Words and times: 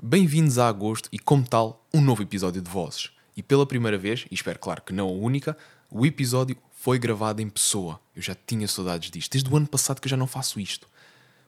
Bem-vindos 0.00 0.58
a 0.58 0.68
agosto 0.68 1.08
e, 1.10 1.18
como 1.18 1.44
tal, 1.44 1.84
um 1.92 2.00
novo 2.00 2.22
episódio 2.22 2.62
de 2.62 2.70
Vozes. 2.70 3.10
E 3.36 3.42
pela 3.42 3.66
primeira 3.66 3.98
vez, 3.98 4.26
e 4.30 4.34
espero 4.34 4.56
claro 4.56 4.80
que 4.80 4.92
não 4.92 5.08
a 5.08 5.10
única, 5.10 5.58
o 5.90 6.06
episódio 6.06 6.56
foi 6.70 7.00
gravado 7.00 7.42
em 7.42 7.48
pessoa. 7.48 7.98
Eu 8.14 8.22
já 8.22 8.32
tinha 8.46 8.68
saudades 8.68 9.10
disto, 9.10 9.32
desde 9.32 9.52
o 9.52 9.56
ano 9.56 9.66
passado 9.66 10.00
que 10.00 10.08
já 10.08 10.16
não 10.16 10.28
faço 10.28 10.60
isto. 10.60 10.86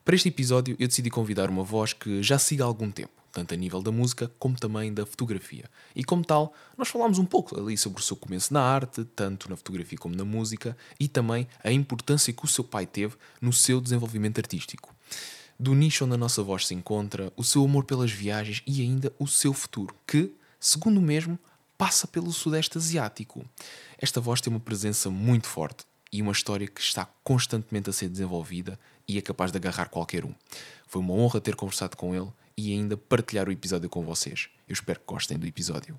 Para 0.03 0.15
este 0.15 0.27
episódio, 0.27 0.75
eu 0.77 0.85
decidi 0.85 1.09
convidar 1.09 1.49
uma 1.49 1.63
voz 1.63 1.93
que 1.93 2.21
já 2.21 2.37
siga 2.37 2.65
há 2.65 2.67
algum 2.67 2.91
tempo, 2.91 3.13
tanto 3.31 3.53
a 3.53 3.57
nível 3.57 3.81
da 3.81 3.89
música 3.89 4.29
como 4.37 4.57
também 4.57 4.93
da 4.93 5.05
fotografia. 5.05 5.63
E 5.95 6.03
como 6.03 6.25
tal, 6.25 6.53
nós 6.77 6.89
falámos 6.89 7.19
um 7.19 7.25
pouco 7.25 7.57
ali 7.57 7.77
sobre 7.77 8.01
o 8.01 8.03
seu 8.03 8.17
começo 8.17 8.53
na 8.53 8.61
arte, 8.61 9.05
tanto 9.15 9.49
na 9.49 9.55
fotografia 9.55 9.97
como 9.97 10.13
na 10.13 10.25
música, 10.25 10.75
e 10.99 11.07
também 11.07 11.47
a 11.63 11.71
importância 11.71 12.33
que 12.33 12.43
o 12.43 12.49
seu 12.49 12.65
pai 12.65 12.85
teve 12.85 13.15
no 13.39 13.53
seu 13.53 13.79
desenvolvimento 13.79 14.39
artístico. 14.39 14.93
Do 15.61 15.75
nicho 15.75 16.05
onde 16.05 16.15
a 16.15 16.17
nossa 16.17 16.41
voz 16.41 16.65
se 16.65 16.73
encontra, 16.73 17.31
o 17.37 17.43
seu 17.43 17.63
amor 17.63 17.83
pelas 17.83 18.09
viagens 18.09 18.63
e 18.65 18.81
ainda 18.81 19.13
o 19.19 19.27
seu 19.27 19.53
futuro, 19.53 19.93
que, 20.07 20.33
segundo 20.59 20.97
o 20.97 21.03
mesmo, 21.03 21.37
passa 21.77 22.07
pelo 22.07 22.31
Sudeste 22.31 22.79
Asiático. 22.79 23.45
Esta 23.95 24.19
voz 24.19 24.41
tem 24.41 24.51
uma 24.51 24.59
presença 24.59 25.11
muito 25.11 25.45
forte 25.45 25.85
e 26.11 26.19
uma 26.19 26.31
história 26.31 26.65
que 26.65 26.81
está 26.81 27.07
constantemente 27.23 27.91
a 27.91 27.93
ser 27.93 28.09
desenvolvida 28.09 28.79
e 29.07 29.19
é 29.19 29.21
capaz 29.21 29.51
de 29.51 29.57
agarrar 29.59 29.89
qualquer 29.89 30.25
um. 30.25 30.33
Foi 30.87 30.99
uma 30.99 31.13
honra 31.13 31.39
ter 31.39 31.55
conversado 31.55 31.95
com 31.95 32.15
ele 32.15 32.31
e 32.57 32.73
ainda 32.73 32.97
partilhar 32.97 33.47
o 33.47 33.51
episódio 33.51 33.87
com 33.87 34.03
vocês. 34.03 34.49
Eu 34.67 34.73
espero 34.73 34.99
que 34.99 35.05
gostem 35.05 35.37
do 35.37 35.45
episódio. 35.45 35.95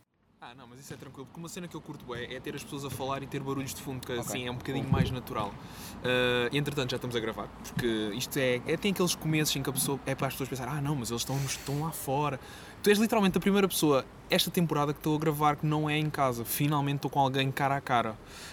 Ah, 0.52 0.54
não, 0.54 0.66
mas 0.68 0.80
isso 0.80 0.92
é 0.92 0.98
tranquilo, 0.98 1.24
porque 1.24 1.40
uma 1.40 1.48
cena 1.48 1.66
que 1.66 1.74
eu 1.74 1.80
curto 1.80 2.14
é, 2.14 2.34
é 2.34 2.38
ter 2.38 2.54
as 2.54 2.62
pessoas 2.62 2.84
a 2.84 2.90
falar 2.90 3.22
e 3.22 3.26
ter 3.26 3.40
barulhos 3.40 3.72
de 3.72 3.80
fundo, 3.80 4.06
que 4.06 4.12
assim 4.12 4.46
é 4.46 4.50
um 4.50 4.56
bocadinho 4.56 4.86
mais 4.86 5.10
natural. 5.10 5.48
Uh, 5.48 6.54
entretanto 6.54 6.90
já 6.90 6.96
estamos 6.96 7.16
a 7.16 7.20
gravar, 7.20 7.48
porque 7.64 7.86
isto 8.14 8.36
é, 8.36 8.60
é. 8.66 8.76
Tem 8.76 8.92
aqueles 8.92 9.14
começos 9.14 9.56
em 9.56 9.62
que 9.62 9.70
a 9.70 9.72
pessoa. 9.72 9.98
É 10.04 10.14
para 10.14 10.26
as 10.26 10.34
pessoas 10.34 10.50
pensar, 10.50 10.68
ah 10.68 10.78
não, 10.82 10.94
mas 10.94 11.10
eles 11.10 11.22
estão, 11.22 11.36
estão 11.46 11.80
lá 11.80 11.90
fora. 11.90 12.38
Tu 12.82 12.90
és 12.90 12.98
literalmente 12.98 13.38
a 13.38 13.40
primeira 13.40 13.66
pessoa 13.66 14.04
esta 14.28 14.50
temporada 14.50 14.92
que 14.92 14.98
estou 14.98 15.16
a 15.16 15.18
gravar 15.18 15.56
que 15.56 15.64
não 15.64 15.88
é 15.88 15.96
em 15.96 16.10
casa. 16.10 16.44
Finalmente 16.44 16.96
estou 16.96 17.10
com 17.10 17.20
alguém 17.20 17.50
cara 17.50 17.76
a 17.78 17.80
cara. 17.80 18.10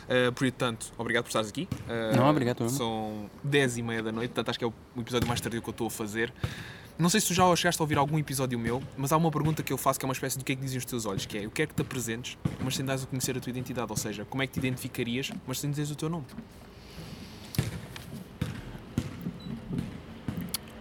Uh, 0.08 0.32
portanto, 0.32 0.94
obrigado 0.98 1.26
por 1.26 1.30
estares 1.32 1.50
aqui. 1.50 1.68
Uh, 1.84 2.16
não, 2.16 2.30
obrigado. 2.30 2.70
São 2.70 3.30
10 3.44 3.78
e 3.78 3.82
meia 3.82 4.02
da 4.02 4.12
noite, 4.14 4.30
portanto 4.30 4.48
acho 4.48 4.60
que 4.60 4.64
é 4.64 4.68
o 4.70 4.74
episódio 4.98 5.28
mais 5.28 5.42
tardio 5.42 5.62
que 5.62 5.68
eu 5.68 5.72
estou 5.72 5.88
a 5.88 5.92
fazer. 5.92 6.34
Não 7.00 7.08
sei 7.08 7.22
se 7.22 7.28
tu 7.28 7.34
já 7.34 7.56
chegaste 7.56 7.82
a 7.82 7.84
ouvir 7.84 7.98
algum 7.98 8.20
episódio 8.20 8.60
meu, 8.60 8.84
mas 8.98 9.14
há 9.14 9.18
uma 9.18 9.32
pergunta 9.32 9.64
que 9.64 9.72
eu 9.72 9.78
faço 9.78 9.98
que 9.98 10.06
é 10.06 10.08
uma 10.08 10.12
espécie 10.12 10.38
do 10.38 10.44
que 10.44 10.52
é 10.52 10.56
que 10.58 10.62
dizem 10.62 10.78
os 10.78 10.84
teus 10.84 11.06
olhos, 11.06 11.26
que 11.26 11.38
é 11.38 11.48
o 11.48 11.50
que 11.50 11.62
é 11.62 11.66
que 11.66 11.74
te 11.74 11.82
apresentes, 11.82 12.38
mas 12.62 12.76
sem 12.76 12.84
dares 12.84 13.04
a 13.04 13.08
conhecer 13.08 13.38
a 13.38 13.40
tua 13.40 13.50
identidade, 13.52 13.90
ou 13.90 13.96
seja, 13.96 14.26
como 14.26 14.44
é 14.44 14.48
que 14.48 14.52
te 14.52 14.60
identificarias, 14.60 15.32
mas 15.48 15.62
sem 15.62 15.70
dizeres 15.70 15.92
o 15.92 15.96
teu 15.96 16.10
nome. 16.10 16.26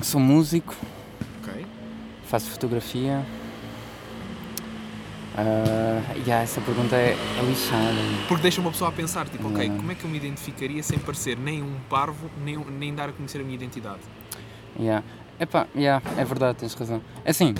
Sou 0.00 0.20
músico. 0.20 0.74
Ok. 1.40 1.64
Faço 2.24 2.50
fotografia. 2.50 3.24
Uh, 5.34 6.18
yeah, 6.26 6.42
essa 6.42 6.60
pergunta 6.60 6.96
é, 6.96 7.12
é 7.12 7.42
lixada. 7.44 7.94
Porque 8.26 8.42
deixa 8.42 8.60
uma 8.60 8.72
pessoa 8.72 8.90
a 8.90 8.92
pensar, 8.92 9.28
tipo, 9.28 9.46
ok, 9.46 9.68
como 9.68 9.92
é 9.92 9.94
que 9.94 10.02
eu 10.02 10.10
me 10.10 10.16
identificaria 10.16 10.82
sem 10.82 10.98
parecer 10.98 11.38
nem 11.38 11.62
um 11.62 11.78
parvo, 11.88 12.28
nem, 12.44 12.56
nem 12.56 12.92
dar 12.92 13.08
a 13.08 13.12
conhecer 13.12 13.40
a 13.40 13.44
minha 13.44 13.54
identidade? 13.54 14.00
Yeah. 14.76 15.04
Epá, 15.40 15.66
yeah, 15.74 16.02
é 16.16 16.24
verdade, 16.24 16.58
tens 16.58 16.74
razão. 16.74 17.00
É 17.24 17.30
assim, 17.30 17.54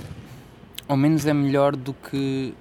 ao 0.89 0.97
menos 0.97 1.27
é 1.27 1.33
melhor 1.33 1.77
do 1.77 1.95
que. 1.95 2.55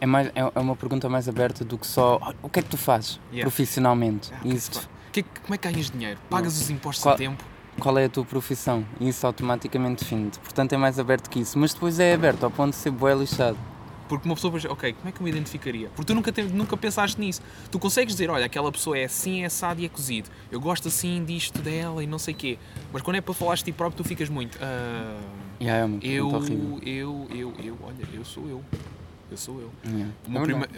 É, 0.00 0.06
mais, 0.06 0.28
é, 0.28 0.40
é 0.54 0.60
uma 0.60 0.74
pergunta 0.74 1.08
mais 1.08 1.28
aberta 1.28 1.64
do 1.64 1.78
que 1.78 1.86
só 1.86 2.18
o 2.42 2.48
que 2.48 2.58
é 2.58 2.62
que 2.62 2.68
tu 2.68 2.76
fazes 2.76 3.20
yeah. 3.30 3.42
profissionalmente. 3.42 4.32
Ah, 4.32 4.40
Isso. 4.44 4.88
Que, 5.12 5.22
como 5.22 5.54
é 5.54 5.58
que 5.58 5.70
ganhas 5.70 5.90
dinheiro? 5.90 6.18
Pagas 6.30 6.60
os 6.60 6.70
impostos 6.70 7.02
qual, 7.02 7.14
a 7.14 7.18
tempo? 7.18 7.44
Qual 7.78 7.98
é 7.98 8.06
a 8.06 8.08
tua 8.08 8.24
profissão? 8.24 8.84
Isso 9.00 9.26
automaticamente 9.26 10.02
define-te. 10.02 10.38
Portanto, 10.40 10.72
é 10.72 10.76
mais 10.76 10.98
aberto 10.98 11.28
que 11.28 11.40
isso. 11.40 11.58
Mas 11.58 11.74
depois 11.74 12.00
é 12.00 12.14
aberto 12.14 12.44
ao 12.44 12.50
ponto 12.50 12.70
de 12.70 12.76
ser 12.76 12.90
bué 12.90 13.14
lixado. 13.14 13.58
Porque 14.12 14.28
uma 14.28 14.34
pessoa 14.34 14.52
pensa, 14.52 14.70
ok, 14.70 14.92
como 14.92 15.08
é 15.08 15.12
que 15.12 15.20
eu 15.20 15.24
me 15.24 15.30
identificaria? 15.30 15.88
Porque 15.88 16.04
tu 16.04 16.14
nunca, 16.14 16.30
te, 16.30 16.42
nunca 16.42 16.76
pensaste 16.76 17.18
nisso. 17.18 17.40
Tu 17.70 17.78
consegues 17.78 18.12
dizer, 18.14 18.28
olha, 18.28 18.44
aquela 18.44 18.70
pessoa 18.70 18.98
é 18.98 19.04
assim, 19.04 19.42
é 19.42 19.46
assado 19.46 19.80
e 19.80 19.86
é 19.86 19.88
cozido. 19.88 20.28
Eu 20.50 20.60
gosto 20.60 20.88
assim 20.88 21.24
disto 21.24 21.62
dela 21.62 22.04
e 22.04 22.06
não 22.06 22.18
sei 22.18 22.34
o 22.34 22.36
quê. 22.36 22.58
Mas 22.92 23.00
quando 23.00 23.16
é 23.16 23.20
para 23.22 23.32
falar 23.32 23.54
de 23.54 23.64
ti 23.64 23.72
próprio, 23.72 24.04
tu 24.04 24.06
ficas 24.06 24.28
muito. 24.28 24.56
Uh, 24.56 25.18
yeah, 25.62 25.84
é 25.84 25.86
muito, 25.86 26.06
eu, 26.06 26.30
muito 26.30 26.86
eu, 26.86 27.26
eu, 27.30 27.54
eu, 27.64 27.78
olha, 27.82 28.06
eu 28.12 28.22
sou 28.22 28.46
eu. 28.46 28.62
Eu 29.30 29.36
sou 29.38 29.58
eu. 29.62 29.72
Yeah. 29.86 30.12
É 30.28 30.40
prima, 30.42 30.68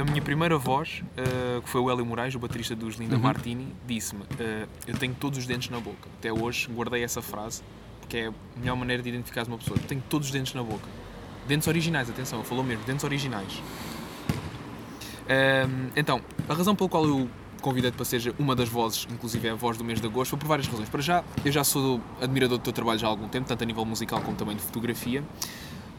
a 0.00 0.04
minha 0.04 0.22
primeira 0.22 0.56
voz, 0.56 1.02
uh, 1.18 1.62
que 1.62 1.68
foi 1.68 1.80
o 1.80 1.90
Hélio 1.90 2.06
Moraes, 2.06 2.36
o 2.36 2.38
baterista 2.38 2.76
dos 2.76 2.94
Linda 2.94 3.16
uhum. 3.16 3.22
Martini, 3.22 3.74
disse-me: 3.88 4.22
uh, 4.22 4.68
Eu 4.86 4.96
tenho 4.96 5.16
todos 5.16 5.40
os 5.40 5.46
dentes 5.46 5.68
na 5.68 5.80
boca. 5.80 6.08
Até 6.20 6.32
hoje 6.32 6.68
guardei 6.70 7.02
essa 7.02 7.20
frase, 7.20 7.60
porque 7.98 8.18
é 8.18 8.26
a 8.28 8.32
melhor 8.56 8.76
maneira 8.76 9.02
de 9.02 9.08
identificar 9.08 9.44
uma 9.48 9.58
pessoa. 9.58 9.76
Eu 9.76 9.88
tenho 9.88 10.02
todos 10.08 10.28
os 10.28 10.32
dentes 10.32 10.54
na 10.54 10.62
boca. 10.62 11.03
Dentes 11.46 11.68
originais, 11.68 12.08
atenção, 12.08 12.38
ele 12.38 12.48
falou 12.48 12.64
mesmo, 12.64 12.84
dentes 12.84 13.04
originais. 13.04 13.62
Um, 15.24 15.90
então, 15.96 16.20
a 16.48 16.54
razão 16.54 16.74
pela 16.74 16.88
qual 16.88 17.06
eu 17.06 17.28
convidei-te 17.60 17.94
para 17.94 18.04
seja 18.04 18.34
uma 18.38 18.54
das 18.54 18.68
vozes, 18.68 19.06
inclusive 19.10 19.48
é 19.48 19.50
a 19.52 19.54
voz 19.54 19.78
do 19.78 19.84
mês 19.84 20.00
de 20.00 20.06
agosto, 20.06 20.30
foi 20.30 20.38
por 20.38 20.46
várias 20.46 20.66
razões. 20.66 20.88
Para 20.88 21.00
já, 21.00 21.24
eu 21.44 21.50
já 21.50 21.64
sou 21.64 22.00
admirador 22.20 22.58
do 22.58 22.62
teu 22.62 22.72
trabalho 22.72 22.98
já 22.98 23.06
há 23.06 23.10
algum 23.10 23.28
tempo, 23.28 23.48
tanto 23.48 23.62
a 23.62 23.66
nível 23.66 23.84
musical 23.84 24.20
como 24.20 24.36
também 24.36 24.56
de 24.56 24.62
fotografia. 24.62 25.24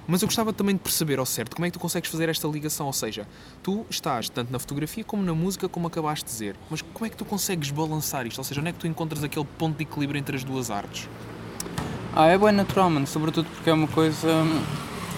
Mas 0.07 0.21
eu 0.21 0.27
gostava 0.27 0.53
também 0.53 0.75
de 0.75 0.81
perceber 0.81 1.17
ao 1.17 1.25
certo 1.25 1.55
como 1.55 1.65
é 1.65 1.69
que 1.69 1.73
tu 1.73 1.79
consegues 1.79 2.11
fazer 2.11 2.29
esta 2.29 2.47
ligação, 2.47 2.85
ou 2.85 2.93
seja, 2.93 3.27
tu 3.63 3.83
estás 3.89 4.29
tanto 4.29 4.51
na 4.51 4.59
fotografia 4.59 5.03
como 5.03 5.23
na 5.23 5.33
música, 5.33 5.67
como 5.67 5.87
acabaste 5.87 6.25
de 6.25 6.31
dizer, 6.31 6.55
mas 6.69 6.83
como 6.83 7.07
é 7.07 7.09
que 7.09 7.17
tu 7.17 7.25
consegues 7.25 7.71
balançar 7.71 8.27
isto? 8.27 8.37
Ou 8.37 8.43
seja, 8.43 8.61
onde 8.61 8.69
é 8.69 8.73
que 8.73 8.77
tu 8.77 8.85
encontras 8.85 9.23
aquele 9.23 9.45
ponto 9.57 9.77
de 9.77 9.83
equilíbrio 9.83 10.19
entre 10.19 10.35
as 10.35 10.43
duas 10.43 10.69
artes? 10.69 11.09
Ah, 12.15 12.27
é 12.27 12.37
bem 12.37 12.51
natural, 12.51 12.91
mano, 12.91 13.07
sobretudo 13.07 13.49
porque 13.49 13.67
é 13.67 13.73
uma 13.73 13.87
coisa 13.87 14.27
hum, 14.27 14.61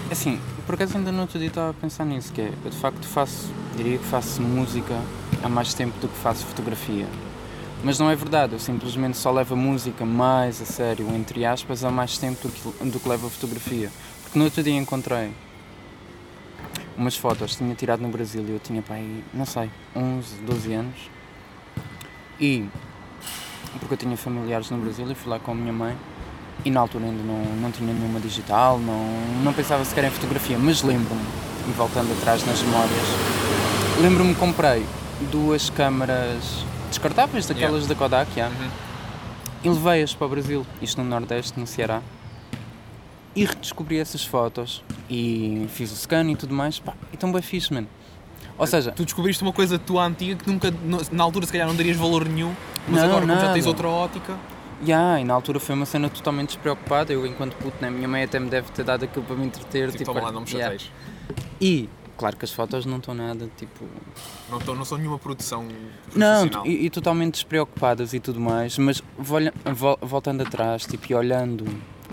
Assim, 0.09 0.39
por 0.65 0.75
acaso 0.75 0.97
ainda 0.97 1.11
no 1.11 1.21
outro 1.21 1.37
dia 1.37 1.49
estava 1.49 1.71
a 1.71 1.73
pensar 1.73 2.05
nisso, 2.05 2.31
que 2.31 2.39
é, 2.39 2.53
eu 2.63 2.71
de 2.71 2.77
facto 2.77 3.05
faço, 3.05 3.51
diria 3.75 3.97
que 3.97 4.05
faço 4.05 4.41
música 4.41 4.97
há 5.43 5.49
mais 5.49 5.73
tempo 5.73 5.99
do 5.99 6.07
que 6.07 6.17
faço 6.19 6.45
fotografia. 6.45 7.05
Mas 7.83 7.99
não 7.99 8.09
é 8.09 8.15
verdade, 8.15 8.53
eu 8.53 8.59
simplesmente 8.59 9.17
só 9.17 9.31
levo 9.31 9.53
a 9.53 9.57
música 9.57 10.05
mais 10.05 10.61
a 10.61 10.65
sério, 10.65 11.13
entre 11.13 11.43
aspas, 11.45 11.83
há 11.83 11.91
mais 11.91 12.17
tempo 12.17 12.47
do 12.47 12.53
que, 12.53 12.89
do 12.89 12.99
que 13.01 13.09
levo 13.09 13.27
a 13.27 13.29
fotografia. 13.29 13.91
Porque 14.23 14.39
no 14.39 14.45
outro 14.45 14.63
dia 14.63 14.77
encontrei 14.77 15.31
umas 16.97 17.17
fotos 17.17 17.51
que 17.51 17.57
tinha 17.57 17.75
tirado 17.75 17.99
no 18.01 18.07
Brasil 18.07 18.45
e 18.47 18.51
eu 18.51 18.59
tinha 18.59 18.81
pai, 18.81 19.05
não 19.33 19.45
sei, 19.45 19.69
11, 19.93 20.35
12 20.37 20.73
anos. 20.73 21.09
E 22.39 22.65
porque 23.79 23.93
eu 23.95 23.97
tinha 23.97 24.15
familiares 24.15 24.71
no 24.71 24.77
Brasil 24.77 25.11
e 25.11 25.13
fui 25.13 25.29
lá 25.29 25.37
com 25.37 25.51
a 25.51 25.55
minha 25.55 25.73
mãe 25.73 25.95
e 26.65 26.71
na 26.71 26.79
altura 26.79 27.05
ainda 27.05 27.23
não, 27.23 27.43
não 27.61 27.71
tinha 27.71 27.93
nenhuma 27.93 28.19
digital, 28.19 28.79
não, 28.79 29.07
não 29.43 29.53
pensava 29.53 29.83
sequer 29.85 30.05
em 30.05 30.09
fotografia, 30.09 30.57
mas 30.57 30.81
lembro-me, 30.81 31.21
e 31.67 31.71
voltando 31.71 32.11
atrás 32.13 32.45
nas 32.45 32.61
memórias, 32.61 33.07
lembro-me 34.01 34.33
que 34.33 34.39
comprei 34.39 34.85
duas 35.31 35.69
câmaras 35.69 36.65
descartáveis, 36.89 37.45
daquelas 37.45 37.83
yeah. 37.83 37.87
da 37.87 37.95
Kodak, 37.95 38.31
yeah, 38.35 38.55
uhum. 38.55 38.69
e 39.63 39.69
levei-as 39.69 40.13
para 40.13 40.27
o 40.27 40.29
Brasil, 40.29 40.65
isto 40.81 41.01
no 41.01 41.09
Nordeste, 41.09 41.59
no 41.59 41.67
Ceará, 41.67 42.01
e 43.35 43.45
redescobri 43.45 43.99
essas 43.99 44.25
fotos 44.25 44.83
e 45.09 45.67
fiz 45.69 45.91
o 45.91 45.95
scan 45.95 46.29
e 46.31 46.35
tudo 46.35 46.53
mais, 46.53 46.79
pá, 46.79 46.93
e 47.13 47.17
tão 47.17 47.31
bem 47.31 47.41
fixe, 47.41 47.73
mano. 47.73 47.87
Ou 48.57 48.65
seja, 48.65 48.91
tu 48.91 49.05
descobriste 49.05 49.43
uma 49.43 49.53
coisa 49.53 49.77
tua 49.77 50.03
antiga 50.03 50.35
que 50.35 50.49
nunca, 50.49 50.73
na 51.11 51.23
altura 51.23 51.45
se 51.45 51.51
calhar 51.51 51.67
não 51.67 51.75
darias 51.75 51.95
valor 51.95 52.27
nenhum, 52.27 52.53
mas 52.87 53.01
não, 53.01 53.09
agora 53.09 53.27
como 53.27 53.39
já 53.39 53.53
tens 53.53 53.67
outra 53.67 53.87
ótica. 53.87 54.33
Yeah, 54.85 55.19
e 55.19 55.23
na 55.23 55.33
altura 55.33 55.59
foi 55.59 55.75
uma 55.75 55.85
cena 55.85 56.09
totalmente 56.09 56.49
despreocupada. 56.49 57.11
Eu, 57.11 57.25
enquanto 57.25 57.55
puto, 57.55 57.77
né, 57.81 57.89
minha 57.89 58.07
mãe 58.07 58.23
até 58.23 58.39
me 58.39 58.49
deve 58.49 58.71
ter 58.71 58.83
dado 58.83 59.05
aquilo 59.05 59.25
para 59.25 59.35
me 59.35 59.45
entreter. 59.45 59.91
Tipo, 59.91 60.11
tipo 60.11 60.13
lá, 60.13 60.31
não 60.31 60.41
me 60.41 60.51
yeah. 60.51 60.77
E, 61.59 61.89
claro 62.15 62.37
que 62.37 62.45
as 62.45 62.51
fotos 62.51 62.85
não 62.85 62.97
estão 62.97 63.13
nada, 63.13 63.49
tipo... 63.57 63.85
Não, 64.49 64.59
estão, 64.59 64.75
não 64.75 64.85
são 64.85 64.97
nenhuma 64.97 65.17
produção 65.17 65.67
Não, 66.15 66.47
e, 66.65 66.85
e, 66.85 66.89
totalmente 66.89 67.33
despreocupadas 67.33 68.13
e 68.13 68.19
tudo 68.19 68.39
mais, 68.39 68.77
mas 68.77 69.01
voltando 70.01 70.41
atrás, 70.41 70.85
tipo, 70.85 71.11
e 71.11 71.15
olhando 71.15 71.65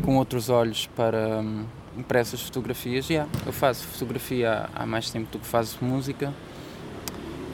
com 0.02 0.16
outros 0.16 0.48
olhos 0.48 0.86
para, 0.96 1.41
hum, 1.41 1.66
para 2.08 2.20
essas 2.20 2.41
fotografias, 2.41 3.08
yeah, 3.10 3.31
eu 3.44 3.52
faço 3.52 3.87
fotografia 3.87 4.69
há, 4.75 4.82
há 4.82 4.87
mais 4.87 5.11
tempo 5.11 5.31
do 5.31 5.38
que 5.38 5.46
faço 5.46 5.84
música. 5.84 6.32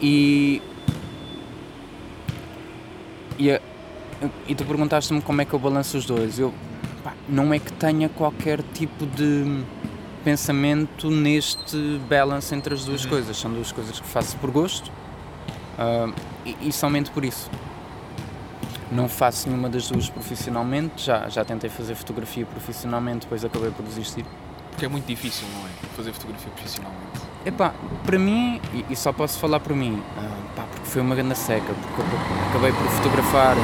E... 0.00 0.62
E 3.38 3.58
e 4.46 4.54
tu 4.54 4.64
perguntaste-me 4.64 5.20
como 5.22 5.40
é 5.40 5.44
que 5.44 5.52
eu 5.52 5.58
balanço 5.58 5.96
os 5.96 6.04
dois. 6.04 6.38
Eu 6.38 6.52
pá, 7.02 7.14
não 7.28 7.52
é 7.52 7.58
que 7.58 7.72
tenha 7.72 8.08
qualquer 8.08 8.62
tipo 8.74 9.06
de 9.06 9.64
pensamento 10.24 11.10
neste 11.10 12.00
balance 12.08 12.54
entre 12.54 12.74
as 12.74 12.84
duas 12.84 13.04
uhum. 13.04 13.10
coisas. 13.10 13.36
São 13.36 13.52
duas 13.52 13.72
coisas 13.72 13.98
que 13.98 14.06
faço 14.06 14.36
por 14.36 14.50
gosto 14.50 14.88
uh, 15.78 16.12
e, 16.44 16.56
e, 16.68 16.72
somente 16.72 17.10
por 17.10 17.24
isso. 17.24 17.50
Não 18.92 19.08
faço 19.08 19.48
nenhuma 19.48 19.68
das 19.68 19.88
duas 19.88 20.10
profissionalmente. 20.10 21.04
Já, 21.04 21.28
já 21.28 21.44
tentei 21.44 21.70
fazer 21.70 21.94
fotografia 21.94 22.44
profissionalmente, 22.44 23.20
depois 23.20 23.44
acabei 23.44 23.70
por 23.70 23.84
desistir. 23.84 24.24
Porque 24.70 24.84
é 24.84 24.88
muito 24.88 25.06
difícil, 25.06 25.46
não 25.54 25.66
é? 25.66 25.70
Fazer 25.96 26.12
fotografia 26.12 26.50
profissionalmente. 26.50 27.20
Epá, 27.44 27.72
para 28.04 28.18
mim, 28.18 28.60
e, 28.74 28.84
e 28.90 28.96
só 28.96 29.12
posso 29.12 29.38
falar 29.38 29.60
por 29.60 29.74
mim, 29.74 29.94
uh, 29.94 30.54
pá, 30.56 30.64
porque 30.70 30.86
foi 30.86 31.00
uma 31.00 31.14
grande 31.14 31.38
seca, 31.38 31.72
porque 31.72 32.02
acabei 32.50 32.72
por 32.72 32.86
fotografar 32.88 33.56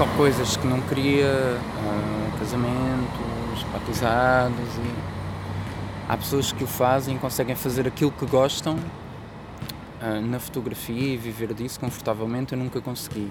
só 0.00 0.06
coisas 0.16 0.56
que 0.56 0.66
não 0.66 0.80
queria, 0.80 1.26
uh, 1.26 2.38
casamentos, 2.38 3.62
batizados 3.70 4.56
e 4.78 4.94
há 6.08 6.16
pessoas 6.16 6.52
que 6.52 6.64
o 6.64 6.66
fazem, 6.66 7.18
conseguem 7.18 7.54
fazer 7.54 7.86
aquilo 7.86 8.10
que 8.10 8.24
gostam 8.24 8.76
uh, 8.76 10.26
na 10.26 10.40
fotografia 10.40 11.12
e 11.12 11.18
viver 11.18 11.52
disso 11.52 11.78
confortavelmente, 11.78 12.54
eu 12.54 12.58
nunca 12.58 12.80
consegui. 12.80 13.30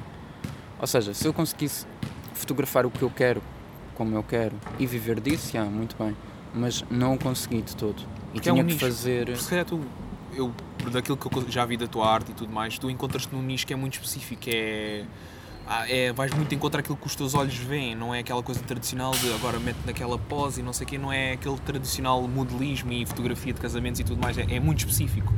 Ou 0.79 0.85
seja, 0.85 1.11
se 1.11 1.25
eu 1.25 1.33
conseguisse 1.33 1.87
fotografar 2.35 2.85
o 2.85 2.91
que 2.91 3.01
eu 3.01 3.09
quero, 3.09 3.41
como 3.95 4.15
eu 4.15 4.21
quero, 4.21 4.55
e 4.77 4.85
viver 4.85 5.19
disso, 5.19 5.51
já, 5.51 5.65
muito 5.65 5.95
bem. 5.97 6.15
Mas 6.53 6.85
não 6.87 7.15
o 7.15 7.17
consegui 7.17 7.63
de 7.63 7.75
todo. 7.75 7.99
E 8.31 8.39
Que 8.39 8.47
é 8.47 8.51
tinha 8.51 8.63
um 8.63 8.67
que 8.67 8.73
nicho. 8.73 8.85
fazer. 8.85 9.35
Se 9.37 9.49
calhar 9.49 9.65
tu, 9.65 9.81
eu, 10.35 10.53
daquilo 10.91 11.17
que 11.17 11.35
eu 11.35 11.49
já 11.49 11.65
vi 11.65 11.77
da 11.77 11.87
tua 11.87 12.07
arte 12.07 12.29
e 12.31 12.35
tudo 12.35 12.53
mais, 12.53 12.77
tu 12.77 12.91
encontras-te 12.91 13.33
num 13.33 13.41
nicho 13.41 13.65
que 13.65 13.73
é 13.73 13.75
muito 13.75 13.93
específico, 13.93 14.43
é, 14.45 15.03
ah, 15.03 15.38
é. 15.87 16.13
Vais 16.13 16.33
muito 16.33 16.53
encontrar 16.53 16.79
aquilo 16.79 16.97
que 16.97 17.07
os 17.07 17.15
teus 17.15 17.33
olhos 17.33 17.55
veem, 17.55 17.95
não 17.95 18.13
é 18.13 18.19
aquela 18.19 18.41
coisa 18.41 18.61
tradicional 18.61 19.11
de 19.11 19.31
agora 19.33 19.59
mete 19.59 19.77
naquela 19.85 20.17
pose 20.17 20.61
e 20.61 20.63
não 20.63 20.73
sei 20.73 20.85
o 20.85 20.89
quê, 20.89 20.97
não 20.97 21.11
é 21.11 21.33
aquele 21.33 21.57
tradicional 21.59 22.21
modelismo 22.27 22.91
e 22.91 23.05
fotografia 23.05 23.53
de 23.53 23.61
casamentos 23.61 23.99
e 23.99 24.03
tudo 24.03 24.21
mais, 24.21 24.37
é, 24.37 24.45
é 24.49 24.59
muito 24.59 24.79
específico. 24.79 25.33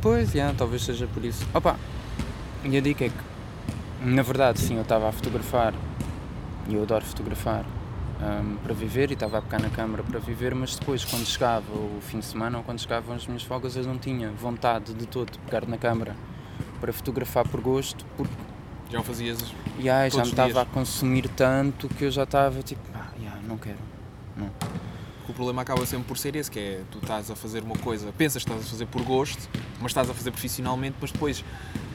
Pois, 0.00 0.32
já, 0.32 0.52
talvez 0.52 0.84
seja 0.84 1.06
por 1.06 1.24
isso. 1.24 1.46
Opa, 1.54 1.78
e 2.64 2.76
a 2.76 2.80
dica 2.80 3.04
é 3.04 3.08
que, 3.08 4.04
na 4.06 4.22
verdade, 4.22 4.60
sim, 4.60 4.76
eu 4.76 4.82
estava 4.82 5.08
a 5.08 5.12
fotografar 5.12 5.74
e 6.68 6.74
eu 6.74 6.82
adoro 6.82 7.04
fotografar 7.04 7.64
hum, 8.20 8.56
para 8.62 8.74
viver 8.74 9.10
e 9.10 9.14
estava 9.14 9.38
a 9.38 9.42
pegar 9.42 9.60
na 9.60 9.70
câmara 9.70 10.02
para 10.02 10.18
viver, 10.18 10.54
mas 10.54 10.76
depois, 10.76 11.04
quando 11.04 11.26
chegava 11.26 11.72
o 11.72 12.00
fim 12.00 12.20
de 12.20 12.26
semana 12.26 12.58
ou 12.58 12.64
quando 12.64 12.80
chegavam 12.80 13.14
as 13.14 13.26
minhas 13.26 13.42
folgas, 13.42 13.76
eu 13.76 13.84
não 13.84 13.98
tinha 13.98 14.30
vontade 14.30 14.94
de 14.94 15.06
todo 15.06 15.30
de 15.32 15.38
pegar 15.38 15.66
na 15.66 15.76
câmara 15.76 16.16
para 16.80 16.92
fotografar 16.92 17.46
por 17.48 17.60
gosto, 17.60 18.04
porque 18.16 18.32
Já 18.90 19.00
o 19.00 19.02
fazias. 19.02 19.38
ai, 19.90 20.10
já 20.10 20.22
me 20.22 20.30
estava 20.30 20.62
a 20.62 20.66
consumir 20.66 21.28
tanto 21.28 21.88
que 21.88 22.04
eu 22.04 22.10
já 22.10 22.24
estava 22.24 22.62
tipo, 22.62 22.82
ah, 22.94 23.08
já, 23.22 23.36
não 23.46 23.56
quero. 23.56 23.78
Não. 24.36 24.50
O 25.28 25.32
problema 25.32 25.62
acaba 25.62 25.84
sempre 25.86 26.06
por 26.06 26.18
ser 26.18 26.36
esse, 26.36 26.50
que 26.50 26.58
é 26.58 26.82
tu 26.90 26.98
estás 26.98 27.30
a 27.30 27.34
fazer 27.34 27.62
uma 27.62 27.76
coisa, 27.76 28.12
pensas 28.12 28.44
que 28.44 28.50
estás 28.50 28.66
a 28.66 28.70
fazer 28.70 28.86
por 28.86 29.02
gosto, 29.02 29.48
mas 29.80 29.90
estás 29.90 30.08
a 30.10 30.14
fazer 30.14 30.30
profissionalmente, 30.30 30.96
mas 31.00 31.10
depois 31.10 31.42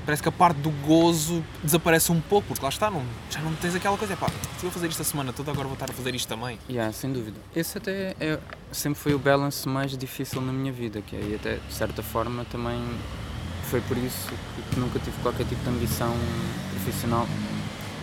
parece 0.05 0.23
que 0.23 0.29
a 0.29 0.31
parte 0.31 0.57
do 0.57 0.71
gozo 0.87 1.43
desaparece 1.63 2.11
um 2.11 2.19
pouco, 2.19 2.47
porque 2.47 2.63
lá 2.63 2.69
está, 2.69 2.89
não, 2.89 3.03
já 3.29 3.39
não 3.41 3.53
tens 3.53 3.75
aquela 3.75 3.95
coisa, 3.95 4.13
é 4.13 4.15
pá, 4.15 4.27
se 4.57 4.65
eu 4.65 4.71
fazer 4.71 4.87
isto 4.87 5.01
a 5.01 5.05
semana 5.05 5.31
toda, 5.31 5.51
agora 5.51 5.67
vou 5.67 5.75
estar 5.75 5.87
a 5.87 5.93
fazer 5.93 6.15
isto 6.15 6.27
também. 6.27 6.57
Yeah, 6.67 6.91
sem 6.91 7.13
dúvida. 7.13 7.37
Esse 7.55 7.77
até 7.77 8.15
é, 8.19 8.39
sempre 8.71 8.99
foi 8.99 9.13
o 9.13 9.19
balance 9.19 9.69
mais 9.69 9.95
difícil 9.95 10.41
na 10.41 10.51
minha 10.51 10.71
vida, 10.71 10.99
que 11.01 11.15
é, 11.15 11.19
e 11.19 11.35
até 11.35 11.57
de 11.57 11.73
certa 11.73 12.01
forma 12.01 12.43
também 12.45 12.81
foi 13.69 13.81
por 13.81 13.97
isso 13.97 14.29
que- 14.73 14.79
nunca 14.79 14.99
tive 14.99 15.15
qualquer 15.21 15.45
tipo 15.45 15.61
de 15.63 15.69
ambição 15.69 16.13
profissional 16.71 17.27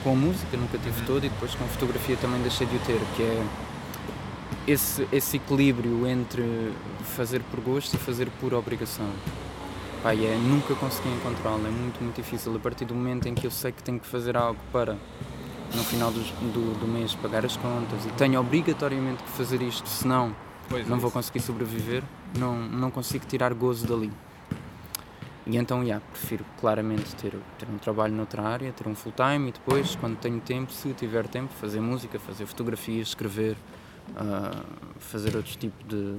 com 0.02 0.12
a 0.12 0.14
música, 0.14 0.56
nunca 0.56 0.78
tive 0.78 1.00
todo 1.06 1.24
e 1.24 1.28
depois 1.28 1.54
com 1.54 1.64
a 1.64 1.68
fotografia 1.68 2.16
também 2.16 2.40
deixei 2.42 2.66
de 2.66 2.76
o 2.76 2.78
ter, 2.80 3.00
que 3.16 3.22
é 3.22 3.44
esse, 4.66 5.06
esse 5.12 5.36
equilíbrio 5.36 6.06
entre 6.06 6.72
fazer 7.16 7.40
por 7.50 7.60
gosto 7.60 7.94
e 7.94 7.98
fazer 7.98 8.28
por 8.40 8.54
obrigação. 8.54 9.08
E 10.14 10.24
é, 10.24 10.36
nunca 10.36 10.72
consegui 10.76 11.08
encontrá-lo, 11.08 11.66
é 11.66 11.70
muito, 11.70 12.00
muito 12.00 12.14
difícil. 12.14 12.54
A 12.54 12.58
partir 12.60 12.84
do 12.84 12.94
momento 12.94 13.26
em 13.26 13.34
que 13.34 13.44
eu 13.44 13.50
sei 13.50 13.72
que 13.72 13.82
tenho 13.82 13.98
que 13.98 14.06
fazer 14.06 14.36
algo 14.36 14.60
para, 14.72 14.96
no 15.74 15.82
final 15.82 16.12
dos- 16.12 16.30
do, 16.30 16.78
do 16.78 16.86
mês, 16.86 17.12
pagar 17.16 17.44
as 17.44 17.56
contas 17.56 18.04
e 18.06 18.08
tenho 18.10 18.38
obrigatoriamente 18.38 19.24
que 19.24 19.30
fazer 19.30 19.60
isto, 19.62 19.88
senão 19.88 20.32
Pois 20.68 20.86
não 20.86 20.96
é 20.96 21.00
vou 21.00 21.10
conseguir 21.10 21.40
sobreviver, 21.40 22.04
não, 22.38 22.56
não 22.56 22.88
consigo 22.92 23.26
tirar 23.26 23.52
gozo 23.52 23.84
dali. 23.84 24.12
E 25.46 25.56
então, 25.56 25.82
yeah, 25.82 26.04
prefiro 26.10 26.44
claramente 26.60 27.14
ter, 27.14 27.32
ter 27.58 27.68
um 27.70 27.78
trabalho 27.78 28.12
noutra 28.12 28.42
área, 28.42 28.72
ter 28.72 28.88
um 28.88 28.96
full-time 28.96 29.50
e 29.50 29.52
depois, 29.52 29.94
quando 29.94 30.16
tenho 30.16 30.40
tempo, 30.40 30.72
se 30.72 30.92
tiver 30.92 31.28
tempo, 31.28 31.52
fazer 31.54 31.80
música, 31.80 32.18
fazer 32.18 32.46
fotografias, 32.46 33.08
escrever, 33.08 33.56
ah, 34.16 34.64
fazer 34.98 35.36
outros 35.36 35.54
tipos 35.54 35.86
de, 35.86 36.18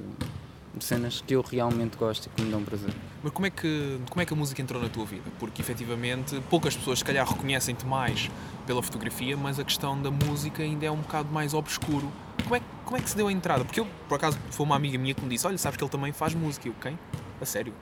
cenas 0.79 1.24
que 1.25 1.33
eu 1.33 1.41
realmente 1.41 1.97
gosto 1.97 2.27
e 2.27 2.29
que 2.29 2.41
me 2.41 2.51
dão 2.51 2.63
prazer. 2.63 2.94
Mas 3.24 3.33
como 3.33 3.45
é, 3.45 3.50
que, 3.50 4.00
como 4.09 4.21
é 4.21 4.25
que 4.25 4.33
a 4.33 4.38
música 4.38 4.62
entrou 4.62 4.81
na 4.81 4.89
tua 4.89 5.06
vida? 5.06 5.24
Porque 5.39 5.62
efetivamente 5.62 6.39
poucas 6.50 6.75
pessoas 6.75 7.00
se 7.00 7.06
calhar 7.06 7.27
reconhecem-te 7.27 7.85
mais 7.85 8.30
pela 8.65 8.81
fotografia, 8.81 9.35
mas 9.35 9.59
a 9.59 9.63
questão 9.63 10.01
da 10.01 10.12
música 10.12 10.63
ainda 10.63 10.85
é 10.85 10.91
um 10.91 10.97
bocado 10.97 11.30
mais 11.31 11.53
obscuro. 11.53 12.12
Como 12.44 12.56
é, 12.56 12.62
como 12.85 12.97
é 12.97 13.01
que 13.01 13.09
se 13.09 13.18
deu 13.18 13.27
a 13.27 13.31
entrada? 13.31 13.65
Porque 13.65 13.80
eu, 13.80 13.88
por 14.07 14.15
acaso, 14.15 14.38
foi 14.51 14.65
uma 14.65 14.75
amiga 14.75 14.97
minha 14.97 15.13
que 15.13 15.21
me 15.21 15.30
disse: 15.30 15.45
Olha, 15.45 15.57
sabes 15.57 15.77
que 15.77 15.83
ele 15.83 15.91
também 15.91 16.13
faz 16.13 16.33
música. 16.33 16.68
E 16.68 16.71
eu, 16.71 16.75
quem? 16.80 16.97
A 17.41 17.45
sério? 17.45 17.73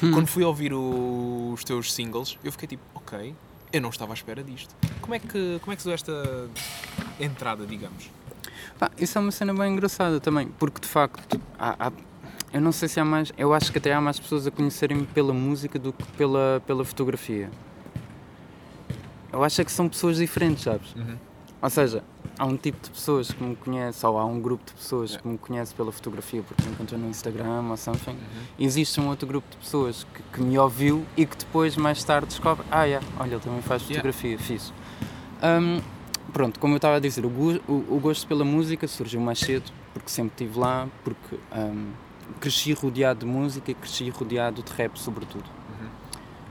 Quando 0.00 0.26
fui 0.28 0.42
ouvir 0.44 0.72
o- 0.72 1.52
os 1.52 1.62
teus 1.64 1.92
singles, 1.92 2.38
eu 2.44 2.50
fiquei 2.52 2.68
tipo: 2.68 2.82
Ok, 2.94 3.34
eu 3.72 3.80
não 3.80 3.90
estava 3.90 4.12
à 4.12 4.14
espera 4.14 4.42
disto. 4.42 4.74
Como 5.00 5.14
é 5.14 5.18
que, 5.18 5.58
como 5.60 5.72
é 5.72 5.76
que 5.76 5.82
se 5.82 5.88
deu 5.88 5.94
esta 5.94 6.48
entrada, 7.18 7.66
digamos? 7.66 8.08
Isso 8.98 9.18
é 9.18 9.20
uma 9.20 9.30
cena 9.30 9.52
bem 9.52 9.72
engraçada 9.72 10.18
também, 10.20 10.48
porque 10.58 10.80
de 10.80 10.88
facto 10.88 11.40
há, 11.58 11.88
há- 11.88 11.92
eu 12.52 12.60
não 12.60 12.72
sei 12.72 12.88
se 12.88 12.98
há 12.98 13.04
mais, 13.04 13.30
eu 13.36 13.52
acho 13.52 13.70
que 13.70 13.78
até 13.78 13.92
há 13.92 14.00
mais 14.00 14.18
pessoas 14.18 14.46
a 14.46 14.50
conhecerem-me 14.50 15.06
pela 15.06 15.34
música 15.34 15.78
do 15.78 15.92
que 15.92 16.04
pela, 16.12 16.62
pela 16.66 16.84
fotografia. 16.84 17.50
Eu 19.32 19.44
acho 19.44 19.60
é 19.60 19.64
que 19.64 19.70
são 19.72 19.88
pessoas 19.88 20.16
diferentes, 20.16 20.64
sabes? 20.64 20.94
Uhum. 20.94 21.16
Ou 21.62 21.68
seja, 21.68 22.02
há 22.38 22.46
um 22.46 22.56
tipo 22.56 22.78
de 22.82 22.90
pessoas 22.90 23.30
que 23.30 23.42
me 23.44 23.54
conhece, 23.54 24.04
ou 24.06 24.18
há 24.18 24.24
um 24.24 24.40
grupo 24.40 24.64
de 24.64 24.72
pessoas 24.72 25.14
que 25.16 25.28
me 25.28 25.36
conhece 25.36 25.74
pela 25.74 25.92
fotografia, 25.92 26.42
porque 26.42 26.62
me 26.64 26.70
encontrou 26.72 26.98
no 26.98 27.08
Instagram 27.08 27.68
ou 27.68 27.76
something. 27.76 28.16
E 28.58 28.64
existe 28.64 28.98
um 28.98 29.08
outro 29.08 29.26
grupo 29.28 29.46
de 29.50 29.58
pessoas 29.58 30.06
que, 30.14 30.22
que 30.32 30.40
me 30.40 30.58
ouviu 30.58 31.04
e 31.16 31.26
que 31.26 31.36
depois, 31.36 31.76
mais 31.76 32.02
tarde, 32.02 32.28
descobre: 32.28 32.64
ah, 32.70 32.84
yeah, 32.84 33.06
olha, 33.18 33.32
ele 33.34 33.40
também 33.40 33.60
faz 33.60 33.82
Yeah. 33.82 33.96
fotografia, 34.10 34.38
fiz. 34.38 34.72
Hum, 35.42 35.80
pronto, 36.32 36.58
como 36.58 36.72
eu 36.74 36.76
estava 36.78 36.96
a 36.96 37.00
dizer, 37.00 37.26
o, 37.26 37.28
o- 37.28 37.86
o 37.96 38.00
gosto 38.00 38.26
pela 38.26 38.44
música 38.44 38.88
surgiu 38.88 39.20
mais 39.20 39.38
cedo, 39.38 39.70
porque 39.92 40.08
sempre 40.08 40.32
estive 40.44 40.58
lá, 40.58 40.88
porque 41.04 41.36
hum, 41.54 41.90
cresci 42.40 42.72
rodeado 42.72 43.20
de 43.20 43.26
música 43.26 43.70
e 43.70 43.74
cresci 43.74 44.08
rodeado 44.08 44.62
de 44.62 44.72
rap, 44.72 44.96
sobretudo. 44.98 45.44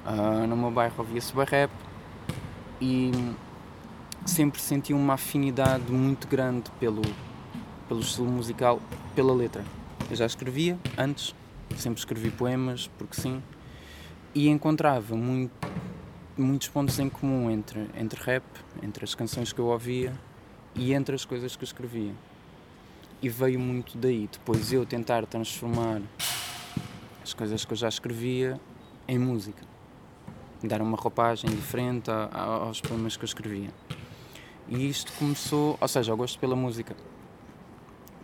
Ah, 0.06 0.45
no 0.47 0.56
meu 0.56 0.69
bairro 0.71 0.94
ouvia-se 1.00 1.35
bem 1.35 1.45
rap 1.45 1.71
e 2.81 3.11
sempre 4.30 4.62
senti 4.62 4.94
uma 4.94 5.16
afinidade 5.16 5.92
muito 5.92 6.28
grande 6.28 6.70
pelo, 6.80 7.02
pelo 7.88 8.00
estilo 8.00 8.30
musical, 8.30 8.80
pela 9.16 9.34
letra. 9.34 9.66
Eu 10.10 10.16
já 10.16 10.26
escrevia 10.26 10.78
antes, 10.98 11.36
sempre 11.76 12.00
escrevi 12.00 12.30
poemas, 12.30 12.90
porque 12.98 13.20
sim, 13.20 13.42
e 14.34 14.48
encontrava 14.48 15.16
muito, 15.16 15.52
muitos 16.38 16.68
pontos 16.70 17.00
em 17.00 17.10
comum 17.10 17.50
entre, 17.50 17.90
entre 17.98 18.22
rap, 18.22 18.44
entre 18.84 19.04
as 19.04 19.16
canções 19.16 19.52
que 19.52 19.60
eu 19.60 19.66
ouvia 19.66 20.14
e 20.76 20.94
entre 20.94 21.16
as 21.16 21.26
coisas 21.26 21.56
que 21.56 21.64
eu 21.64 21.68
escrevia. 21.68 22.14
E 23.22 23.28
veio 23.28 23.60
muito 23.60 23.98
daí. 23.98 24.30
Depois 24.31 24.72
eu 24.72 24.86
tentar 24.86 25.26
transformar 25.26 26.02
as 27.21 27.33
coisas 27.33 27.66
que 27.66 27.74
eu 27.74 27.78
já 27.78 27.90
escrevia 27.90 28.59
em 29.07 29.18
música. 29.19 29.68
Dar 30.64 30.81
uma 30.81 30.98
roupagem 30.98 31.50
diferente 31.50 32.09
aos 32.31 32.80
poemas 32.80 33.18
que 33.18 33.24
eu 33.24 33.28
escrevia. 33.28 33.69
E 34.69 34.88
isto 34.88 35.11
começou, 35.14 35.78
ou 35.81 35.88
seja, 35.88 36.11
eu 36.11 36.18
gosto 36.18 36.38
pela 36.38 36.56
música. 36.56 36.95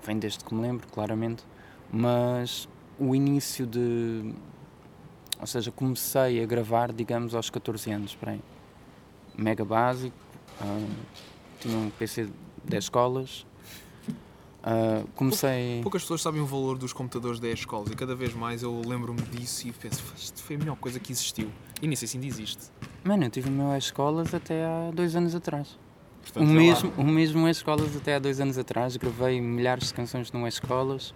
Vem 0.06 0.20
desde 0.20 0.44
que 0.44 0.54
me 0.54 0.62
lembro, 0.62 0.88
claramente, 0.88 1.44
mas 1.92 2.70
o 3.00 3.16
início 3.16 3.66
de. 3.66 4.32
Ou 5.40 5.48
seja, 5.48 5.72
comecei 5.72 6.44
a 6.44 6.46
gravar, 6.46 6.94
digamos, 6.94 7.34
aos 7.34 7.50
14 7.50 7.92
anos, 7.92 8.14
por 8.14 8.30
aí. 8.30 8.42
Mega 9.36 9.66
básico, 9.66 10.16
ah, 10.62 10.88
tinha 11.60 11.78
um 11.78 11.90
PC 11.90 12.26
de 12.26 12.34
10 12.66 12.84
escolas. 12.84 13.46
ah, 14.64 15.04
comecei. 15.16 15.82
Poucas 15.82 16.04
pessoas 16.04 16.22
sabem 16.22 16.42
o 16.42 16.46
valor 16.46 16.78
dos 16.78 16.94
computadores 16.94 17.40
da 17.40 17.50
escolas 17.50 17.90
e 17.90 17.96
cada 17.96 18.16
vez 18.16 18.36
mais 18.36 18.62
eu 18.62 18.82
lembro-me 18.86 19.22
disso 19.24 19.68
e 19.68 19.72
penso: 19.72 20.04
isto 20.16 20.44
foi 20.44 20.58
a 20.58 20.60
melhor 20.60 20.76
coisa 20.78 21.00
que 21.00 21.12
existiu. 21.12 21.50
E 21.82 21.88
nem 21.88 21.96
sei 21.96 22.08
se 22.08 22.18
ainda 22.18 22.28
existe. 22.28 22.70
Mano, 23.04 23.24
eu 23.24 23.30
tive 23.32 23.50
o 23.50 23.52
meu 23.52 23.76
escolas 23.76 24.32
até 24.32 24.64
há 24.64 24.92
dois 24.94 25.16
anos 25.16 25.34
atrás. 25.34 25.76
Portanto, 26.26 26.44
o, 26.44 26.48
lá. 26.48 26.54
mesmo, 26.54 26.94
o 26.98 27.04
mesmo 27.06 27.48
escolas 27.48 27.96
até 27.96 28.16
há 28.16 28.20
dois 28.20 28.40
anos 28.40 28.58
atrás. 28.58 28.98
Gravei 28.98 29.40
milhares 29.40 29.88
de 29.90 29.94
canções 29.94 30.32
no 30.32 30.48
escolas 30.48 31.14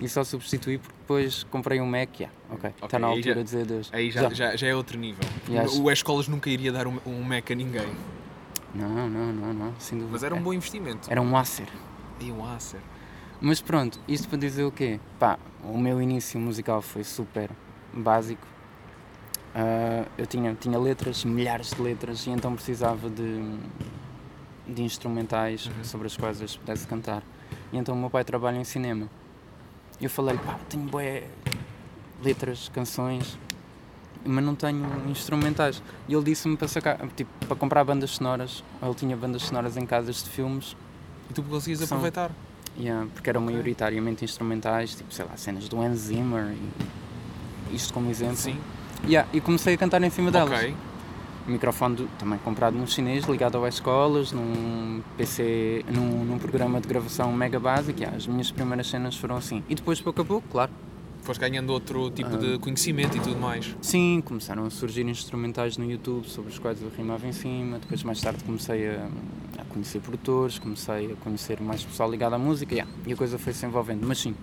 e 0.00 0.08
só 0.08 0.22
substituí 0.22 0.78
porque 0.78 0.94
depois 1.00 1.44
comprei 1.44 1.80
um 1.80 1.86
Mac. 1.86 2.20
Yeah, 2.20 2.34
ok, 2.50 2.70
está 2.82 2.98
na 2.98 3.06
altura 3.08 3.22
já- 3.28 3.34
de 3.34 3.42
dizer 3.44 3.60
adeus. 3.62 3.90
Aí 3.92 4.10
já, 4.10 4.28
já. 4.32 4.54
Já, 4.56 4.66
é 4.68 4.74
outro 4.74 4.98
nível. 4.98 5.24
Acho- 5.62 5.82
O 5.82 5.90
escolas 5.90 6.28
nunca 6.28 6.48
iria 6.50 6.70
dar 6.70 6.86
um, 6.86 6.98
um 7.06 7.22
Mac 7.22 7.50
a 7.50 7.54
ninguém. 7.54 7.88
Não, 8.74 9.08
não, 9.08 9.32
não, 9.32 9.54
não, 9.54 9.74
sem 9.78 9.96
dúvida. 9.98 10.12
Mas 10.12 10.22
era 10.24 10.34
um 10.34 10.42
bom 10.42 10.52
investimento. 10.52 11.10
Era 11.10 11.22
um 11.22 11.36
Acer. 11.36 11.68
E 12.20 12.30
um 12.30 12.44
Acer. 12.44 12.80
Mas 13.40 13.60
pronto, 13.60 13.98
isto 14.08 14.28
para 14.28 14.38
dizer 14.38 14.64
o 14.64 14.70
quê? 14.72 14.98
Pá, 15.18 15.38
o 15.62 15.78
meu 15.78 16.00
início 16.02 16.38
musical 16.40 16.82
foi 16.82 17.04
super 17.04 17.50
básico. 17.92 18.46
Ah, 19.54 20.04
eu 20.18 20.26
tinha, 20.26 20.54
tinha 20.54 20.78
letras, 20.78 21.24
milhares 21.24 21.70
de 21.72 21.80
letras, 21.80 22.26
e 22.26 22.30
então 22.30 22.54
precisava 22.54 23.08
de, 23.08 23.22
de 24.66 24.82
instrumentais 24.82 25.66
Uhum. 25.66 25.84
sobre 25.84 26.06
as 26.06 26.16
quais 26.16 26.40
eu 26.40 26.48
pudesse 26.60 26.86
cantar. 26.86 27.22
E 27.72 27.76
então 27.78 27.94
o 27.94 27.98
meu 27.98 28.10
pai 28.10 28.24
trabalha 28.24 28.56
em 28.56 28.64
cinema. 28.64 29.08
E 30.00 30.04
eu 30.04 30.10
falei, 30.10 30.36
pá, 30.38 30.58
tenho 30.68 30.84
bué 30.84 31.24
letras, 32.22 32.70
canções, 32.72 33.38
mas 34.24 34.42
não 34.44 34.54
tenho 34.54 34.84
instrumentais. 35.08 35.82
E 36.08 36.14
ele 36.14 36.24
disse-me 36.24 36.56
para 36.56 36.68
sacar, 36.68 36.98
tipo, 37.16 37.30
para 37.46 37.56
comprar 37.56 37.84
bandas 37.84 38.10
sonoras. 38.12 38.64
Ele 38.82 38.94
tinha 38.94 39.16
bandas 39.16 39.42
sonoras 39.42 39.76
em 39.76 39.84
casas 39.86 40.22
de 40.24 40.30
filmes 40.30 40.76
E 41.30 41.32
tu 41.32 41.42
conseguias 41.42 41.78
São- 41.80 41.86
aproveitar. 41.96 42.30
Yeah, 42.78 43.06
porque 43.14 43.30
eram 43.30 43.40
maioritariamente 43.40 44.24
instrumentais, 44.24 44.94
tipo, 44.96 45.12
sei 45.14 45.24
lá, 45.24 45.36
cenas 45.36 45.68
do 45.68 45.80
Hans 45.80 45.98
Zimmer 46.00 46.54
e 47.70 47.74
isto 47.76 47.92
como 47.94 48.10
exemplo. 48.10 48.36
Sim. 48.36 48.58
Yeah, 49.06 49.28
e 49.32 49.40
comecei 49.40 49.74
a 49.74 49.78
cantar 49.78 50.02
em 50.02 50.10
cima 50.10 50.30
delas. 50.30 50.50
O 51.46 51.50
microfone 51.50 51.96
do- 51.96 52.08
também 52.18 52.38
comprado 52.38 52.74
num 52.74 52.86
chinês, 52.86 53.24
ligado 53.26 53.56
ao 53.58 53.68
escolas, 53.68 54.32
num 54.32 55.02
PC, 55.18 55.84
num, 55.94 56.24
num 56.24 56.38
programa 56.38 56.80
de 56.80 56.88
gravação 56.88 57.30
mega 57.32 57.60
básico. 57.60 57.98
Yeah, 58.00 58.16
as 58.16 58.26
minhas 58.26 58.50
primeiras 58.50 58.86
cenas 58.88 59.16
foram 59.16 59.36
assim. 59.36 59.62
E 59.68 59.74
depois, 59.74 60.00
pouco 60.00 60.22
a 60.22 60.24
pouco, 60.24 60.48
claro. 60.48 60.72
Foste 61.22 61.40
ganhando 61.40 61.70
outro 61.70 62.10
tipo 62.10 62.34
Ah. 62.34 62.38
de 62.38 62.58
conhecimento 62.58 63.16
e 63.16 63.20
tudo 63.20 63.38
mais. 63.38 63.74
Sim, 63.82 64.22
começaram 64.24 64.64
a 64.66 64.70
surgir 64.70 65.06
instrumentais 65.06 65.76
no 65.78 65.90
YouTube 65.90 66.26
sobre 66.28 66.50
os 66.50 66.58
quais 66.58 66.80
eu 66.82 66.90
rimava 66.96 67.26
em 67.26 67.32
cima. 67.32 67.78
Depois, 67.78 68.02
mais 68.02 68.20
tarde, 68.20 68.42
comecei 68.44 68.88
a, 68.88 69.06
a 69.58 69.64
conhecer 69.66 70.00
produtores, 70.00 70.58
comecei 70.58 71.12
a 71.12 71.16
conhecer 71.16 71.60
mais 71.60 71.82
pessoal 71.82 72.10
ligado 72.10 72.34
à 72.34 72.38
música 72.38 72.74
yeah, 72.74 72.90
e 73.06 73.12
a 73.12 73.16
coisa 73.16 73.38
foi 73.38 73.52
se 73.52 73.64
envolvendo. 73.66 74.06
Mas 74.06 74.18
sim, 74.18 74.34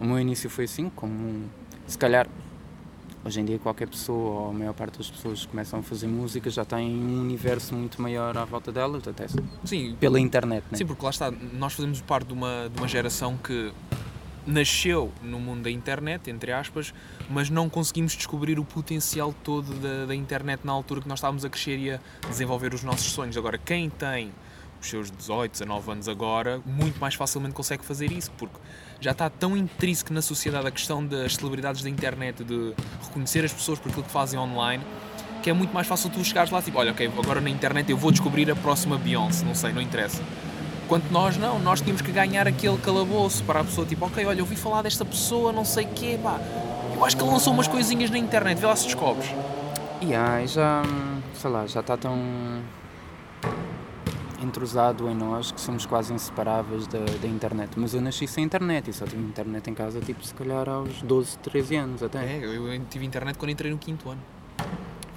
o 0.00 0.04
meu 0.04 0.18
início 0.20 0.48
foi 0.50 0.64
assim, 0.66 0.88
como 0.96 1.44
se 1.86 1.98
calhar 1.98 2.28
hoje 3.24 3.40
em 3.40 3.44
dia 3.44 3.58
qualquer 3.58 3.88
pessoa 3.88 4.40
ou 4.40 4.50
a 4.50 4.52
maior 4.52 4.72
parte 4.72 4.98
das 4.98 5.10
pessoas 5.10 5.40
que 5.40 5.48
começam 5.48 5.80
a 5.80 5.82
fazer 5.82 6.06
música 6.06 6.48
já 6.50 6.64
têm 6.64 6.90
um 6.90 7.20
universo 7.20 7.74
muito 7.74 8.00
maior 8.00 8.36
à 8.36 8.44
volta 8.44 8.72
delas, 8.72 9.06
até 9.06 9.26
Sim, 9.64 9.96
pela 9.98 10.18
internet, 10.18 10.64
né? 10.70 10.78
Sim, 10.78 10.86
porque 10.86 11.04
lá 11.04 11.10
está, 11.10 11.30
nós 11.30 11.74
fazemos 11.74 12.00
parte 12.00 12.28
de 12.28 12.32
uma, 12.32 12.70
de 12.72 12.78
uma 12.78 12.88
geração 12.88 13.36
que 13.36 13.72
nasceu 14.46 15.12
no 15.22 15.38
mundo 15.38 15.62
da 15.62 15.70
internet, 15.70 16.30
entre 16.30 16.52
aspas, 16.52 16.94
mas 17.28 17.50
não 17.50 17.68
conseguimos 17.68 18.16
descobrir 18.16 18.58
o 18.58 18.64
potencial 18.64 19.34
todo 19.44 19.72
da, 19.74 20.06
da 20.06 20.14
internet 20.14 20.60
na 20.64 20.72
altura 20.72 21.02
que 21.02 21.08
nós 21.08 21.18
estávamos 21.18 21.44
a 21.44 21.50
crescer 21.50 21.78
e 21.78 21.92
a 21.92 22.00
desenvolver 22.28 22.74
os 22.74 22.82
nossos 22.82 23.12
sonhos. 23.12 23.36
Agora, 23.36 23.58
quem 23.58 23.90
tem 23.90 24.32
os 24.80 24.88
seus 24.88 25.10
18, 25.10 25.52
19 25.52 25.92
anos 25.92 26.08
agora, 26.08 26.60
muito 26.64 26.98
mais 26.98 27.14
facilmente 27.14 27.54
consegue 27.54 27.84
fazer 27.84 28.10
isso, 28.10 28.30
porque 28.32 28.56
já 29.00 29.12
está 29.12 29.28
tão 29.28 29.56
intrínseco 29.56 30.12
na 30.12 30.22
sociedade 30.22 30.66
a 30.66 30.70
questão 30.70 31.04
das 31.04 31.34
celebridades 31.36 31.82
da 31.82 31.90
internet, 31.90 32.42
de 32.42 32.74
reconhecer 33.02 33.44
as 33.44 33.52
pessoas 33.52 33.78
por 33.78 33.88
aquilo 33.90 34.04
que 34.04 34.10
fazem 34.10 34.38
online, 34.38 34.82
que 35.42 35.50
é 35.50 35.52
muito 35.52 35.72
mais 35.72 35.86
fácil 35.86 36.10
tu 36.10 36.22
chegares 36.24 36.50
lá, 36.50 36.60
tipo, 36.60 36.78
olha, 36.78 36.92
ok, 36.92 37.10
agora 37.18 37.40
na 37.40 37.50
internet 37.50 37.90
eu 37.90 37.96
vou 37.96 38.10
descobrir 38.10 38.50
a 38.50 38.56
próxima 38.56 38.98
Beyoncé, 38.98 39.44
não 39.44 39.54
sei, 39.54 39.72
não 39.72 39.80
interessa. 39.80 40.22
Quanto 40.88 41.10
nós 41.12 41.36
não, 41.36 41.58
nós 41.58 41.80
tínhamos 41.80 42.02
que 42.02 42.10
ganhar 42.10 42.48
aquele 42.48 42.76
calabouço 42.78 43.44
para 43.44 43.60
a 43.60 43.64
pessoa, 43.64 43.86
tipo, 43.86 44.04
ok, 44.04 44.24
olha, 44.26 44.40
eu 44.40 44.44
ouvi 44.44 44.56
falar 44.56 44.82
desta 44.82 45.04
pessoa, 45.04 45.52
não 45.52 45.64
sei 45.64 45.84
o 45.84 45.88
quê, 45.88 46.18
pá, 46.22 46.38
eu 46.94 47.04
acho 47.04 47.16
que 47.16 47.22
lançou 47.22 47.52
umas 47.52 47.68
coisinhas 47.68 48.10
na 48.10 48.18
internet, 48.18 48.58
vê 48.58 48.66
lá 48.66 48.76
se 48.76 48.86
descobres. 48.86 49.30
E 50.02 50.14
aí 50.14 50.46
já, 50.46 50.82
sei 51.34 51.50
lá, 51.50 51.66
já 51.66 51.80
está 51.80 51.96
tão 51.96 52.18
entrosado 54.42 55.08
em 55.08 55.14
nós 55.14 55.50
que 55.52 55.60
somos 55.60 55.84
quase 55.86 56.12
inseparáveis 56.12 56.86
da, 56.86 56.98
da 57.00 57.28
internet. 57.28 57.70
Mas 57.76 57.94
eu 57.94 58.00
nasci 58.00 58.26
sem 58.26 58.44
internet 58.44 58.88
e 58.90 58.92
só 58.92 59.04
tive 59.06 59.22
internet 59.22 59.68
em 59.70 59.74
casa, 59.74 60.00
tipo, 60.00 60.24
se 60.24 60.34
calhar 60.34 60.68
aos 60.68 61.02
12, 61.02 61.38
13 61.38 61.76
anos 61.76 62.02
até. 62.02 62.18
É, 62.24 62.38
eu, 62.44 62.68
eu 62.72 62.80
tive 62.90 63.04
internet 63.06 63.36
quando 63.36 63.50
entrei 63.50 63.70
no 63.70 63.78
quinto 63.78 64.08
ano. 64.08 64.20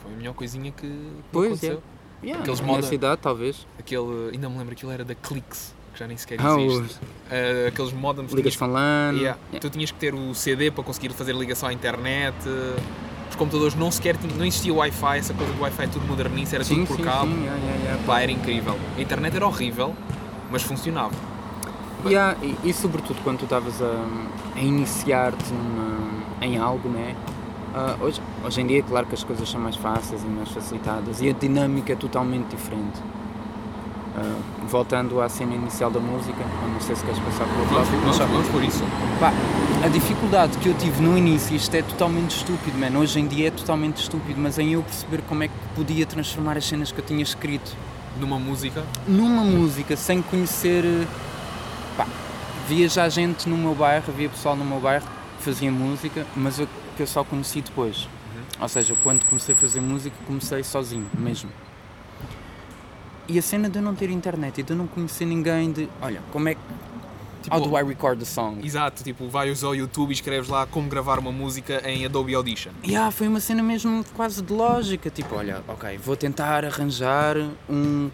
Foi 0.01 0.13
a 0.13 0.15
melhor 0.15 0.34
coisinha 0.34 0.72
que, 0.72 0.88
que 0.88 1.12
Pois, 1.32 1.48
aconteceu. 1.51 1.82
Yeah, 2.24 2.42
Aqueles 2.42 2.60
nessa 2.62 2.72
moda- 2.72 2.96
idade, 2.96 3.22
talvez. 3.22 3.68
Aquele, 3.77 4.30
ainda 4.34 4.50
me 4.50 4.58
lembro, 4.58 4.74
aquilo 4.74 4.92
era 4.92 5.03
da 5.03 5.13
Clix, 5.15 5.74
que 5.94 6.00
já 6.00 6.08
nem 6.08 6.15
sequer 6.15 6.39
Ah, 6.42 6.60
existe. 6.60 7.00
Eh, 7.30 7.65
aqueles 7.68 7.92
modems 7.92 8.32
Ligas 8.32 8.53
tinhas- 8.53 8.70
com 8.72 8.74
LAN. 8.74 9.13
Yeah. 9.15 9.39
Tu 9.60 9.70
tinhas 9.70 9.92
que 9.92 10.00
ter 10.00 10.13
o 10.13 10.34
CD 10.34 10.72
para 10.72 10.84
conseguir 10.84 11.10
fazer 11.13 11.36
ligação 11.36 11.68
à 11.68 11.74
internet. 11.74 12.36
Os 13.33 13.37
computadores 13.37 13.73
não 13.73 13.89
sequer 13.89 14.15
não 14.37 14.45
existia 14.45 14.71
Wi-Fi, 14.71 15.17
essa 15.17 15.33
coisa 15.33 15.51
do 15.53 15.61
Wi-Fi 15.63 15.83
é 15.85 15.87
tudo 15.87 16.05
modernice, 16.05 16.53
era 16.53 16.63
Sim, 16.63 16.75
tudo 16.75 16.87
por 16.89 16.97
sim, 16.97 17.03
cabo. 17.03 17.31
sim, 17.31 17.41
yeah, 17.41 17.57
yeah, 17.57 17.83
yeah. 17.83 18.03
Pá, 18.05 18.21
era 18.21 18.31
incrível. 18.31 18.77
A 18.95 19.01
internet 19.01 19.35
era 19.35 19.47
horrível, 19.47 19.95
mas 20.51 20.61
funcionava. 20.61 21.15
Yeah, 22.05 22.37
e, 22.43 22.55
e 22.63 22.71
sobretudo 22.71 23.19
quando 23.23 23.39
tu 23.39 23.45
estavas 23.45 23.81
a, 23.81 24.05
a 24.55 24.59
iniciar-te 24.59 25.51
em 26.41 26.59
algo, 26.59 26.87
né? 26.87 27.15
Ah, 27.73 27.95
hoje, 27.99 28.21
hoje 28.45 28.61
em 28.61 28.67
dia, 28.67 28.83
claro 28.83 29.07
que 29.07 29.15
as 29.15 29.23
coisas 29.23 29.49
são 29.49 29.59
mais 29.59 29.77
fáceis 29.77 30.21
e 30.21 30.27
mais 30.27 30.49
facilitadas 30.49 31.19
e 31.19 31.27
a 31.27 31.33
dinâmica 31.33 31.93
é 31.93 31.95
totalmente 31.95 32.49
diferente. 32.55 33.01
Ah, 34.15 34.36
voltando 34.67 35.20
à 35.22 35.27
cena 35.27 35.55
inicial 35.55 35.89
da 35.89 36.00
música, 36.00 36.38
não 36.72 36.79
sei 36.79 36.96
se 36.96 37.03
queres 37.03 37.20
passar 37.20 37.46
pelo 37.46 37.65
Vamos, 37.65 37.88
tópico, 37.88 38.01
vamos, 38.01 38.17
vamos 38.17 38.48
por 38.50 38.63
isso. 38.63 38.84
Pá, 39.20 39.34
a 39.84 39.88
dificuldade 39.88 40.55
que 40.60 40.70
eu 40.70 40.74
tive 40.75 41.01
no 41.01 41.17
início, 41.17 41.55
isto 41.55 41.74
é 41.74 41.82
totalmente 41.82 42.38
estúpido, 42.38 42.77
man. 42.77 42.96
Hoje 43.00 43.20
em 43.20 43.27
dia 43.27 43.48
é 43.48 43.51
totalmente 43.51 43.98
estúpido, 43.98 44.39
mas 44.39 44.60
em 44.60 44.74
eu 44.74 44.84
perceber 44.84 45.22
como 45.27 45.43
é 45.43 45.48
que 45.48 45.53
podia 45.75 46.05
transformar 46.05 46.58
as 46.58 46.65
cenas 46.65 46.91
que 46.91 47.00
eu 47.00 47.05
tinha 47.05 47.24
escrito 47.24 47.75
Numa 48.20 48.38
música, 48.38 48.84
numa 49.08 49.43
música 49.43 49.98
sem 49.98 50.22
conhecer. 50.22 50.84
Pá, 51.98 52.05
via 52.67 52.88
já 52.88 53.10
gente 53.10 53.50
no 53.50 53.58
meu 53.58 53.74
bairro, 53.74 54.05
havia 54.08 54.29
pessoal 54.29 54.55
no 54.55 54.63
meu 54.63 54.79
bairro 54.79 55.08
que 55.38 55.43
fazia 55.43 55.72
música, 55.72 56.25
mas 56.36 56.60
eu, 56.60 56.67
que 56.96 57.01
eu 57.01 57.08
só 57.08 57.24
conheci 57.24 57.62
depois. 57.62 58.08
Ou 58.60 58.70
seja, 58.70 58.96
quando 59.01 59.25
comecei 59.25 59.55
a 59.55 59.58
fazer 59.58 59.82
música, 59.82 60.15
comecei 60.27 60.63
sozinho 60.63 61.08
mesmo. 61.17 61.50
E 63.27 63.39
a 63.39 63.42
cena 63.42 63.70
de 63.70 63.77
eu 63.80 63.82
não 63.82 63.96
ter 63.96 64.10
internet 64.10 64.60
e 64.60 64.63
de 64.63 64.74
eu 64.74 64.77
não 64.77 64.88
conhecer 64.88 65.25
ninguém, 65.25 65.72
de 65.72 65.89
olha, 66.01 66.22
como 66.32 66.50
é 66.50 66.56
que. 66.56 66.62
Tipo, 67.44 67.58
How 67.58 67.62
do 67.62 67.77
I 67.77 67.84
record 67.84 68.20
the 68.20 68.25
song? 68.25 68.65
exato, 68.65 69.03
tipo, 69.03 69.27
vais 69.27 69.63
ao 69.65 69.75
YouTube 69.75 70.12
e 70.12 70.13
escreves 70.13 70.48
lá 70.48 70.65
como 70.65 70.88
gravar 70.88 71.20
uma 71.20 71.32
música 71.32 71.82
em 71.89 72.06
Adobe 72.06 72.34
Audition. 72.34 72.72
Yeah, 72.86 73.12
foi 73.12 73.27
uma 73.27 73.42
cena 73.42 73.62
mesmo 73.62 74.03
quase 74.15 74.42
de 74.42 74.53
lógica, 74.53 75.10
tipo, 75.10 75.36
olha, 75.36 75.62
ok, 75.68 75.98
vou 75.98 76.15
tentar 76.15 76.63
arranjar 76.63 77.36
um. 77.70 78.10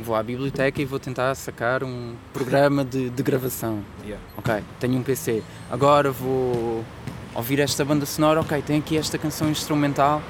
Vou 0.00 0.16
à 0.16 0.22
biblioteca 0.24 0.82
e 0.82 0.84
vou 0.84 0.98
tentar 0.98 1.32
sacar 1.36 1.84
um 1.84 2.14
programa 2.32 2.84
de, 2.84 3.10
de 3.10 3.22
gravação. 3.22 3.80
Yeah. 4.02 4.20
Ok, 4.36 4.64
tenho 4.80 4.98
um 4.98 5.04
PC. 5.04 5.40
Agora 5.70 6.10
vou 6.10 6.84
ouvir 7.32 7.60
esta 7.60 7.84
banda 7.84 8.04
sonora, 8.04 8.40
ok, 8.40 8.60
tem 8.62 8.78
aqui 8.78 8.96
esta 8.96 9.16
canção 9.18 9.48
instrumental, 9.48 10.20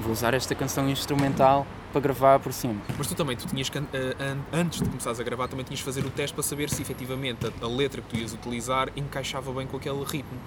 vou 0.00 0.10
usar 0.10 0.34
esta 0.34 0.52
canção 0.54 0.88
instrumental 0.88 1.64
para 1.94 2.00
gravar 2.02 2.40
por 2.40 2.52
cima. 2.52 2.74
Mas 2.98 3.06
tu 3.06 3.14
também, 3.14 3.36
tu 3.36 3.46
tinhas 3.46 3.68
que, 3.70 3.78
eh, 3.78 4.16
an- 4.20 4.60
antes 4.60 4.80
de 4.82 4.88
começares 4.88 5.20
a 5.20 5.22
gravar, 5.22 5.46
também 5.48 5.64
tinhas 5.64 5.78
que 5.80 5.84
fazer 5.86 6.04
o 6.04 6.10
teste 6.10 6.34
para 6.34 6.42
saber 6.42 6.68
se 6.68 6.82
efetivamente 6.82 7.46
a, 7.62 7.66
letra 7.68 8.02
que 8.02 8.08
tu 8.08 8.16
ias 8.16 8.32
utilizar 8.34 8.88
encaixava 8.96 9.52
bem 9.52 9.66
com 9.66 9.76
aquele 9.76 10.02
ritmo. 10.04 10.38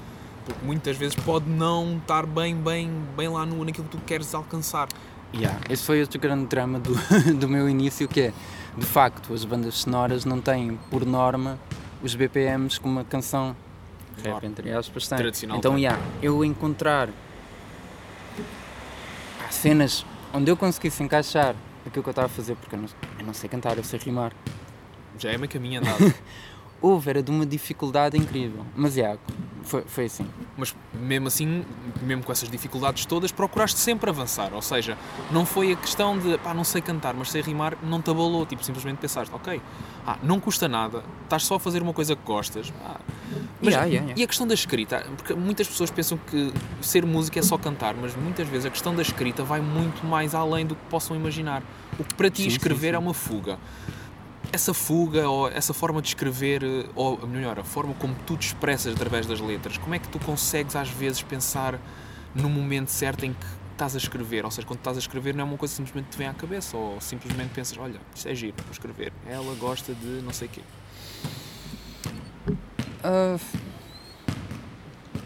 Porque 0.45 0.65
muitas 0.65 0.97
vezes 0.97 1.15
pode 1.15 1.49
não 1.49 1.97
estar 1.97 2.25
bem, 2.25 2.55
bem, 2.55 2.91
bem 3.15 3.29
lá 3.29 3.45
no, 3.45 3.63
naquilo 3.63 3.87
que 3.87 3.97
tu 3.97 4.03
queres 4.05 4.33
alcançar. 4.35 4.87
Yeah, 5.33 5.57
esse 5.69 5.83
foi 5.83 6.01
outro 6.01 6.19
grande 6.19 6.45
drama 6.47 6.79
do, 6.79 6.93
do 7.39 7.47
meu 7.49 7.69
início, 7.69 8.07
que 8.07 8.21
é, 8.21 8.33
de 8.77 8.85
facto, 8.85 9.33
as 9.33 9.43
bandas 9.45 9.75
sonoras 9.75 10.23
não 10.25 10.39
têm, 10.41 10.77
por 10.89 11.05
norma, 11.05 11.57
os 12.03 12.13
BPMs 12.13 12.79
que 12.79 12.85
uma 12.87 13.03
canção 13.03 13.55
rap, 14.17 14.27
Norma. 14.33 14.47
entre 14.47 14.71
aspas, 14.71 15.07
tem. 15.07 15.17
Tradicional 15.17 15.57
Então, 15.57 15.77
yeah, 15.77 16.01
eu 16.21 16.43
encontrar 16.45 17.09
cenas 19.49 20.05
onde 20.33 20.51
eu 20.51 20.57
conseguisse 20.57 21.01
encaixar 21.03 21.55
aquilo 21.85 22.03
que 22.03 22.09
eu 22.09 22.11
estava 22.11 22.27
a 22.27 22.29
fazer, 22.29 22.55
porque 22.55 22.75
eu 22.75 22.79
não, 22.79 22.89
eu 23.19 23.25
não 23.25 23.33
sei 23.33 23.49
cantar, 23.49 23.77
eu 23.77 23.83
sei 23.83 23.99
rimar, 23.99 24.33
Já 25.17 25.31
é 25.31 25.37
meio 25.37 25.49
caminho 25.49 25.79
andado. 25.79 26.13
houve, 26.81 27.09
era 27.09 27.23
de 27.23 27.31
uma 27.31 27.45
dificuldade 27.45 28.17
incrível. 28.17 28.65
Mas, 28.75 28.95
yeah, 28.95 29.19
foi, 29.63 29.81
foi 29.83 30.05
assim. 30.05 30.27
Mas 30.55 30.75
mesmo 30.93 31.27
assim, 31.27 31.65
mesmo 32.01 32.23
com 32.23 32.31
essas 32.31 32.49
dificuldades 32.49 33.05
todas, 33.05 33.31
procuraste 33.31 33.79
sempre 33.79 34.09
avançar. 34.09 34.53
Ou 34.53 34.61
seja, 34.61 34.97
não 35.31 35.45
foi 35.45 35.73
a 35.73 35.75
questão 35.75 36.17
de 36.17 36.37
pá, 36.37 36.53
não 36.53 36.63
sei 36.63 36.81
cantar, 36.81 37.13
mas 37.13 37.31
sei 37.31 37.41
rimar, 37.41 37.77
não 37.83 38.01
te 38.01 38.09
abalou. 38.09 38.45
Tipo, 38.45 38.63
simplesmente 38.63 38.97
pensaste, 38.97 39.33
ok, 39.33 39.61
ah, 40.05 40.17
não 40.21 40.39
custa 40.39 40.67
nada, 40.67 41.03
estás 41.23 41.45
só 41.45 41.55
a 41.55 41.59
fazer 41.59 41.81
uma 41.81 41.93
coisa 41.93 42.15
que 42.15 42.23
gostas. 42.23 42.71
ah. 42.83 42.99
Mas, 43.61 43.73
Yeah, 43.73 43.87
yeah, 43.87 44.05
yeah. 44.05 44.21
E 44.21 44.23
a 44.23 44.27
questão 44.27 44.45
da 44.45 44.53
escrita, 44.53 45.05
porque 45.15 45.33
muitas 45.33 45.67
pessoas 45.67 45.89
pensam 45.89 46.17
que 46.17 46.53
ser 46.81 47.05
música 47.05 47.39
é 47.39 47.41
só 47.41 47.57
cantar, 47.57 47.95
mas 47.95 48.15
muitas 48.15 48.47
vezes 48.47 48.65
a 48.65 48.69
questão 48.69 48.95
da 48.95 49.01
escrita 49.01 49.43
vai 49.43 49.61
muito 49.61 50.05
mais 50.05 50.35
além 50.35 50.65
do 50.65 50.75
que 50.75 50.85
possam 50.89 51.15
imaginar. 51.15 51.63
O 51.97 52.03
que 52.03 52.13
para 52.13 52.29
ti 52.29 52.43
Sim, 52.43 52.49
sim, 52.49 52.55
escrever 52.55 52.89
sim. 52.91 52.95
é 52.95 52.99
uma 52.99 53.13
fuga. 53.13 53.57
Essa 54.51 54.73
fuga, 54.73 55.27
ou 55.27 55.49
essa 55.49 55.73
forma 55.73 56.01
de 56.01 56.09
escrever, 56.09 56.61
ou 56.95 57.27
melhor, 57.27 57.59
a 57.59 57.63
forma 57.63 57.93
como 57.95 58.15
tu 58.25 58.37
te 58.37 58.47
expressas 58.47 58.93
através 58.93 59.25
das 59.25 59.41
letras, 59.41 59.77
como 59.77 59.95
é 59.95 59.99
que 59.99 60.07
tu 60.07 60.19
consegues 60.19 60.75
às 60.75 60.89
vezes 60.89 61.21
pensar 61.21 61.79
no 62.33 62.49
momento 62.49 62.89
certo 62.89 63.25
em 63.25 63.33
que 63.33 63.45
estás 63.73 63.95
a 63.95 63.97
escrever? 63.97 64.45
Ou 64.45 64.51
seja, 64.51 64.65
quando 64.65 64.79
estás 64.79 64.97
a 64.97 64.99
escrever 64.99 65.33
não 65.35 65.41
é 65.41 65.43
uma 65.45 65.57
coisa 65.57 65.73
que 65.73 65.77
simplesmente 65.77 66.11
te 66.11 66.17
vem 66.17 66.27
à 66.27 66.33
cabeça, 66.33 66.77
ou 66.77 67.01
simplesmente 67.01 67.49
pensas, 67.53 67.77
olha, 67.77 67.99
isto 68.15 68.29
é 68.29 68.35
giro, 68.35 68.55
vou 68.63 68.71
escrever. 68.71 69.11
Ela 69.27 69.53
gosta 69.55 69.93
de 69.93 70.21
não 70.23 70.31
sei 70.31 70.47
o 70.47 70.51
quê. 70.51 70.61
Ah, 73.03 73.37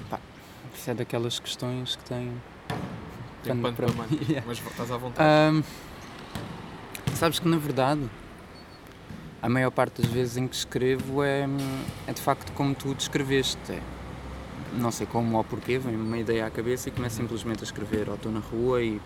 pá, 0.09 0.19
isso 0.73 0.89
é 0.89 0.93
daquelas 0.93 1.39
questões 1.39 1.95
que 1.95 2.03
tem. 2.03 2.31
Tem 3.43 3.57
pano 3.57 3.75
para 3.75 3.87
Yeah. 4.29 4.43
mas 4.45 4.59
estás 4.59 4.91
à 4.91 4.97
vontade. 4.97 5.27
Ahm, 5.27 5.63
sabes 7.15 7.39
que 7.39 7.47
na 7.47 7.57
verdade 7.57 8.07
a 9.41 9.49
maior 9.49 9.71
parte 9.71 10.01
das 10.01 10.11
vezes 10.11 10.37
em 10.37 10.47
que 10.47 10.55
escrevo 10.55 11.23
é, 11.23 11.47
é 12.05 12.13
de 12.13 12.21
facto 12.21 12.51
como 12.53 12.75
tu 12.75 12.93
descreveste. 12.93 13.71
É, 13.71 13.81
não 14.73 14.91
sei 14.91 15.07
como 15.07 15.35
ou 15.37 15.43
porquê, 15.43 15.79
vem 15.79 15.95
uma 15.95 16.17
ideia 16.17 16.45
à 16.45 16.49
cabeça 16.51 16.89
e 16.89 16.91
começo 16.91 17.15
simplesmente 17.15 17.61
a 17.61 17.63
escrever. 17.63 18.07
Ou 18.07 18.15
estou 18.15 18.31
na 18.31 18.39
rua 18.39 18.83
e 18.83 19.01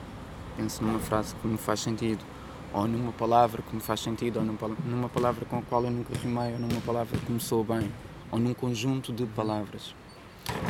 penso 0.57 0.83
numa 0.83 0.99
frase 0.99 1.33
que 1.35 1.47
me 1.47 1.57
faz 1.57 1.79
sentido, 1.79 2.23
ou 2.73 2.87
numa 2.87 3.13
palavra 3.13 3.61
que 3.61 3.73
me 3.73 3.81
faz 3.81 4.01
sentido, 4.01 4.39
ou 4.39 4.45
numa 4.45 5.09
palavra 5.09 5.45
com 5.45 5.59
a 5.59 5.61
qual 5.61 5.83
eu 5.85 5.91
nunca 5.91 6.13
rimei, 6.21 6.53
ou 6.53 6.59
numa 6.59 6.81
palavra 6.81 7.17
que 7.17 7.31
me 7.31 7.39
soa 7.39 7.63
bem. 7.63 7.89
Ou 8.31 8.39
num 8.39 8.53
conjunto 8.53 9.13
de 9.13 9.25
palavras. 9.25 9.95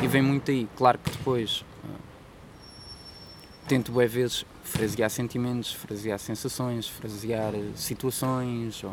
E 0.02 0.06
vem 0.06 0.22
muito 0.22 0.50
aí. 0.50 0.68
Claro 0.76 0.98
que 0.98 1.10
depois 1.10 1.64
uh, 1.84 1.88
tento, 3.68 3.92
boas 3.92 4.10
vezes, 4.10 4.46
frasear 4.62 5.10
sentimentos, 5.10 5.72
frasear 5.72 6.18
sensações, 6.18 6.88
frasear 6.88 7.54
uh, 7.54 7.72
situações. 7.76 8.82
Ou, 8.84 8.90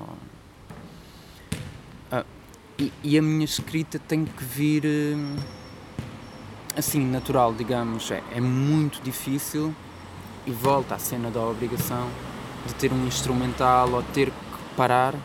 uh, 2.12 2.26
e, 2.78 2.92
e, 3.04 3.18
a 3.18 3.22
minha 3.22 3.46
escrita 3.46 4.00
tem 4.00 4.26
que 4.26 4.44
vir 4.44 4.84
assim, 6.76 7.06
natural, 7.06 7.54
digamos. 7.54 8.12
É, 8.12 8.22
é 8.32 8.42
muito 8.42 9.02
difícil 9.02 9.74
e 10.46 10.52
volta 10.52 10.96
à 10.96 11.00
cena 11.00 11.30
da 11.30 11.42
obrigação 11.42 12.10
de 12.68 12.76
ter 12.76 12.92
um 12.92 13.06
instrumental 13.06 13.92
ou 13.92 14.04
ter 14.04 14.30
que 14.30 14.76
parar 14.76 15.16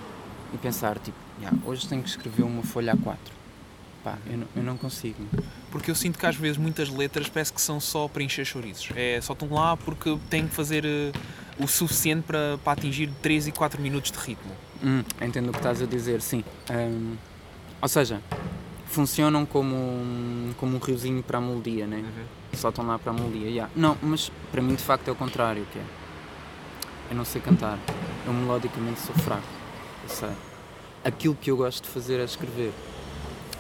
e 0.53 0.59
pensar, 0.59 0.99
tipo, 0.99 1.28
yeah, 1.41 1.57
hoje 1.65 1.87
tenho 1.87 2.03
que 2.03 2.09
escrever 2.09 2.43
uma 2.43 2.63
folha 2.63 2.95
A4. 2.95 3.17
Pá, 4.03 4.17
eu 4.27 4.39
não, 4.39 4.47
eu 4.57 4.63
não 4.63 4.77
consigo. 4.77 5.25
Porque 5.71 5.91
eu 5.91 5.95
sinto 5.95 6.19
que 6.19 6.27
às 6.27 6.37
vezes 6.37 6.57
muitas 6.57 6.89
letras 6.89 7.29
parece 7.29 7.53
que 7.53 7.61
são 7.61 7.81
só 7.81 8.07
para 8.09 8.23
encher 8.23 8.45
chouriços. 8.45 8.91
É, 8.95 9.21
só 9.21 9.33
estão 9.33 9.49
lá 9.51 9.77
porque 9.77 10.17
têm 10.31 10.47
que 10.47 10.55
fazer 10.55 10.85
uh, 10.85 11.63
o 11.63 11.67
suficiente 11.67 12.23
para, 12.23 12.59
para 12.63 12.73
atingir 12.73 13.11
3 13.23 13.49
e 13.49 13.53
4 13.53 13.81
minutos 13.81 14.13
de 14.13 14.19
ritmo. 14.19 14.53
Hum, 14.83 15.03
entendo 15.21 15.49
o 15.49 15.53
que 15.53 15.59
estás 15.59 15.83
a 15.83 15.87
dizer, 15.87 16.21
sim. 16.21 16.45
Um, 16.71 17.17
ou 17.83 17.89
seja, 17.89 18.23
funcionam 18.87 19.45
como 19.45 19.75
um, 19.75 20.55
como 20.59 20.77
um 20.77 20.79
riozinho 20.79 21.23
para 21.23 21.39
a 21.39 21.41
melodia, 21.41 21.87
né? 21.87 21.99
Uhum. 21.99 22.25
Só 22.55 22.71
estão 22.71 22.87
lá 22.87 22.99
para 22.99 23.13
a 23.13 23.15
melodia. 23.15 23.49
Yeah. 23.49 23.73
Não, 23.75 23.97
mas 24.01 24.31
para 24.51 24.63
mim 24.63 24.75
de 24.75 24.83
facto 24.83 25.09
é 25.09 25.13
o 25.13 25.15
contrário, 25.15 25.67
que 25.73 25.79
é. 25.79 25.85
Eu 27.11 27.17
não 27.17 27.25
sei 27.25 27.41
cantar. 27.41 27.79
Eu 28.27 28.33
melodicamente 28.33 29.01
sou 29.01 29.15
fraco. 29.17 29.47
Eu 30.05 30.09
sei. 30.09 30.48
Aquilo 31.05 31.35
que 31.35 31.51
eu 31.51 31.57
gosto 31.57 31.85
de 31.85 31.89
fazer 31.89 32.21
é 32.21 32.25
escrever. 32.25 32.73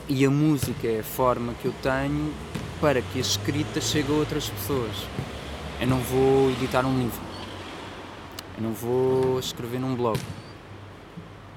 E 0.09 0.25
a 0.25 0.30
música 0.30 0.87
é 0.87 1.00
a 1.00 1.04
forma 1.04 1.54
que 1.54 1.66
eu 1.66 1.75
tenho 1.83 2.33
para 2.80 3.02
que 3.02 3.18
a 3.18 3.21
escrita 3.21 3.80
chegue 3.80 4.11
a 4.11 4.14
outras 4.14 4.49
pessoas. 4.49 4.97
Eu 5.80 5.87
não 5.87 5.99
vou 5.99 6.50
editar 6.50 6.85
um 6.85 6.99
livro. 6.99 7.21
Eu 8.57 8.62
não 8.62 8.73
vou 8.73 9.38
escrever 9.38 9.78
num 9.78 9.95
blog. 9.95 10.18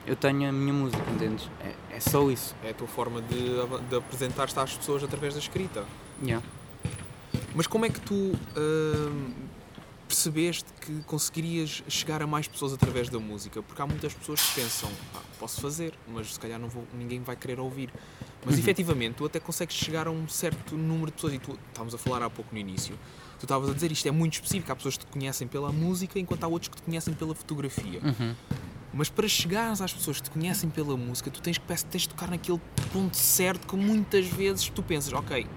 Eu 0.06 0.16
tenho 0.16 0.50
a 0.50 0.52
minha 0.52 0.74
música, 0.74 1.04
entendes? 1.12 1.50
É, 1.60 1.96
é 1.96 2.00
só 2.00 2.30
isso. 2.30 2.56
É 2.64 2.72
a 2.72 2.74
tua 2.74 2.88
forma 2.88 3.22
de, 3.22 3.56
de 3.90 3.96
apresentar-te 3.96 4.60
às 4.60 4.76
pessoas 4.76 5.04
através 5.04 5.34
da 5.34 5.40
escrita. 5.40 5.84
Yeah. 6.22 6.46
Mas 7.56 7.68
como 7.68 7.86
é 7.86 7.90
que 7.90 8.00
tu 8.00 8.14
uh, 8.14 9.32
percebeste 10.12 10.66
que 10.82 11.02
conseguirias 11.04 11.82
chegar 11.88 12.22
a 12.22 12.28
mais 12.28 12.46
pessoas 12.46 12.74
através 12.74 13.08
da 13.08 13.18
música? 13.18 13.64
Porque 13.64 13.82
há 13.82 13.88
muitas 13.88 14.14
pessoas 14.14 14.42
que 14.42 14.62
pensam, 14.62 14.92
ah, 15.16 15.22
posso 15.40 15.62
fazer, 15.62 15.94
mas 16.06 16.34
se 16.34 16.40
calhar 16.40 16.60
não 16.60 16.68
vou, 16.68 16.86
ninguém 16.94 17.22
vai 17.22 17.38
querer 17.38 17.62
ouvir. 17.62 17.90
Mas 18.46 18.56
uhum. 18.56 18.62
efetivamente 18.62 19.16
tu 19.16 19.26
até 19.26 19.40
consegues 19.40 19.74
chegar 19.74 20.08
a 20.08 20.12
um 20.12 20.28
certo 20.28 20.76
número 20.76 21.08
de 21.08 21.14
pessoas. 21.14 21.34
E 21.34 21.40
tu 21.40 21.58
estávamos 21.70 21.96
a 21.96 21.98
falar 21.98 22.24
há 22.24 22.30
pouco 22.30 22.54
no 22.54 22.60
início. 22.60 23.00
Tu 23.40 23.46
estavas 23.46 23.70
a 23.70 23.74
dizer 23.74 23.90
isto 23.90 24.06
é 24.06 24.12
muito 24.12 24.34
específico. 24.34 24.70
Há 24.70 24.76
pessoas 24.76 24.98
que 24.98 25.06
te 25.06 25.12
conhecem 25.12 25.48
pela 25.48 25.72
música, 25.72 26.20
enquanto 26.20 26.44
há 26.44 26.48
outros 26.48 26.68
que 26.68 26.76
te 26.76 26.82
conhecem 26.82 27.14
pela 27.14 27.34
fotografia. 27.34 28.02
Uhum. 28.04 28.36
Mas 28.94 29.10
para 29.10 29.28
chegares 29.30 29.80
às 29.80 29.94
pessoas 29.94 30.18
que 30.18 30.24
te 30.24 30.32
conhecem 30.32 30.70
pela 30.70 30.98
música, 30.98 31.32
tu 31.32 31.42
tens 31.42 31.58
que 31.58 31.66
tens 31.66 32.02
de 32.02 32.10
tocar 32.10 32.30
naquele 32.30 32.60
ponto 32.92 33.16
certo 33.16 33.66
que 33.66 33.76
muitas 33.78 34.28
vezes 34.28 34.68
tu 34.68 34.84
pensas, 34.84 35.14
ok, 35.14 35.48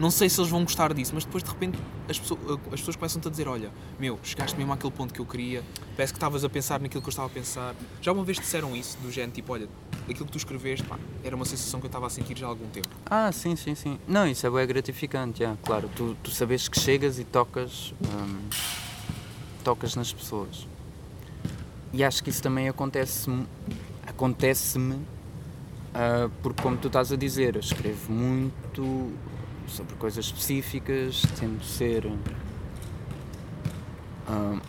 não 0.00 0.10
sei 0.10 0.30
se 0.30 0.40
eles 0.40 0.50
vão 0.50 0.64
gostar 0.64 0.94
disso, 0.94 1.12
mas 1.14 1.26
depois 1.26 1.44
de 1.44 1.50
repente 1.50 1.78
as 2.08 2.18
pessoas, 2.18 2.40
as 2.72 2.80
pessoas 2.80 2.96
começam-te 2.96 3.28
a 3.28 3.30
dizer: 3.30 3.46
Olha, 3.46 3.70
meu, 3.98 4.18
chegaste 4.22 4.56
mesmo 4.56 4.72
àquele 4.72 4.92
ponto 4.92 5.12
que 5.12 5.20
eu 5.20 5.26
queria, 5.26 5.62
parece 5.94 6.14
que 6.14 6.16
estavas 6.16 6.42
a 6.42 6.48
pensar 6.48 6.80
naquilo 6.80 7.02
que 7.02 7.08
eu 7.08 7.10
estava 7.10 7.28
a 7.28 7.30
pensar. 7.30 7.74
Já 8.00 8.10
uma 8.10 8.24
vez 8.24 8.38
disseram 8.38 8.74
isso, 8.74 8.96
do 8.98 9.12
género 9.12 9.32
tipo: 9.32 9.52
Olha, 9.52 9.68
aquilo 10.08 10.24
que 10.24 10.32
tu 10.32 10.38
escreveste, 10.38 10.86
pá, 10.86 10.98
era 11.22 11.36
uma 11.36 11.44
sensação 11.44 11.80
que 11.80 11.86
eu 11.86 11.88
estava 11.88 12.06
a 12.06 12.10
sentir 12.10 12.36
já 12.38 12.46
há 12.46 12.48
algum 12.48 12.66
tempo. 12.70 12.88
Ah, 13.04 13.30
sim, 13.30 13.54
sim, 13.56 13.74
sim. 13.74 13.98
Não, 14.08 14.26
isso 14.26 14.46
é 14.46 14.50
bem 14.50 14.66
gratificante, 14.66 15.40
já, 15.40 15.54
claro. 15.62 15.90
Tu, 15.94 16.16
tu 16.22 16.30
sabes 16.30 16.66
que 16.66 16.80
chegas 16.80 17.18
e 17.18 17.24
tocas, 17.24 17.92
hum, 18.02 18.48
tocas 19.62 19.94
nas 19.96 20.10
pessoas. 20.10 20.66
E 21.92 22.02
acho 22.02 22.24
que 22.24 22.30
isso 22.30 22.42
também 22.42 22.70
acontece-me, 22.70 23.46
acontece-me 24.06 24.94
uh, 24.94 26.30
porque, 26.42 26.62
como 26.62 26.78
tu 26.78 26.86
estás 26.86 27.12
a 27.12 27.16
dizer, 27.16 27.56
eu 27.56 27.60
escrevo 27.60 28.10
muito 28.10 29.12
sobre 29.70 29.94
coisas 29.96 30.26
específicas, 30.26 31.22
tento 31.38 31.64
ser 31.64 32.04
uh, 32.06 32.14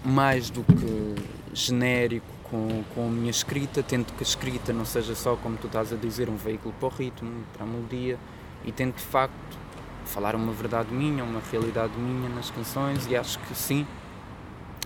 mais 0.06 0.50
do 0.50 0.64
que 0.64 1.16
genérico 1.54 2.26
com, 2.44 2.84
com 2.94 3.08
a 3.08 3.10
minha 3.10 3.32
escrita, 3.32 3.82
tento 3.82 4.14
que 4.14 4.24
a 4.24 4.28
escrita 4.28 4.72
não 4.72 4.86
seja 4.86 5.16
só, 5.16 5.36
como 5.36 5.58
tu 5.58 5.68
estás 5.68 5.92
a 5.92 5.96
dizer, 5.96 6.30
um 6.30 6.36
veículo 6.36 6.74
para 6.80 6.88
o 6.88 6.92
ritmo, 6.92 7.44
para 7.54 7.64
a 7.64 7.68
melodia, 7.68 8.20
e 8.66 8.72
tento 8.72 8.98
de 8.98 9.04
facto 9.04 9.58
falar 10.06 10.36
uma 10.36 10.52
verdade 10.52 10.94
minha, 10.94 11.24
uma 11.24 11.42
realidade 11.52 11.98
minha 11.98 12.30
nas 12.30 12.52
canções, 12.52 13.08
e 13.08 13.16
acho 13.16 13.40
que 13.40 13.56
sim, 13.56 13.88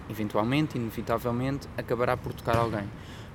eventualmente, 0.09 0.77
inevitavelmente, 0.77 1.67
acabará 1.77 2.15
por 2.15 2.33
tocar 2.33 2.57
alguém. 2.57 2.89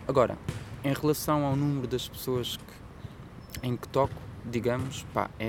Agora, 0.06 0.38
em 0.82 0.92
relação 0.92 1.44
ao 1.44 1.56
número 1.56 1.86
das 1.86 2.08
pessoas 2.08 2.56
que, 2.56 3.66
em 3.66 3.76
que 3.76 3.88
toco, 3.88 4.14
digamos, 4.44 5.04
pá, 5.12 5.28
é 5.38 5.48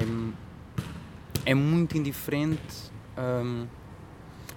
é 1.45 1.54
muito 1.54 1.97
indiferente 1.97 2.91
um, 3.17 3.67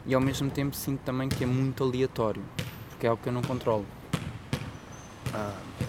e 0.06 0.14
ao 0.14 0.20
mesmo 0.20 0.50
tempo 0.50 0.76
sinto 0.76 1.00
também 1.00 1.28
que 1.28 1.42
é 1.44 1.46
muito 1.46 1.82
aleatório, 1.82 2.42
porque 2.90 3.06
é 3.06 3.08
algo 3.10 3.22
que 3.22 3.28
eu 3.28 3.32
não 3.32 3.42
controlo. 3.42 3.86
Uh, 5.28 5.84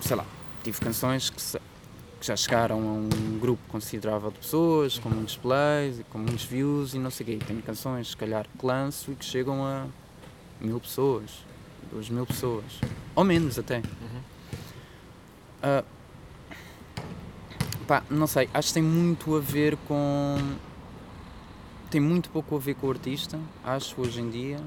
sei 0.00 0.16
lá, 0.16 0.26
tive 0.62 0.80
canções 0.80 1.30
que, 1.30 1.40
se, 1.40 1.58
que, 2.20 2.26
já 2.26 2.36
chegaram 2.36 2.76
a 2.76 2.92
um 2.92 3.38
grupo 3.38 3.62
considerável 3.68 4.30
de 4.30 4.38
pessoas, 4.38 4.98
com 4.98 5.08
muitos 5.08 5.36
plays 5.36 6.00
e 6.00 6.04
com 6.04 6.18
muitos 6.18 6.44
views 6.44 6.94
e 6.94 6.98
não 6.98 7.10
sei 7.10 7.24
o 7.24 7.28
quê. 7.28 7.44
Tenho 7.46 7.62
canções, 7.62 8.08
se 8.08 8.16
calhar, 8.16 8.46
que 8.58 8.66
lanço 8.66 9.12
e 9.12 9.14
que 9.14 9.24
chegam 9.24 9.64
a 9.64 9.86
mil 10.60 10.80
pessoas, 10.80 11.44
duas 11.92 12.10
mil 12.10 12.26
pessoas, 12.26 12.80
ou 13.14 13.24
menos 13.24 13.58
até. 13.58 13.76
Uhum. 13.76 14.20
Uh, 15.62 15.97
Pá, 17.88 18.02
não 18.10 18.26
sei, 18.26 18.50
acho 18.52 18.68
que 18.68 18.74
tem 18.74 18.82
muito 18.82 19.34
a 19.34 19.40
ver 19.40 19.74
com. 19.88 20.36
Tem 21.90 21.98
muito 21.98 22.28
pouco 22.28 22.54
a 22.54 22.58
ver 22.58 22.74
com 22.74 22.86
o 22.86 22.90
artista, 22.90 23.40
acho, 23.64 23.98
hoje 23.98 24.20
em 24.20 24.28
dia. 24.28 24.60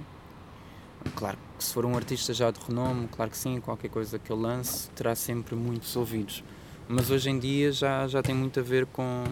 Claro 1.15 1.37
que 1.55 1.63
se 1.63 1.71
for 1.71 1.85
um 1.85 1.95
artista 1.95 2.33
já 2.33 2.49
de 2.49 2.59
renome, 2.59 3.07
claro 3.09 3.29
que 3.29 3.37
sim, 3.37 3.61
qualquer 3.61 3.89
coisa 3.89 4.17
que 4.17 4.31
eu 4.31 4.35
lance 4.35 4.89
terá 4.95 5.13
sempre 5.13 5.55
muitos 5.55 5.95
ouvidos. 5.95 6.43
Mas 6.89 7.11
hoje 7.11 7.29
em 7.29 7.37
dia 7.37 7.71
já, 7.71 8.07
já 8.07 8.23
tem 8.23 8.33
muito 8.33 8.59
a 8.59 8.63
ver 8.63 8.87
com, 8.87 9.23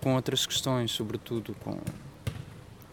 com 0.00 0.14
outras 0.14 0.46
questões, 0.46 0.92
sobretudo 0.92 1.52
com 1.64 1.80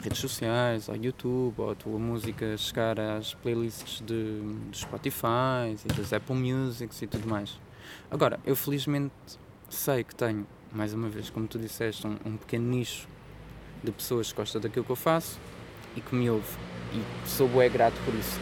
redes 0.01 0.17
sociais, 0.17 0.89
ao 0.89 0.95
YouTube, 0.95 1.53
ou 1.59 1.69
a 1.69 1.75
tua 1.75 1.99
música 1.99 2.57
chegar 2.57 2.99
às 2.99 3.35
playlists 3.35 4.01
de, 4.03 4.41
de 4.71 4.77
Spotify 4.79 5.77
e 5.85 5.93
das 5.93 6.11
Apple 6.11 6.35
Music 6.35 6.91
e 7.03 7.05
tudo 7.05 7.29
mais. 7.29 7.59
Agora, 8.09 8.39
eu 8.45 8.55
felizmente 8.55 9.13
sei 9.69 10.03
que 10.03 10.15
tenho, 10.15 10.45
mais 10.71 10.93
uma 10.93 11.09
vez, 11.09 11.29
como 11.29 11.47
tu 11.47 11.57
disseste, 11.57 12.05
um, 12.05 12.17
um 12.25 12.37
pequeno 12.37 12.69
nicho 12.69 13.07
de 13.83 13.91
pessoas 13.91 14.31
que 14.31 14.37
gostam 14.37 14.61
daquilo 14.61 14.85
que 14.85 14.91
eu 14.91 14.95
faço 14.95 15.39
e 15.95 16.01
que 16.01 16.15
me 16.15 16.29
ouve. 16.29 16.57
E 16.93 17.27
sou 17.27 17.47
bué 17.47 17.69
grato 17.69 17.99
por 18.05 18.13
isso. 18.13 18.39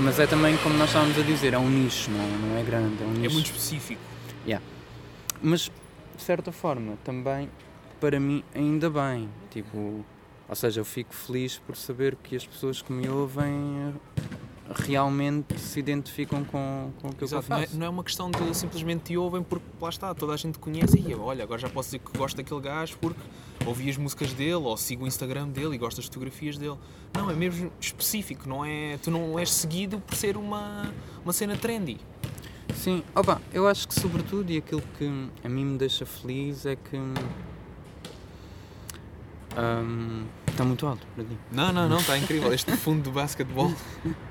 Mas 0.00 0.18
é 0.18 0.26
também, 0.26 0.56
como 0.58 0.76
nós 0.76 0.88
estávamos 0.88 1.18
a 1.18 1.22
dizer, 1.22 1.54
é 1.54 1.58
um 1.58 1.68
nicho, 1.68 2.10
não, 2.10 2.28
não 2.28 2.58
é 2.58 2.62
grande. 2.62 3.02
É, 3.02 3.06
um 3.06 3.12
nicho. 3.12 3.26
é 3.26 3.28
muito 3.28 3.46
específico. 3.46 4.00
Yeah. 4.46 4.64
Mas, 5.42 5.70
de 6.16 6.22
certa 6.22 6.52
forma, 6.52 6.98
também, 7.04 7.50
para 8.00 8.18
mim, 8.20 8.42
ainda 8.54 8.90
bem. 8.90 9.28
Tipo, 9.50 10.04
ou 10.48 10.54
seja, 10.54 10.80
eu 10.80 10.84
fico 10.84 11.14
feliz 11.14 11.58
por 11.58 11.76
saber 11.76 12.16
que 12.16 12.36
as 12.36 12.46
pessoas 12.46 12.82
que 12.82 12.92
me 12.92 13.08
ouvem 13.08 13.94
realmente 14.74 15.58
se 15.58 15.78
identificam 15.78 16.44
com, 16.44 16.90
com 17.00 17.08
aquilo 17.08 17.24
Exato, 17.24 17.46
que 17.46 17.52
eu 17.52 17.56
faço. 17.58 17.72
Não 17.72 17.76
é, 17.76 17.78
não 17.80 17.86
é 17.86 17.88
uma 17.88 18.04
questão 18.04 18.30
de 18.30 18.56
simplesmente 18.56 19.04
te 19.04 19.16
ouvem 19.16 19.42
porque 19.42 19.64
lá 19.80 19.88
está, 19.88 20.14
toda 20.14 20.32
a 20.32 20.36
gente 20.36 20.58
conhece 20.58 20.98
e 20.98 21.14
olha, 21.14 21.44
agora 21.44 21.60
já 21.60 21.68
posso 21.68 21.88
dizer 21.88 21.98
que 22.00 22.16
gosto 22.16 22.36
daquele 22.36 22.60
gajo 22.60 22.96
porque 23.00 23.20
ouvi 23.64 23.88
as 23.88 23.96
músicas 23.96 24.32
dele 24.32 24.54
ou 24.54 24.76
sigo 24.76 25.04
o 25.04 25.06
Instagram 25.06 25.48
dele 25.48 25.74
e 25.74 25.78
gosto 25.78 25.98
das 25.98 26.06
fotografias 26.06 26.58
dele. 26.58 26.76
Não, 27.14 27.30
é 27.30 27.34
mesmo 27.34 27.70
específico, 27.80 28.48
não 28.48 28.64
é, 28.64 28.98
tu 29.02 29.10
não 29.10 29.38
és 29.38 29.52
seguido 29.52 30.00
por 30.00 30.14
ser 30.14 30.36
uma, 30.36 30.92
uma 31.24 31.32
cena 31.32 31.56
trendy. 31.56 31.98
Sim, 32.74 33.02
opa, 33.14 33.40
eu 33.52 33.66
acho 33.66 33.88
que 33.88 33.94
sobretudo 33.94 34.50
e 34.50 34.58
aquilo 34.58 34.82
que 34.98 35.28
a 35.42 35.48
mim 35.48 35.64
me 35.64 35.78
deixa 35.78 36.04
feliz 36.04 36.66
é 36.66 36.76
que 36.76 36.96
um, 39.56 40.24
está 40.48 40.64
muito 40.64 40.86
alto 40.86 41.06
para 41.14 41.24
ti. 41.24 41.38
Não, 41.50 41.72
não, 41.72 41.88
não, 41.88 41.98
está 41.98 42.18
incrível. 42.18 42.52
Este 42.52 42.76
fundo 42.76 43.04
do 43.04 43.12
basquetebol. 43.12 43.72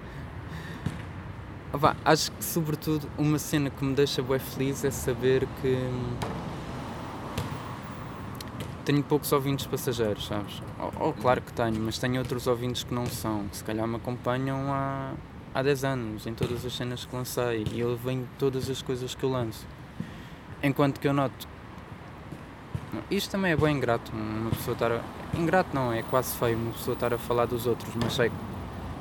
Opa, 1.76 1.94
acho 2.06 2.32
que 2.32 2.42
sobretudo 2.42 3.06
uma 3.18 3.38
cena 3.38 3.70
que 3.70 3.84
me 3.84 3.94
deixa 3.94 4.22
bem 4.22 4.40
feliz 4.40 4.86
é 4.86 4.92
saber 4.92 5.46
que 5.62 5.76
hum, 5.76 6.16
tenho 8.86 9.04
poucos 9.04 9.34
ouvintes 9.34 9.66
passageiros, 9.68 10.26
sabes? 10.26 10.64
Ou, 10.80 11.08
ou, 11.08 11.14
claro 11.14 11.42
que 11.42 11.52
tenho, 11.52 11.78
mas 11.82 11.98
tenho 11.98 12.18
outros 12.20 12.48
ouvintes 12.48 12.86
que 12.86 12.94
não 12.94 13.06
são, 13.06 13.50
que 13.50 13.58
se 13.58 13.64
calhar 13.66 13.86
me 13.86 13.98
acompanham 13.98 14.72
há, 14.72 15.16
há 15.54 15.62
10 15.62 15.84
anos, 15.84 16.26
em 16.26 16.34
todas 16.34 16.66
as 16.66 16.74
cenas 16.74 17.04
que 17.04 17.14
lancei, 17.14 17.68
e 17.70 17.82
eu 17.82 17.98
venho 17.98 18.26
todas 18.40 18.70
as 18.70 18.82
coisas 18.82 19.14
que 19.14 19.26
eu 19.26 19.30
lanço. 19.30 19.68
Enquanto 20.64 20.98
que 20.98 21.10
eu 21.10 21.14
noto. 21.14 21.46
Isto 23.12 23.32
também 23.32 23.52
é 23.52 23.58
bem 23.58 23.76
ingrato, 23.76 24.14
uma 24.14 24.52
pessoa 24.52 24.76
estar 24.76 24.94
a... 24.94 25.02
Ingrato 25.38 25.72
não, 25.76 25.92
é 25.92 26.04
quase 26.04 26.38
feio 26.38 26.58
uma 26.58 26.72
pessoa 26.72 26.94
estar 26.94 27.14
a 27.14 27.18
falar 27.18 27.48
dos 27.48 27.68
outros, 27.68 27.94
mas 27.96 28.14
sei 28.14 28.30
que, 28.30 28.55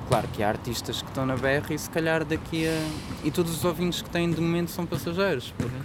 claro 0.08 0.28
que 0.28 0.42
há 0.42 0.48
artistas 0.48 1.02
que 1.02 1.08
estão 1.08 1.24
na 1.26 1.36
BR 1.36 1.72
e 1.72 1.78
se 1.78 1.90
calhar 1.90 2.24
daqui 2.24 2.66
a. 2.66 3.26
E 3.26 3.30
todos 3.30 3.52
os 3.54 3.64
ouvintes 3.64 4.02
que 4.02 4.10
têm 4.10 4.30
de 4.30 4.40
momento 4.40 4.70
são 4.70 4.86
passageiros. 4.86 5.52
Porque... 5.56 5.76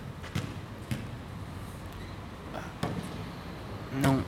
Não. 4.01 4.23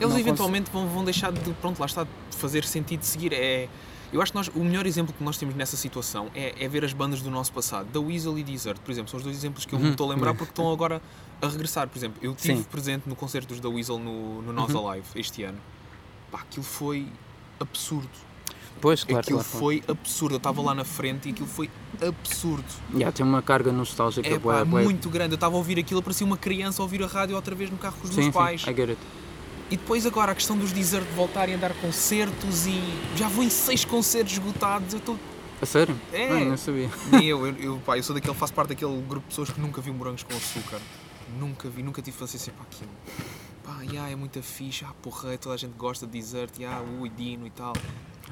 Eles 0.00 0.12
não 0.12 0.18
eventualmente 0.18 0.70
vão, 0.70 0.88
vão 0.88 1.04
deixar 1.04 1.32
de, 1.32 1.52
pronto, 1.54 1.78
lá 1.78 1.86
está, 1.86 2.04
de 2.04 2.36
fazer 2.36 2.64
sentido 2.64 3.00
de 3.00 3.06
seguir. 3.06 3.32
É, 3.32 3.68
eu 4.12 4.20
acho 4.20 4.32
que 4.32 4.36
nós, 4.38 4.48
o 4.48 4.60
melhor 4.64 4.86
exemplo 4.86 5.14
que 5.16 5.22
nós 5.22 5.36
temos 5.38 5.54
nessa 5.54 5.76
situação 5.76 6.28
é, 6.34 6.54
é 6.64 6.68
ver 6.68 6.84
as 6.84 6.92
bandas 6.92 7.22
do 7.22 7.30
nosso 7.30 7.52
passado. 7.52 7.86
Da 7.92 8.00
Weasel 8.00 8.36
e 8.38 8.42
Desert, 8.42 8.80
por 8.80 8.90
exemplo, 8.90 9.10
são 9.10 9.18
os 9.18 9.24
dois 9.24 9.36
exemplos 9.36 9.64
que 9.64 9.72
eu 9.74 9.78
me 9.78 9.86
Uhum. 9.86 9.90
estou 9.92 10.10
a 10.10 10.14
lembrar 10.14 10.34
porque 10.34 10.50
estão 10.50 10.70
agora 10.72 11.00
a 11.40 11.46
regressar. 11.48 11.88
Por 11.88 11.96
exemplo, 11.98 12.18
eu 12.22 12.32
estive 12.32 12.62
presente 12.64 13.08
no 13.08 13.14
concerto 13.14 13.48
dos 13.48 13.60
da 13.60 13.68
Weasel 13.68 13.98
no, 13.98 14.42
no 14.42 14.52
Nós 14.52 14.72
Uhum. 14.74 14.88
Alive 14.90 15.06
este 15.16 15.44
ano. 15.44 15.58
Pá, 16.30 16.40
aquilo 16.40 16.64
foi 16.64 17.06
absurdo. 17.60 18.08
Pois, 18.80 19.04
claro, 19.04 19.20
aquilo 19.20 19.38
claro. 19.38 19.58
foi 19.58 19.82
absurdo. 19.88 20.34
Eu 20.34 20.38
estava 20.38 20.60
lá 20.60 20.74
na 20.74 20.84
frente 20.84 21.28
e 21.28 21.32
aquilo 21.32 21.48
foi 21.48 21.70
absurdo. 22.06 22.64
Já, 22.98 23.10
tem 23.12 23.24
uma 23.24 23.40
carga 23.40 23.72
nostálgica 23.72 24.28
É 24.28 24.38
bué, 24.38 24.58
pá, 24.58 24.64
muito 24.64 25.08
grande. 25.08 25.32
Eu 25.32 25.36
estava 25.36 25.54
a 25.54 25.58
ouvir 25.58 25.78
aquilo, 25.78 26.02
parecia 26.02 26.26
uma 26.26 26.36
criança 26.36 26.82
a 26.82 26.84
ouvir 26.84 27.02
a 27.02 27.06
rádio 27.06 27.34
outra 27.36 27.54
vez 27.54 27.70
no 27.70 27.78
carro 27.78 27.96
com 27.98 28.04
os 28.04 28.10
Sim, 28.10 28.16
meus 28.16 28.26
sim, 28.26 28.32
pais. 28.32 28.62
I 28.62 28.74
get 28.74 28.90
it. 28.90 28.98
E 29.70 29.76
depois 29.76 30.04
agora 30.04 30.32
a 30.32 30.34
questão 30.34 30.56
dos 30.56 30.72
Desert 30.72 31.06
voltarem 31.16 31.54
a 31.54 31.58
dar 31.58 31.72
concertos 31.74 32.66
e 32.66 32.80
já 33.16 33.28
vou 33.28 33.42
em 33.42 33.50
seis 33.50 33.84
concertos 33.84 34.34
esgotados. 34.34 34.92
Eu 34.92 34.98
estou. 34.98 35.18
A 35.62 35.66
sério? 35.66 35.98
É. 36.12 36.28
Ai, 36.28 36.44
não 36.44 36.56
sabia. 36.56 36.90
Nem 37.10 37.24
eu, 37.26 37.46
eu, 37.46 37.56
eu, 37.56 37.82
pá, 37.84 37.96
eu 37.96 38.02
sou 38.02 38.14
daquele, 38.14 38.34
faço 38.34 38.52
parte 38.52 38.68
daquele 38.68 39.00
grupo 39.00 39.20
de 39.20 39.28
pessoas 39.28 39.50
que 39.50 39.60
nunca 39.60 39.80
viu 39.80 39.94
morangos 39.94 40.22
com 40.22 40.36
açúcar. 40.36 40.80
Nunca 41.38 41.68
vi, 41.70 41.82
nunca 41.82 42.02
tive 42.02 42.16
paciência 42.16 42.52
para 42.52 42.64
aquilo. 42.64 42.90
Pá, 43.64 43.80
yeah, 43.82 44.10
é 44.10 44.14
muita 44.14 44.42
fixe, 44.42 44.84
ah, 44.84 44.92
porra, 45.02 45.38
toda 45.38 45.54
a 45.54 45.58
gente 45.58 45.72
gosta 45.72 46.06
de 46.06 46.12
Desert, 46.12 46.52
yeah, 46.58 46.84
ui, 47.00 47.08
Dino 47.08 47.46
e 47.46 47.50
tal. 47.50 47.72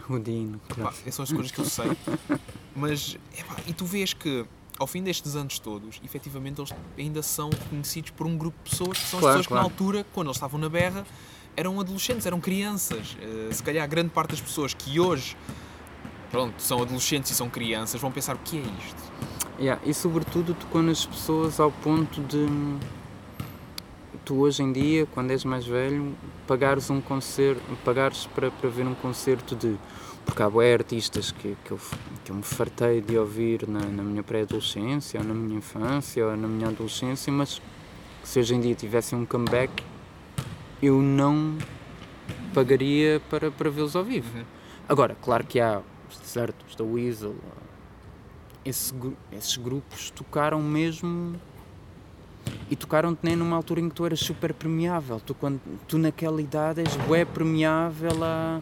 O 0.09 0.19
Dino, 0.19 0.61
claro. 0.69 0.95
essas 1.07 1.15
são 1.15 1.23
as 1.25 1.33
coisas 1.33 1.51
que 1.53 1.61
eu 1.61 1.65
sei. 1.65 1.97
Mas, 2.75 3.17
epá, 3.37 3.57
e 3.67 3.73
tu 3.73 3.85
vês 3.85 4.13
que 4.13 4.45
ao 4.79 4.87
fim 4.87 5.03
destes 5.03 5.37
anos 5.37 5.59
todos, 5.59 6.01
efetivamente 6.05 6.61
eles 6.61 6.73
ainda 6.99 7.23
são 7.23 7.51
reconhecidos 7.51 8.11
por 8.11 8.27
um 8.27 8.37
grupo 8.37 8.57
de 8.65 8.71
pessoas 8.71 8.99
que 8.99 9.05
são 9.07 9.21
Claro, 9.21 9.39
as 9.39 9.47
pessoas 9.47 9.47
claro. 9.47 9.65
que 9.65 9.69
na 9.69 9.73
altura, 9.87 10.07
quando 10.13 10.27
eles 10.29 10.37
estavam 10.37 10.59
na 10.59 10.69
berra, 10.69 11.07
eram 11.57 11.79
adolescentes, 11.79 12.27
eram 12.27 12.41
crianças. 12.41 13.17
Eh, 13.21 13.53
se 13.53 13.63
calhar 13.63 13.87
grande 13.89 14.09
parte 14.11 14.31
das 14.31 14.41
pessoas 14.41 14.73
que 14.75 14.99
hoje 14.99 15.37
pronto, 16.31 16.61
são 16.63 16.81
adolescentes 16.81 17.31
e 17.31 17.35
são 17.35 17.49
crianças 17.51 18.01
vão 18.01 18.11
pensar 18.11 18.35
o 18.35 18.39
que 18.39 18.57
é 18.57 18.61
isto. 18.63 19.13
Yeah, 19.61 19.81
e 19.85 19.93
sobretudo 19.93 20.55
tocou 20.55 20.83
nas 20.83 21.05
pessoas 21.05 21.61
ao 21.61 21.71
ponto 21.71 22.21
de 22.23 22.47
tu 24.25 24.37
hoje 24.37 24.63
em 24.63 24.73
dia, 24.73 25.07
quando 25.07 25.31
és 25.31 25.45
mais 25.45 25.67
velho, 25.67 26.15
pagares 26.47 26.91
um 26.91 27.01
concerto, 27.01 27.63
pagares 27.85 28.27
para, 28.35 28.51
para 28.51 28.71
ver 28.71 28.87
um 28.87 28.95
concerto 28.95 29.55
de 29.57 29.77
porque 30.25 30.43
há 30.43 30.49
bué 30.49 30.73
artistas 30.73 31.33
que, 31.33 31.57
que, 31.65 31.73
eu, 31.73 31.81
que 32.25 32.31
eu 32.31 32.37
me 32.37 32.43
fartei 32.43 33.01
de 33.01 33.19
ouvir 33.19 33.67
na, 33.69 33.81
na 33.81 34.03
minha 34.03 34.23
pré-adolescência, 34.23 35.21
ou 35.21 35.27
na 35.27 35.35
minha 35.35 35.59
infância, 35.59 36.25
ou 36.25 36.37
na 36.37 36.47
minha 36.47 36.69
adolescência, 36.69 37.33
mas 37.33 37.61
que 38.23 38.29
se 38.29 38.39
hoje 38.39 38.55
em 38.55 38.61
dia 38.61 38.75
tivessem 38.75 39.19
um 39.19 39.27
comeback, 39.27 39.83
eu 40.81 41.01
não 41.01 41.59
pagaria 42.55 43.21
para, 43.29 43.51
para 43.51 43.69
vê-los 43.69 43.97
ao 43.97 44.05
vivo. 44.05 44.39
Uhum. 44.39 44.45
Agora, 44.89 45.17
claro 45.21 45.45
que 45.45 45.59
há 45.59 45.83
os 46.09 46.19
desertos 46.19 46.77
da 46.77 46.85
Weasel, 46.85 47.35
esse 48.65 48.95
esses 49.33 49.57
grupos 49.57 50.11
tocaram 50.11 50.63
mesmo 50.63 51.35
e 52.71 52.77
tocaram-te 52.77 53.21
nem 53.23 53.37
numa 53.37 53.57
altura 53.57 53.81
em 53.81 53.89
que 53.89 53.95
tu 53.95 54.05
eras 54.07 54.21
super 54.21 54.53
permeável. 54.55 55.21
Tu, 55.21 55.35
quando, 55.35 55.61
tu 55.87 55.99
naquela 55.99 56.41
idade 56.41 56.81
és 56.81 56.97
bué 57.07 57.25
permeável 57.25 58.23
a, 58.25 58.61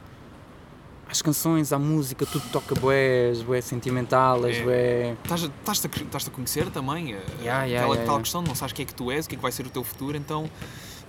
às 1.08 1.22
canções, 1.22 1.72
à 1.72 1.78
música, 1.78 2.24
tudo 2.26 2.44
toca 2.52 2.74
bué, 2.74 3.30
és 3.30 3.42
bué 3.42 3.60
sentimental, 3.60 4.46
és 4.46 4.56
É. 4.58 4.62
bué... 4.64 5.16
Estás 5.24 5.42
Estás-te 5.42 5.86
a, 5.86 6.02
estás-te 6.04 6.28
a 6.30 6.32
conhecer 6.32 6.70
também? 6.70 7.12
eh, 7.14 7.16
Yeah, 7.40 7.64
yeah, 7.64 7.64
aquela 7.64 7.94
yeah, 7.94 7.96
tal 7.96 8.04
yeah. 8.04 8.20
questão, 8.22 8.42
não 8.42 8.54
sabes 8.54 8.72
o 8.72 8.74
que 8.76 8.82
é 8.82 8.84
que 8.84 8.94
tu 8.94 9.10
és, 9.10 9.26
o 9.26 9.28
que 9.28 9.34
é 9.34 9.38
que 9.38 9.42
vai 9.42 9.52
ser 9.52 9.66
o 9.66 9.70
teu 9.70 9.82
futuro, 9.84 10.16
então 10.16 10.48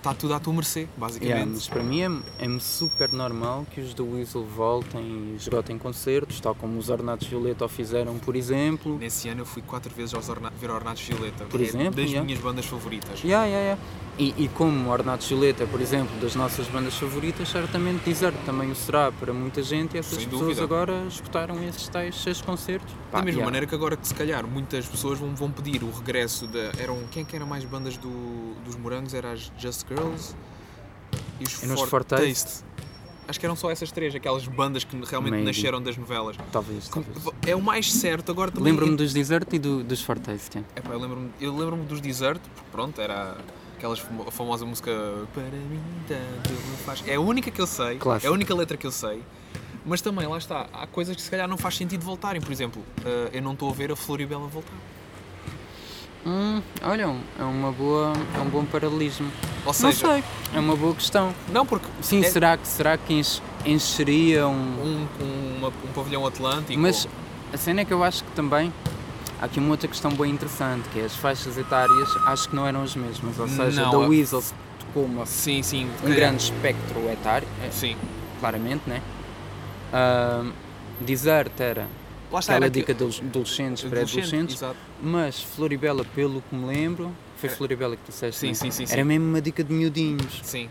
está 0.01 0.15
tudo 0.15 0.33
à 0.33 0.39
tua 0.39 0.53
mercê, 0.53 0.87
basicamente. 0.97 1.31
Yeah, 1.31 1.51
mas 1.53 1.67
para 1.67 1.83
mim 1.83 2.01
é, 2.39 2.45
é 2.45 2.59
super 2.59 3.11
normal 3.13 3.65
que 3.71 3.79
os 3.79 3.93
The 3.93 4.01
Weasel 4.01 4.43
voltem 4.43 5.01
e 5.01 5.35
esgotem 5.35 5.77
concertos, 5.77 6.39
tal 6.39 6.55
como 6.55 6.77
os 6.79 6.89
Ornatos 6.89 7.27
Violeta 7.27 7.65
o 7.65 7.69
fizeram, 7.69 8.17
por 8.17 8.35
exemplo. 8.35 8.97
Nesse 8.97 9.29
ano 9.29 9.41
eu 9.41 9.45
fui 9.45 9.61
quatro 9.61 9.93
vezes 9.93 10.13
aos 10.13 10.27
Orna 10.27 10.51
ver 10.59 10.71
Ornatos 10.71 11.03
Violeta, 11.03 11.45
Por 11.45 11.61
é 11.61 11.63
exemplo, 11.63 12.01
das 12.01 12.05
yeah. 12.05 12.23
minhas 12.23 12.41
bandas 12.41 12.65
favoritas. 12.65 13.23
Yeah, 13.23 13.45
yeah, 13.45 13.63
yeah. 13.63 13.81
E, 14.17 14.45
e 14.45 14.47
como 14.49 14.91
Ornatos 14.91 15.27
Violeta, 15.27 15.65
por 15.65 15.79
exemplo, 15.79 16.15
das 16.19 16.35
nossas 16.35 16.67
bandas 16.67 16.95
favoritas, 16.95 17.47
certamente 17.49 18.03
Desert 18.03 18.35
também 18.45 18.69
o 18.69 18.75
será 18.75 19.11
para 19.11 19.33
muita 19.33 19.63
gente 19.63 19.95
e 19.95 19.99
essas 19.99 20.17
Sem 20.17 20.25
pessoas 20.25 20.57
dúvida. 20.57 20.63
agora 20.63 21.05
escutaram 21.07 21.63
esses 21.63 21.87
tais 21.87 22.15
seis 22.15 22.41
concertos. 22.41 22.91
Da 23.11 23.19
Pá, 23.19 23.21
mesma 23.21 23.39
yeah. 23.39 23.45
maneira 23.45 23.65
que 23.65 23.73
agora 23.73 23.95
que 23.95 24.07
se 24.07 24.13
calhar 24.13 24.45
muitas 24.45 24.85
pessoas 24.85 25.17
vão, 25.17 25.33
vão 25.35 25.51
pedir 25.51 25.83
o 25.83 25.91
regresso 25.91 26.45
da. 26.47 26.71
Eram, 26.77 26.99
quem 27.11 27.23
é 27.23 27.25
que 27.25 27.35
eram 27.35 27.47
mais 27.47 27.63
bandas 27.63 27.97
do, 27.97 28.53
dos 28.65 28.75
morangos? 28.75 29.13
Era 29.13 29.31
as 29.31 29.51
Just 29.57 29.85
Girls 29.95 30.35
e 31.39 31.43
os 31.43 31.63
E 31.63 31.67
nos 31.67 31.79
For, 31.81 31.87
For 31.89 32.03
Taste? 32.03 32.25
Taste. 32.45 32.63
Acho 33.27 33.39
que 33.39 33.45
eram 33.45 33.55
só 33.55 33.69
essas 33.71 33.91
três, 33.91 34.13
aquelas 34.13 34.45
bandas 34.47 34.83
que 34.83 34.95
realmente 35.05 35.31
Maybe. 35.33 35.45
nasceram 35.47 35.81
das 35.81 35.95
novelas. 35.95 36.35
Talvez, 36.51 36.89
talvez. 36.89 37.17
É 37.47 37.55
o 37.55 37.61
mais 37.61 37.91
certo 37.91 38.31
agora 38.31 38.51
também. 38.51 38.71
Lembro-me 38.71 38.95
dos 38.97 39.13
Desert 39.13 39.47
e 39.53 39.59
do, 39.59 39.83
dos 39.83 40.01
Fortaste. 40.01 40.57
yeah. 40.57 40.69
Epá, 40.75 40.93
eu 40.93 40.99
lembro-me 40.99 41.31
lembro 41.39 41.75
dos 41.87 42.01
Desert, 42.01 42.41
porque 42.41 42.69
pronto, 42.71 42.99
era 42.99 43.37
aquela 43.77 43.95
famosa 44.31 44.65
música 44.65 44.91
Para 45.33 45.43
mim 45.43 45.79
tanto 46.07 46.51
me 46.51 46.77
faz. 46.85 47.03
É 47.07 47.15
a 47.15 47.21
única 47.21 47.49
que 47.51 47.61
eu 47.61 47.67
sei, 47.67 47.97
Clássico. 47.99 48.27
é 48.27 48.29
a 48.29 48.33
única 48.33 48.53
letra 48.53 48.75
que 48.75 48.85
eu 48.87 48.91
sei. 48.91 49.21
Mas 49.85 50.01
também, 50.01 50.27
lá 50.27 50.37
está, 50.37 50.67
há 50.73 50.85
coisas 50.87 51.15
que 51.15 51.21
se 51.21 51.31
calhar 51.31 51.47
não 51.47 51.57
faz 51.57 51.75
sentido 51.77 52.03
voltarem. 52.03 52.41
Por 52.41 52.51
exemplo, 52.51 52.83
eh, 53.05 53.29
eu 53.33 53.41
não 53.41 53.53
estou 53.53 53.69
a 53.69 53.73
ver 53.73 53.91
a 53.91 53.95
Floribela 53.95 54.45
voltar. 54.47 54.73
Hum, 56.25 56.61
olha, 56.83 57.07
um- 57.07 57.21
é 57.39 57.43
uma 57.43 57.71
boa, 57.71 58.13
é 58.35 58.39
um 58.39 58.49
bom 58.49 58.63
paralelismo. 58.65 59.31
Ou 59.61 59.67
Não 59.67 59.73
seja, 59.73 60.07
sei, 60.07 60.23
é 60.55 60.59
uma 60.59 60.75
boa 60.75 60.95
questão. 60.95 61.33
não 61.51 61.65
porque 61.65 61.85
Sim, 62.01 62.21
é 62.23 62.29
será 62.29 62.57
que 62.57 62.67
será 62.67 62.97
que 62.97 63.13
enche- 63.13 63.41
encheria 63.65 64.47
um, 64.47 64.51
um, 64.51 65.07
um, 65.23 65.57
uma- 65.59 65.67
um 65.67 65.93
pavilhão 65.93 66.25
atlântico. 66.25 66.79
Mas 66.79 67.07
a 67.53 67.57
cena 67.57 67.81
é 67.81 67.85
que 67.85 67.93
eu 67.93 68.03
acho 68.03 68.23
que 68.23 68.31
também 68.31 68.73
há 69.39 69.45
aqui 69.45 69.59
uma 69.59 69.69
outra 69.69 69.87
questão 69.87 70.11
bem 70.11 70.31
interessante, 70.31 70.89
que 70.89 70.99
é 70.99 71.05
as 71.05 71.15
faixas 71.15 71.57
etárias 71.57 72.09
acho 72.25 72.49
que 72.49 72.55
não 72.55 72.65
eram 72.67 72.81
as 72.81 72.95
mesmas. 72.95 73.37
Ou 73.39 73.47
seja, 73.47 73.83
Não, 73.83 73.91
da 73.91 73.97
a- 73.97 74.07
Weasel 74.07 74.43
tocou 74.79 75.05
uma, 75.05 75.25
Sim, 75.27 75.61
sim. 75.61 75.87
um 76.03 76.09
grande 76.09 76.43
espectro 76.45 76.99
etário, 77.11 77.47
é, 77.63 77.69
Sim. 77.69 77.95
claramente, 78.39 78.81
né? 78.87 78.99
Ahm, 79.93 80.51
Desert 81.01 81.51
era 81.59 81.87
Lá 82.31 82.39
está, 82.39 82.53
aquela 82.53 82.65
era 82.65 82.69
dica 82.71 82.91
aquilo- 82.93 83.09
de 83.09 83.21
adolescentes, 83.21 83.85
adolescente, 83.85 83.89
pré-adolescentes, 83.89 84.63
mas 85.01 85.41
Floribela, 85.43 86.05
pelo 86.15 86.41
que 86.41 86.55
me 86.55 86.65
lembro, 86.65 87.11
foi 87.37 87.49
É. 87.49 87.53
Floribela 87.53 87.95
que 87.95 88.03
disseste, 88.07 88.39
Sim, 88.39 88.47
né? 88.49 88.53
sim, 88.53 88.71
sim, 88.71 88.85
sim. 88.85 88.93
era 88.93 89.03
mesmo 89.03 89.25
uma 89.27 89.41
dica 89.41 89.63
de 89.63 89.73
miudinhos. 89.73 90.39
Sim. 90.43 90.69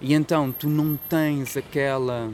E 0.00 0.14
então 0.14 0.50
tu 0.50 0.68
não 0.68 0.98
tens 1.08 1.56
aquela. 1.56 2.30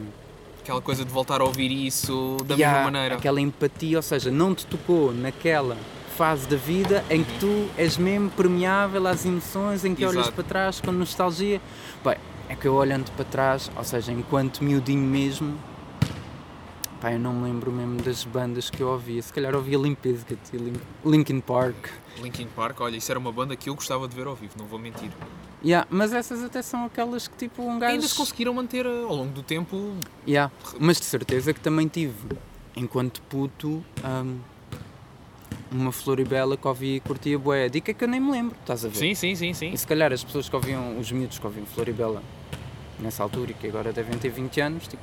Aquela 0.62 0.80
coisa 0.82 1.04
de 1.04 1.10
voltar 1.10 1.40
a 1.40 1.44
ouvir 1.44 1.70
isso 1.72 2.36
da 2.46 2.54
Yeah, 2.54 2.78
mesma 2.78 2.90
maneira. 2.92 3.14
Aquela 3.16 3.40
empatia, 3.40 3.96
ou 3.98 4.02
seja, 4.02 4.30
não 4.30 4.54
te 4.54 4.66
tocou 4.66 5.12
naquela 5.12 5.76
fase 6.16 6.46
da 6.46 6.56
vida 6.56 7.02
em 7.10 7.24
que 7.24 7.38
tu 7.40 7.68
és 7.76 7.96
mesmo 7.96 8.28
permeável 8.30 9.06
às 9.06 9.24
emoções, 9.24 9.84
em 9.84 9.94
que 9.94 10.04
olhas 10.04 10.16
Exato. 10.26 10.32
para 10.34 10.44
trás 10.44 10.80
com 10.80 10.92
nostalgia. 10.92 11.60
Bem, 12.04 12.16
é 12.48 12.54
que 12.54 12.66
eu 12.68 12.74
olhando 12.74 13.10
para 13.12 13.24
trás, 13.24 13.70
ou 13.74 13.84
seja, 13.84 14.12
enquanto 14.12 14.62
miudinho 14.62 15.00
mesmo, 15.06 15.54
pá, 17.00 17.12
eu 17.12 17.18
não 17.18 17.32
me 17.32 17.44
lembro 17.44 17.70
mesmo 17.72 17.96
das 18.02 18.24
bandas 18.24 18.70
que 18.70 18.80
eu 18.82 18.88
ouvia. 18.88 19.20
Se 19.22 19.32
calhar 19.32 19.54
ouvia 19.54 19.78
Limp 19.78 19.98
Bizkit 20.02 20.38
e 20.52 20.56
Lin- 20.56 20.80
Linkin 21.04 21.40
Park. 21.40 21.88
Linkin 22.22 22.48
Park, 22.54 22.80
olha, 22.80 22.96
isso 22.96 23.11
era 23.12 23.18
uma 23.18 23.30
banda 23.32 23.54
que 23.56 23.68
eu 23.70 23.74
gostava 23.74 24.08
de 24.08 24.14
ver 24.16 24.26
ao 24.26 24.34
vivo, 24.34 24.54
não 24.58 24.66
vou 24.66 24.78
mentir. 24.78 25.11
Yeah, 25.64 25.87
mas 25.90 26.12
essas 26.12 26.42
até 26.44 26.62
são 26.62 26.84
aquelas 26.84 27.26
que 27.28 27.37
tipo 27.37 27.62
um 27.62 27.78
gajo... 27.78 27.92
Ainda 27.94 28.06
se 28.08 28.14
conseguiram 28.14 28.54
manter 28.54 28.87
eh, 28.87 29.02
ao 29.02 29.14
longo 29.14 29.32
do 29.32 29.42
tempo. 29.42 29.94
Yeah, 30.26 30.52
mas 30.78 30.98
de 30.98 31.04
certeza 31.06 31.52
que 31.52 31.61
também 31.61 31.88
tive, 31.88 32.14
enquanto 32.76 33.20
puto, 33.22 33.82
hum, 34.04 34.38
uma 35.70 35.92
Floribela 35.92 36.56
que 36.56 36.66
ouvia 36.66 36.96
e 36.96 37.00
curtia 37.00 37.38
bué. 37.38 37.64
A 37.64 37.68
dica 37.68 37.92
que 37.92 38.02
eu 38.04 38.08
nem 38.08 38.20
me 38.20 38.30
lembro, 38.30 38.56
estás 38.61 38.84
a 38.84 38.88
ver? 38.88 38.94
Sim, 38.96 39.14
sim, 39.14 39.34
sim, 39.34 39.52
sim. 39.52 39.70
E 39.72 39.78
se 39.78 39.87
calhar 39.87 40.12
as 40.12 40.22
pessoas 40.24 40.48
que 40.48 40.54
ouviam, 40.56 40.98
os 40.98 41.11
miúdos 41.12 41.38
que 41.38 41.46
ouviam 41.46 41.66
Floribela 41.66 42.22
nessa 42.98 43.22
altura 43.22 43.50
e 43.50 43.54
que 43.54 43.66
agora 43.68 43.92
devem 43.92 44.16
ter 44.18 44.28
20 44.30 44.61
anos, 44.61 44.87
tipo, 44.88 45.02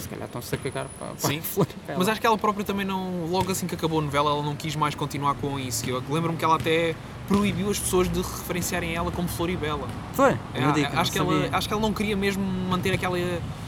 se 0.00 0.08
calhar 0.08 0.26
estão-se 0.26 0.54
a 0.54 0.58
cagar 0.58 0.86
para, 0.98 1.08
para 1.08 1.28
Sim. 1.30 1.38
a 1.38 1.42
Floribela. 1.42 1.98
Mas 1.98 2.08
acho 2.08 2.20
que 2.20 2.26
ela 2.26 2.38
própria 2.38 2.64
também 2.64 2.84
não. 2.86 3.26
Logo 3.26 3.50
assim 3.50 3.66
que 3.66 3.74
acabou 3.74 3.98
a 4.00 4.02
novela, 4.02 4.30
ela 4.30 4.42
não 4.42 4.54
quis 4.56 4.76
mais 4.76 4.94
continuar 4.94 5.34
com 5.34 5.58
isso. 5.58 5.88
Eu 5.88 6.02
lembro-me 6.10 6.36
que 6.38 6.44
ela 6.44 6.56
até 6.56 6.94
proibiu 7.28 7.70
as 7.70 7.78
pessoas 7.78 8.08
de 8.08 8.18
referenciarem 8.20 8.94
ela 8.94 9.10
como 9.10 9.26
Floribela. 9.28 9.88
Foi, 10.12 10.36
É, 10.54 10.60
uma 10.60 10.72
dica, 10.72 11.00
acho, 11.00 11.10
que 11.12 11.18
não 11.18 11.32
ela, 11.32 11.56
acho 11.56 11.66
que 11.68 11.74
ela 11.74 11.82
não 11.82 11.92
queria 11.92 12.16
mesmo 12.16 12.42
manter 12.42 12.92
aquela 12.92 13.18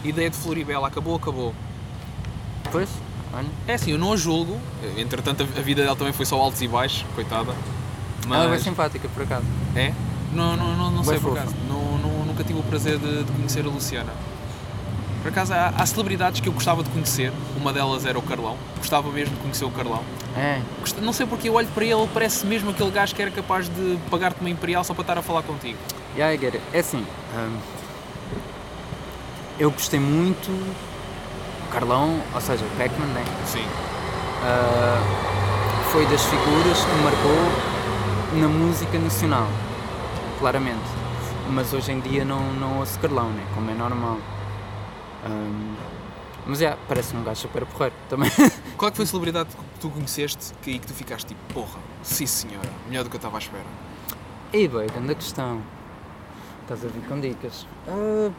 ideia 0.05 0.31
de 0.31 0.37
Floribela. 0.37 0.87
Acabou, 0.89 1.17
acabou. 1.17 1.55
Pois, 2.71 2.89
olha, 3.35 3.47
É 3.67 3.75
assim, 3.75 3.93
eu 3.93 3.99
não 3.99 4.13
a 4.13 4.17
julgo. 4.17 4.59
Entretanto, 4.97 5.43
a 5.43 5.61
vida 5.61 5.83
dela 5.83 5.97
também 5.97 6.13
foi 6.13 6.27
só 6.27 6.39
altos 6.39 6.61
e 6.63 6.69
baixos, 6.69 7.05
coitada. 7.15 7.55
Ela 8.27 8.45
é 8.45 8.51
bem 8.51 8.59
simpática, 8.59 9.09
por 9.09 9.23
acaso. 9.23 9.47
É? 9.75 9.93
Não, 10.35 10.55
não, 10.57 10.77
não, 10.77 10.91
não 10.91 11.05
sei 11.05 11.15
por 11.19 11.31
fofa. 11.31 11.41
acaso. 11.41 11.57
Não, 11.69 11.99
não- 11.99 12.27
nunca 12.27 12.45
tive 12.45 12.59
o 12.59 12.63
prazer 12.63 12.99
de, 12.99 13.25
de 13.25 13.33
conhecer 13.33 13.65
a 13.65 13.69
Luciana. 13.69 14.13
Por 15.29 15.33
acaso 15.33 15.53
há, 15.53 15.75
há 15.77 15.85
celebridades 15.85 16.41
que 16.41 16.49
eu 16.49 16.53
gostava 16.55 16.83
de 16.83 16.89
conhecer. 16.89 17.31
Uma 17.55 17.71
delas 17.71 18.07
era 18.07 18.19
o 18.19 18.23
Carlão. 18.23 18.57
Gostava 18.79 19.11
mesmo 19.13 19.35
de 19.37 19.41
conhecer 19.43 19.67
o 19.67 19.71
Carlão. 19.71 20.03
É. 20.35 20.63
Gost- 20.81 20.97
Não 21.03 21.13
sei 21.13 21.27
porque 21.27 21.51
eu 21.51 21.55
olho 21.55 21.69
para 21.69 21.85
ele, 21.85 21.93
ele 21.93 22.09
parece 22.15 22.47
mesmo 22.47 22.71
aquele 22.71 22.91
gajo 22.91 23.15
que 23.15 23.21
era 23.21 23.31
capaz 23.31 23.69
de 23.69 23.99
pagar-te 24.11 24.41
uma 24.41 24.49
imperial 24.49 24.83
só 24.85 24.95
para 24.95 25.03
estar 25.03 25.19
a 25.19 25.23
falar 25.23 25.43
contigo. 25.43 25.77
Yeah, 26.17 26.35
I 26.35 26.39
get 26.39 26.55
it. 26.55 26.65
É 26.73 26.79
assim, 26.79 27.05
hum, 27.37 27.59
eu 29.59 29.71
gostei 29.71 30.01
muito 30.01 30.51
o 30.51 31.71
Carlão, 31.71 32.23
ou 32.35 32.41
seja, 32.41 32.65
o 32.65 32.69
Pac-Man, 32.79 33.07
né? 33.09 33.23
Sim. 33.45 33.67
Ah, 34.45 35.03
foi 35.93 36.07
das 36.07 36.25
figuras 36.25 36.79
que 36.79 36.95
marcou 37.05 38.41
na 38.41 38.49
música 38.49 38.99
nacional, 38.99 39.47
claramente. 40.39 40.89
Mas 41.51 41.73
hoje 41.75 41.93
em 41.93 42.01
dia 42.01 42.25
não, 42.25 42.41
não 42.55 42.79
ouço 42.79 42.99
Carlão, 42.99 43.29
né? 43.29 43.43
Como 43.55 43.71
é 43.71 43.75
normal. 43.75 44.17
Hum, 45.27 45.75
mas 46.47 46.63
é, 46.63 46.77
parece 46.89 47.15
um 47.17 47.23
gajo 47.25 47.41
super 47.41 47.67
porreiro 47.67 47.95
também. 48.09 48.31
Qual 48.79 48.89
é 48.89 48.91
que 48.91 48.97
foi 48.97 49.05
a 49.05 49.09
celebridade 49.09 49.51
que 49.51 49.81
tu 49.81 49.91
conheceste 49.91 50.53
que, 50.63 50.71
e 50.73 50.79
que 50.79 50.87
tu 50.87 50.95
ficaste 50.95 51.27
tipo, 51.29 51.41
porra, 51.53 51.79
sim 52.03 52.27
senhora, 52.27 52.69
melhor 52.89 53.05
do 53.05 53.11
que 53.11 53.17
eu 53.17 53.19
estava 53.19 53.37
à 53.37 53.41
espera? 53.41 53.65
Ei, 54.53 54.67
bem, 54.69 54.87
grande 54.87 55.15
questão. 55.15 55.61
Estás 56.63 56.85
a 56.85 56.89
vir 56.89 57.03
com 57.09 57.21
dicas. 57.21 57.67
Ah, 57.87 58.31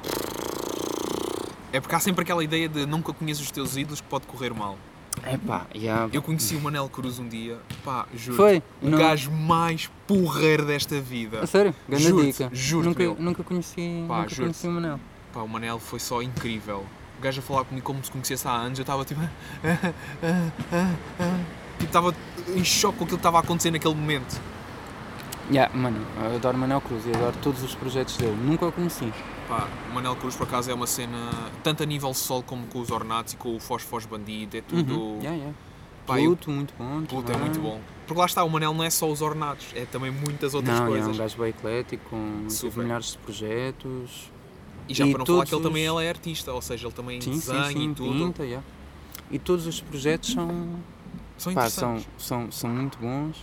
É 1.71 1.79
porque 1.79 1.93
há 1.95 1.99
sempre 1.99 2.23
aquela 2.23 2.43
ideia 2.43 2.67
de 2.67 2.85
nunca 2.85 3.13
conheces 3.13 3.43
os 3.43 3.51
teus 3.51 3.77
ídolos 3.77 4.01
que 4.01 4.07
pode 4.07 4.25
correr 4.25 4.53
mal. 4.53 4.75
epá, 5.31 5.67
yeah. 5.75 6.09
Eu 6.11 6.21
conheci 6.23 6.55
o 6.55 6.61
Manel 6.61 6.89
Cruz 6.89 7.19
um 7.19 7.27
dia, 7.27 7.59
pá, 7.85 8.07
juro. 8.15 8.37
Foi? 8.37 8.63
O 8.81 8.89
Não- 8.89 8.97
gajo 8.97 9.29
mais 9.31 9.87
porreiro 10.07 10.65
desta 10.65 10.99
vida. 10.99 11.41
A 11.41 11.47
sério? 11.47 11.75
Grande 11.87 12.03
Juro-te, 12.05 12.31
dica. 12.31 12.49
juro-te, 12.51 12.87
nunca, 12.89 13.03
meu. 13.03 13.15
nunca 13.19 13.43
conheci, 13.43 14.05
Pá, 14.07 14.21
nunca 14.21 14.35
conheci 14.35 14.67
o 14.67 14.71
Manel. 14.71 14.99
Pá, 15.33 15.41
o 15.41 15.47
Manel 15.47 15.79
foi 15.79 15.99
só 15.99 16.21
incrível. 16.21 16.85
O 17.17 17.21
gajo 17.21 17.39
a 17.39 17.43
falar 17.43 17.65
comigo 17.65 17.85
como 17.85 18.03
se 18.03 18.09
conhecesse 18.11 18.47
há 18.47 18.51
anos, 18.51 18.79
eu 18.79 18.83
estava 18.83 19.03
tipo. 19.05 19.19
tipo, 21.77 21.83
estava 21.85 22.15
em 22.55 22.63
choque 22.63 22.97
com 22.97 23.03
aquilo 23.03 23.17
que 23.17 23.19
estava 23.19 23.37
a 23.37 23.41
acontecer 23.41 23.71
naquele 23.71 23.95
momento. 23.95 24.39
Yeah, 25.51 25.75
mano, 25.75 26.05
eu 26.23 26.35
adoro 26.35 26.57
Manel 26.57 26.79
Cruz 26.81 27.05
e 27.07 27.09
adoro 27.09 27.35
todos 27.41 27.63
os 27.63 27.73
projetos 27.75 28.17
dele. 28.17 28.37
Nunca 28.43 28.67
o 28.67 28.71
conheci. 28.71 29.11
Pá, 29.47 29.67
o 29.89 29.93
Manel 29.93 30.15
Cruz, 30.15 30.35
por 30.35 30.43
acaso, 30.47 30.69
é 30.69 30.73
uma 30.73 30.85
cena, 30.85 31.31
tanto 31.63 31.81
a 31.81 31.85
nível 31.85 32.13
sol 32.13 32.43
como 32.43 32.67
com 32.67 32.79
os 32.79 32.91
Ornatos 32.91 33.33
e 33.33 33.37
com 33.37 33.55
o 33.55 33.59
Foz 33.59 33.81
Foz 33.81 34.05
Bandido, 34.05 34.57
é 34.57 34.61
tudo. 34.61 34.93
Uhum. 34.99 35.17
Yeah, 35.19 35.35
yeah. 35.37 35.55
Pá, 36.05 36.19
eu- 36.19 36.35
Pluto, 36.35 36.51
muito 36.51 36.73
bom. 36.77 37.01
Pluto 37.03 37.31
é 37.31 37.37
muito 37.37 37.59
bom. 37.59 37.81
Porque 38.05 38.19
lá 38.19 38.25
está, 38.27 38.43
o 38.43 38.49
Manel 38.49 38.73
não 38.75 38.83
é 38.83 38.89
só 38.91 39.09
os 39.09 39.21
Ornatos, 39.21 39.67
é 39.75 39.85
também 39.85 40.11
muitas 40.11 40.53
outras 40.53 40.79
Não, 40.79 40.87
coisas. 40.87 41.09
é 41.09 41.11
um 41.11 41.17
gajo 41.17 41.37
bem 41.37 41.49
eclético, 41.49 42.09
com 42.09 42.47
milhares 42.81 43.11
de 43.13 43.17
projetos. 43.17 44.31
E 44.89 44.93
já 44.93 45.05
E 45.05 45.11
para 45.11 45.19
não 45.19 45.25
falar 45.25 45.45
que 45.45 45.53
ele 45.53 45.63
também 45.63 45.85
é 45.85 46.09
artista, 46.09 46.51
ou 46.51 46.61
seja, 46.61 46.87
ele 46.87 46.93
também 46.93 47.21
Sim, 47.21 47.33
sim, 47.33 47.39
desenha 47.39 47.67
sim, 47.71 47.91
e 47.91 47.95
tudo. 47.95 48.11
pinta, 48.11 48.43
yeah. 48.43 48.65
E 49.29 49.37
todos 49.37 49.67
os 49.67 49.79
projetos 49.79 50.31
são, 50.33 50.47
São 51.37 51.53
pá, 51.53 51.69
são, 51.69 51.95
interessantes. 51.95 52.25
são, 52.27 52.51
são 52.51 52.69
muito 52.71 52.97
bons 52.97 53.37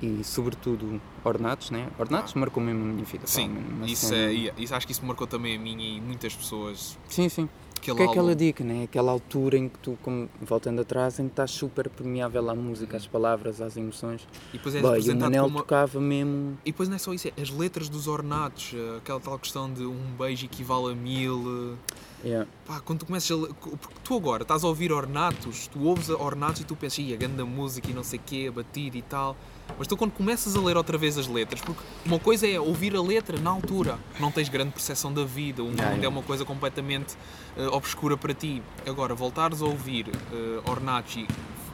e 0.00 0.22
sobretudo 0.22 1.00
ornatos, 1.24 1.70
né? 1.70 1.88
Ornatos 1.98 2.34
marcou 2.34 2.62
mesmo 2.62 2.82
a 2.82 2.86
minha 2.86 3.04
vida. 3.04 3.22
pá, 3.22 3.26
Sim, 3.26 3.48
uma 3.48 3.86
isso 3.86 4.14
é, 4.14 4.32
isso, 4.32 4.74
acho 4.74 4.86
que 4.86 4.92
isso 4.92 5.04
marcou 5.04 5.26
também 5.26 5.56
a 5.56 5.58
minha 5.58 5.96
e 5.96 6.00
muitas 6.00 6.34
pessoas. 6.34 6.96
Sim, 7.08 7.28
sim. 7.28 7.48
Porque 7.90 8.02
é 8.02 8.06
aquela 8.06 8.34
dica, 8.36 8.62
né? 8.62 8.84
Aquela 8.84 9.10
altura 9.10 9.58
em 9.58 9.68
que 9.68 9.78
tu, 9.78 9.98
como, 10.02 10.28
voltando 10.40 10.80
atrás, 10.80 11.18
em 11.18 11.24
que 11.24 11.32
estás 11.32 11.50
super 11.50 11.88
permeável 11.88 12.48
à 12.48 12.54
música, 12.54 12.96
às 12.96 13.06
palavras, 13.06 13.60
às 13.60 13.76
emoções. 13.76 14.26
E 14.52 14.56
depois 14.56 14.74
é 14.74 14.80
Bah, 14.80 14.98
e 14.98 15.10
o 15.10 15.16
Manel 15.16 15.44
como. 15.44 15.58
tocava 15.58 16.00
mesmo. 16.00 16.56
E 16.64 16.70
depois 16.70 16.88
não 16.88 16.96
é 16.96 16.98
só 16.98 17.12
isso, 17.12 17.28
é 17.28 17.32
as 17.42 17.50
letras 17.50 17.88
dos 17.88 18.06
ornatos, 18.06 18.72
eh, 18.74 18.98
aquela 18.98 19.18
tal 19.20 19.38
questão 19.38 19.72
de 19.72 19.84
um 19.84 20.14
beijo 20.18 20.44
equivale 20.44 20.92
a 20.92 20.94
mil. 20.94 21.74
eh, 21.88 22.02
Yeah. 22.24 22.48
Pá, 22.64 22.78
quando 22.78 23.00
tu 23.00 23.06
começas 23.06 23.30
a. 23.36 23.46
Porque 23.52 23.98
tu 24.04 24.16
agora 24.16 24.42
estás 24.44 24.62
a 24.62 24.68
ouvir 24.68 24.92
ornatos, 24.92 25.66
tu 25.66 25.82
ouves 25.84 26.08
ornatos 26.08 26.60
e 26.60 26.64
tu 26.64 26.76
pensas, 26.76 27.00
ia, 27.00 27.16
grande 27.16 27.42
música 27.42 27.90
e 27.90 27.92
não 27.92 28.04
sei 28.04 28.20
o 28.20 28.22
quê, 28.24 28.46
a 28.48 28.52
batida 28.52 28.96
e 28.96 29.02
tal. 29.02 29.36
Mas 29.78 29.86
tu 29.86 29.96
quando 29.96 30.12
começas 30.12 30.54
a 30.54 30.60
ler 30.60 30.76
outra 30.76 30.96
vez 30.98 31.18
as 31.18 31.26
letras, 31.26 31.60
porque 31.60 31.82
uma 32.04 32.18
coisa 32.18 32.46
é 32.46 32.60
ouvir 32.60 32.94
a 32.94 33.02
letra 33.02 33.38
na 33.40 33.50
altura, 33.50 33.98
não 34.20 34.30
tens 34.30 34.48
grande 34.48 34.70
percepção 34.70 35.12
da 35.12 35.24
vida, 35.24 35.62
o 35.62 35.66
mundo 35.66 36.04
é 36.04 36.08
uma 36.08 36.22
coisa 36.22 36.44
completamente 36.44 37.16
eh, 37.56 37.66
obscura 37.68 38.16
para 38.16 38.34
ti. 38.34 38.62
Agora, 38.86 39.14
voltares 39.14 39.62
a 39.62 39.64
ouvir 39.64 40.08
eh, 40.08 40.70
ornatos 40.70 41.16
e 41.16 41.26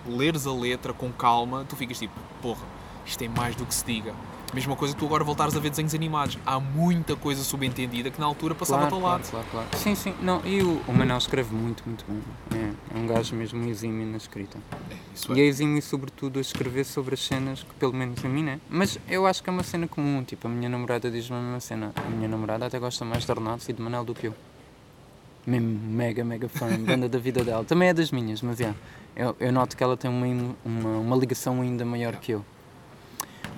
leres 0.09 0.47
a 0.47 0.53
letra 0.53 0.93
com 0.93 1.13
calma, 1.13 1.67
tu 1.69 1.77
ficas 1.77 1.99
tipo, 1.99 2.15
porra, 2.41 2.65
isto 3.05 3.23
é 3.23 3.29
mais 3.29 3.55
do 3.57 3.67
que 3.67 3.75
se 3.75 3.85
diga. 3.85 4.15
Mesma 4.55 4.75
coisa 4.75 4.95
que 4.95 5.01
tu 5.01 5.05
agora 5.07 5.23
voltares 5.23 5.55
a 5.55 5.61
ver 5.61 5.69
desenhos 5.71 5.95
animados. 5.95 6.39
Há 6.47 6.59
muita 6.59 7.15
coisa 7.15 7.45
subentendida 7.45 8.11
que 8.11 8.19
na 8.19 8.25
altura 8.27 8.55
passava 8.55 8.81
Claro, 8.89 8.95
ao 8.97 9.01
claro, 9.03 9.23
lado. 9.23 9.31
claro, 9.31 9.47
claro. 9.51 9.69
Sim, 9.77 9.95
sim. 9.95 10.15
Não, 10.23 10.41
e 10.45 10.63
o, 10.63 10.81
o 10.89 10.93
Manel 10.93 11.19
escreve 11.19 11.55
muito, 11.55 11.83
muito 11.87 12.05
bem. 12.09 12.23
É, 12.59 12.97
é 12.97 12.99
um 12.99 13.07
gajo 13.07 13.37
mesmo 13.37 13.63
exímio 13.69 14.07
na 14.07 14.17
escrita. 14.17 14.59
É, 14.91 14.95
isso 15.15 15.35
E 15.35 15.41
é 15.41 15.45
exímio, 15.45 15.83
sobretudo, 15.83 16.39
a 16.39 16.41
escrever 16.41 16.85
sobre 16.85 17.15
as 17.15 17.21
cenas 17.21 17.63
que, 17.63 17.75
pelo 17.75 17.93
menos 17.93 18.25
a 18.25 18.29
mim, 18.29 18.43
né? 18.43 18.59
Mas 18.71 18.99
eu 19.07 19.27
acho 19.27 19.43
que 19.43 19.51
é 19.51 19.53
uma 19.53 19.63
cena 19.63 19.87
comum. 19.87 20.25
Tipo, 20.25 20.49
a 20.49 20.51
minha 20.51 20.69
namorada 20.69 21.11
diz-me 21.11 21.37
a 21.37 21.41
mesma 21.41 21.61
cena. 21.61 21.93
A 21.95 22.09
minha 22.09 22.29
namorada 22.29 22.65
até 22.67 22.79
gosta 22.79 23.05
mais 23.05 23.25
de 23.27 23.31
Ornatos 23.31 23.69
e 23.69 23.73
de 23.75 23.83
Manel 23.83 24.05
do 24.05 24.15
que 24.15 24.29
eu. 24.29 24.35
Mesmo 25.47 25.69
mega, 25.69 26.25
mega 26.25 26.49
fã, 26.49 26.69
banda 26.85 27.07
da 27.09 27.19
vida 27.19 27.45
dela. 27.45 27.65
Também 27.65 27.91
é 27.91 27.95
das 27.95 28.11
minhas, 28.11 28.41
mas 28.43 28.59
yeah, 28.61 28.77
eu, 29.15 29.37
eu 29.39 29.53
noto 29.53 29.77
que 29.77 29.83
ela 29.85 29.97
tem 29.97 30.11
uma, 30.11 30.27
uma, 30.65 30.99
uma 30.99 31.17
ligação 31.17 31.61
ainda 31.61 31.85
maior 31.85 32.17
que 32.17 32.33
eu. 32.33 32.45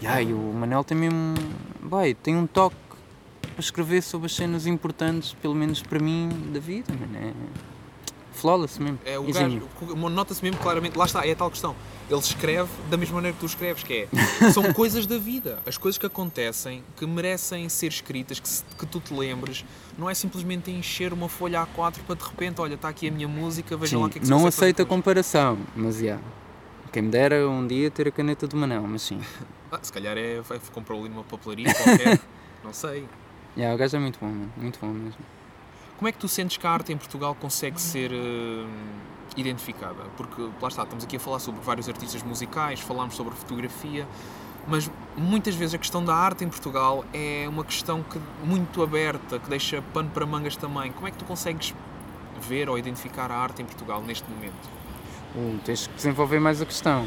Yeah, 0.00 0.22
e 0.22 0.32
o 0.32 0.38
Manel 0.54 0.82
tem 0.84 0.96
mesmo. 0.96 1.34
Vai, 1.82 2.14
tem 2.14 2.36
um 2.36 2.46
toque 2.46 2.76
para 3.42 3.60
escrever 3.60 4.02
sobre 4.02 4.26
as 4.26 4.34
cenas 4.34 4.66
importantes, 4.66 5.34
pelo 5.42 5.54
menos 5.54 5.82
para 5.82 5.98
mim, 5.98 6.28
da 6.52 6.60
vida, 6.60 6.92
mano. 6.92 7.16
É 7.16 7.32
flawless 8.32 8.80
mesmo. 8.80 8.98
É 9.04 9.18
o 9.18 9.28
exímio. 9.28 9.68
gajo, 9.80 10.08
nota-se 10.08 10.42
mesmo 10.42 10.58
claramente, 10.58 10.96
lá 10.96 11.04
está, 11.04 11.26
é 11.26 11.32
a 11.32 11.36
tal 11.36 11.50
questão. 11.50 11.76
Ele 12.08 12.18
escreve 12.20 12.70
da 12.88 12.96
mesma 12.96 13.16
maneira 13.16 13.34
que 13.34 13.40
tu 13.40 13.46
escreves, 13.46 13.82
que 13.82 14.08
é, 14.08 14.08
são 14.50 14.72
coisas 14.72 15.04
da 15.04 15.18
vida, 15.18 15.58
as 15.66 15.76
coisas 15.76 15.98
que 15.98 16.06
acontecem, 16.06 16.82
que 16.96 17.06
merecem 17.06 17.68
ser 17.68 17.88
escritas, 17.88 18.40
que, 18.40 18.48
se- 18.48 18.64
que 18.78 18.86
tu 18.86 18.98
te 18.98 19.12
lembres, 19.12 19.64
não 19.98 20.08
é 20.08 20.14
simplesmente 20.14 20.70
encher 20.70 21.12
uma 21.12 21.28
folha 21.28 21.66
A4 21.66 21.96
para 22.06 22.16
de 22.16 22.24
repente, 22.24 22.60
olha, 22.62 22.74
está 22.74 22.88
aqui 22.88 23.08
a 23.08 23.10
minha 23.10 23.28
música, 23.28 23.76
veja 23.76 23.98
lá 23.98 24.06
o 24.06 24.08
que 24.08 24.18
é 24.18 24.20
que 24.20 24.26
se 24.26 24.30
não 24.30 24.46
aceita 24.46 24.82
isto. 24.82 24.88
comparação, 24.88 25.58
mas 25.76 25.98
já. 25.98 26.18
Quem 26.92 27.03
me 27.03 27.11
dera 27.11 27.48
um 27.48 27.66
dia 27.66 27.90
ter 27.90 28.09
a 28.09 28.11
caneta 28.11 28.46
do 28.48 28.57
Manel, 28.57 28.83
mas 28.83 29.03
sim. 29.03 29.20
Ah, 29.70 29.79
se 29.81 29.92
calhar 29.92 30.16
é, 30.18 30.40
vai- 30.40 30.61
comprou 30.72 31.00
ali 31.00 31.09
uma 31.09 31.22
papelaria 31.22 31.72
qualquer, 31.72 32.18
não 32.64 32.72
sei. 32.72 33.07
Já, 33.57 33.72
o 33.72 33.76
gajo 33.76 33.96
é 33.96 34.00
muito 34.00 34.18
bom, 34.20 34.46
muito 34.57 34.79
bom 34.81 34.88
mesmo. 34.88 35.20
Como 35.96 36.09
é 36.09 36.12
que 36.12 36.18
tu 36.18 36.26
sentes 36.29 36.57
que 36.57 36.66
a 36.66 36.70
arte 36.70 36.92
em 36.92 36.96
Portugal 36.96 37.37
consegue 37.38 37.81
ser 37.81 38.11
eh, 38.12 38.66
identificada? 39.37 40.03
Porque 40.16 40.40
lá 40.61 40.68
está, 40.68 40.83
estamos 40.83 41.05
aqui 41.05 41.16
a 41.16 41.20
falar 41.20 41.38
sobre 41.38 41.61
vários 41.61 41.88
artistas 41.88 42.22
musicais, 42.22 42.81
falámos 42.81 43.14
sobre 43.14 43.35
fotografia, 43.35 44.07
mas 44.66 44.90
muitas 45.16 45.55
vezes 45.55 45.74
a 45.74 45.79
questão 45.79 46.05
da 46.05 46.14
arte 46.14 46.42
em 46.42 46.48
Portugal 46.48 47.05
é 47.12 47.46
uma 47.48 47.64
questão 47.64 48.03
que, 48.03 48.18
muito 48.42 48.83
aberta, 48.83 49.38
que 49.38 49.48
deixa 49.50 49.83
pano 49.92 50.11
para 50.11 50.24
mangas 50.26 50.57
também. 50.57 50.90
Como 50.90 51.07
é 51.07 51.11
que 51.11 51.18
tu 51.18 51.24
consegues 51.24 51.74
ver 52.48 52.68
ou 52.68 52.79
identificar 52.79 53.31
a 53.31 53.37
arte 53.37 53.62
em 53.62 53.64
Portugal 53.66 54.03
neste 54.03 54.29
momento? 54.31 54.79
Uh, 55.34 55.58
tens 55.64 55.86
que 55.86 55.94
desenvolver 55.94 56.40
mais 56.40 56.60
a 56.60 56.66
questão. 56.66 57.06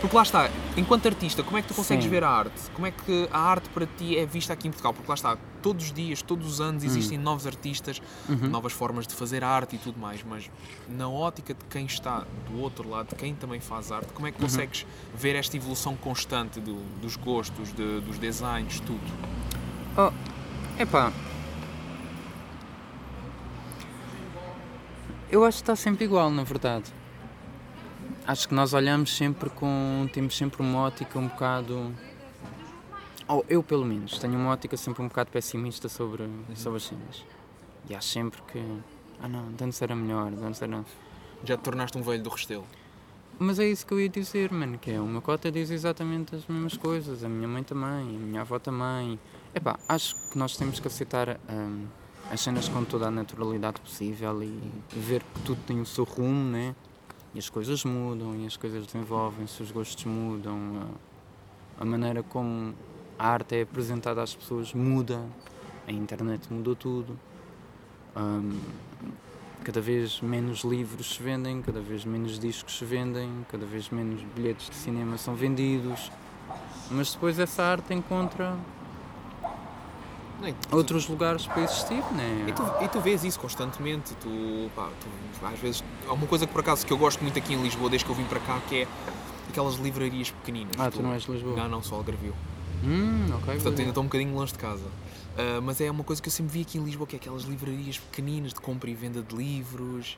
Porque 0.00 0.16
lá 0.16 0.22
está, 0.22 0.48
enquanto 0.78 1.06
artista, 1.06 1.42
como 1.42 1.58
é 1.58 1.62
que 1.62 1.68
tu 1.68 1.74
consegues 1.74 2.04
Sim. 2.04 2.10
ver 2.10 2.24
a 2.24 2.30
arte? 2.30 2.70
Como 2.72 2.86
é 2.86 2.90
que 2.90 3.28
a 3.30 3.38
arte 3.38 3.68
para 3.68 3.84
ti 3.86 4.16
é 4.16 4.24
vista 4.24 4.54
aqui 4.54 4.66
em 4.66 4.70
Portugal? 4.70 4.94
Porque 4.94 5.06
lá 5.06 5.14
está, 5.14 5.36
todos 5.62 5.84
os 5.86 5.92
dias, 5.92 6.22
todos 6.22 6.46
os 6.50 6.58
anos 6.60 6.82
existem 6.84 7.18
novos 7.18 7.46
artistas, 7.46 8.00
Uhum. 8.26 8.48
novas 8.48 8.72
formas 8.72 9.06
de 9.06 9.12
fazer 9.14 9.44
arte 9.44 9.76
e 9.76 9.78
tudo 9.78 10.00
mais, 10.00 10.22
mas 10.24 10.50
na 10.88 11.06
ótica 11.06 11.52
de 11.52 11.62
quem 11.66 11.84
está 11.84 12.24
do 12.48 12.58
outro 12.62 12.88
lado, 12.88 13.10
de 13.10 13.14
quem 13.14 13.34
também 13.34 13.60
faz 13.60 13.92
arte, 13.92 14.10
como 14.14 14.26
é 14.26 14.32
que 14.32 14.38
Uhum. 14.38 14.48
consegues 14.48 14.86
ver 15.14 15.36
esta 15.36 15.54
evolução 15.54 15.94
constante 15.96 16.60
do- 16.60 16.82
dos 17.02 17.16
gostos, 17.16 17.70
de- 17.74 18.00
dos 18.00 18.18
designs, 18.18 18.80
tudo? 18.80 19.00
Oh, 19.98 20.10
epá. 20.80 21.12
Eu 25.30 25.44
acho 25.44 25.58
que 25.58 25.62
está 25.62 25.76
sempre 25.76 26.06
igual, 26.06 26.30
na 26.30 26.42
verdade. 26.42 26.84
Acho 28.30 28.46
que 28.46 28.54
nós 28.54 28.72
olhamos 28.74 29.16
sempre 29.16 29.50
com. 29.50 30.08
temos 30.12 30.36
sempre 30.36 30.62
uma 30.62 30.82
ótica 30.82 31.18
um 31.18 31.26
bocado. 31.26 31.92
Ou 33.26 33.44
eu, 33.48 33.60
pelo 33.60 33.84
menos, 33.84 34.20
tenho 34.20 34.34
uma 34.34 34.50
ótica 34.50 34.76
sempre 34.76 35.02
um 35.02 35.08
bocado 35.08 35.32
pessimista 35.32 35.88
sobre, 35.88 36.30
sobre 36.54 36.76
as 36.76 36.84
cenas. 36.84 37.24
E 37.88 37.94
acho 37.96 38.06
sempre 38.06 38.40
que. 38.42 38.64
Ah 39.20 39.26
não, 39.26 39.50
de 39.50 39.64
antes 39.64 39.82
era 39.82 39.96
melhor, 39.96 40.30
de 40.30 40.44
antes 40.44 40.62
era. 40.62 40.84
Já 41.42 41.56
te 41.56 41.62
tornaste 41.62 41.98
um 41.98 42.02
velho 42.02 42.22
do 42.22 42.30
Restelo. 42.30 42.64
Mas 43.36 43.58
é 43.58 43.66
isso 43.66 43.84
que 43.84 43.94
eu 43.94 44.00
ia 44.00 44.08
dizer, 44.08 44.52
mano, 44.52 44.78
que 44.78 44.92
é, 44.92 45.00
o 45.00 45.06
meu 45.06 45.20
cota 45.20 45.50
diz 45.50 45.68
exatamente 45.68 46.36
as 46.36 46.46
mesmas 46.46 46.76
coisas, 46.76 47.24
a 47.24 47.28
minha 47.28 47.48
mãe 47.48 47.64
também, 47.64 48.16
a 48.16 48.20
minha 48.20 48.42
avó 48.42 48.60
também. 48.60 49.18
Epá, 49.52 49.76
acho 49.88 50.14
que 50.30 50.38
nós 50.38 50.56
temos 50.56 50.78
que 50.78 50.86
aceitar 50.86 51.40
hum, 51.50 51.84
as 52.30 52.40
cenas 52.40 52.68
com 52.68 52.84
toda 52.84 53.08
a 53.08 53.10
naturalidade 53.10 53.80
possível 53.80 54.40
e 54.40 54.70
ver 54.92 55.20
que 55.34 55.40
tudo 55.40 55.60
tem 55.66 55.80
o 55.80 55.86
seu 55.86 56.04
rumo, 56.04 56.48
né? 56.48 56.76
E 57.34 57.38
as 57.38 57.48
coisas 57.48 57.84
mudam, 57.84 58.34
e 58.36 58.46
as 58.46 58.56
coisas 58.56 58.86
desenvolvem-se, 58.86 59.62
os 59.62 59.70
gostos 59.70 60.04
mudam, 60.04 60.88
a 61.78 61.84
maneira 61.84 62.22
como 62.22 62.74
a 63.18 63.28
arte 63.28 63.54
é 63.54 63.62
apresentada 63.62 64.22
às 64.22 64.34
pessoas 64.34 64.74
muda, 64.74 65.24
a 65.86 65.92
internet 65.92 66.52
mudou 66.52 66.74
tudo. 66.74 67.18
Hum, 68.16 68.58
cada 69.62 69.80
vez 69.80 70.20
menos 70.20 70.64
livros 70.64 71.14
se 71.14 71.22
vendem, 71.22 71.62
cada 71.62 71.80
vez 71.80 72.04
menos 72.04 72.38
discos 72.38 72.78
se 72.78 72.84
vendem, 72.84 73.46
cada 73.48 73.64
vez 73.64 73.90
menos 73.90 74.22
bilhetes 74.34 74.68
de 74.68 74.74
cinema 74.74 75.16
são 75.16 75.34
vendidos. 75.34 76.10
Mas 76.90 77.12
depois 77.12 77.38
essa 77.38 77.62
arte 77.62 77.94
encontra 77.94 78.56
tu- 80.68 80.76
outros 80.76 81.08
lugares 81.08 81.46
para 81.46 81.62
existir, 81.62 82.02
né? 82.12 82.46
E 82.48 82.52
tu, 82.52 82.62
e 82.84 82.88
tu 82.88 83.00
vês 83.00 83.24
isso 83.24 83.38
constantemente, 83.38 84.14
tu, 84.16 84.70
pá, 84.74 84.88
tu, 85.00 85.46
às 85.46 85.58
vezes, 85.58 85.84
há 86.08 86.12
uma 86.12 86.26
coisa 86.26 86.46
que 86.46 86.52
por 86.52 86.60
acaso 86.60 86.86
que 86.86 86.92
eu 86.92 86.98
gosto 86.98 87.20
muito 87.22 87.38
aqui 87.38 87.54
em 87.54 87.62
Lisboa, 87.62 87.88
desde 87.90 88.04
que 88.04 88.10
eu 88.10 88.16
vim 88.16 88.24
para 88.24 88.40
cá, 88.40 88.60
que 88.68 88.82
é 88.82 88.88
aquelas 89.48 89.76
livrarias 89.76 90.30
pequeninas. 90.30 90.74
Ah, 90.78 90.90
tu 90.90 91.02
não 91.02 91.12
és 91.12 91.22
de 91.24 91.30
Lisboa? 91.32 91.56
Não, 91.56 91.68
não, 91.68 91.82
sou 91.82 91.98
algarvio. 91.98 92.34
Hum, 92.82 93.26
ok. 93.34 93.54
Portanto, 93.54 93.78
ainda 93.78 93.90
estou 93.90 94.02
um 94.02 94.06
bocadinho 94.06 94.34
longe 94.34 94.52
de 94.52 94.58
casa. 94.58 94.84
Ah, 95.36 95.60
mas 95.62 95.80
é 95.80 95.90
uma 95.90 96.04
coisa 96.04 96.20
que 96.22 96.28
eu 96.28 96.32
sempre 96.32 96.52
vi 96.52 96.62
aqui 96.62 96.78
em 96.78 96.84
Lisboa, 96.84 97.06
que 97.06 97.16
é 97.16 97.18
aquelas 97.18 97.42
livrarias 97.42 97.98
pequeninas 97.98 98.52
de 98.54 98.60
compra 98.60 98.88
e 98.88 98.94
venda 98.94 99.22
de 99.22 99.34
livros. 99.36 100.16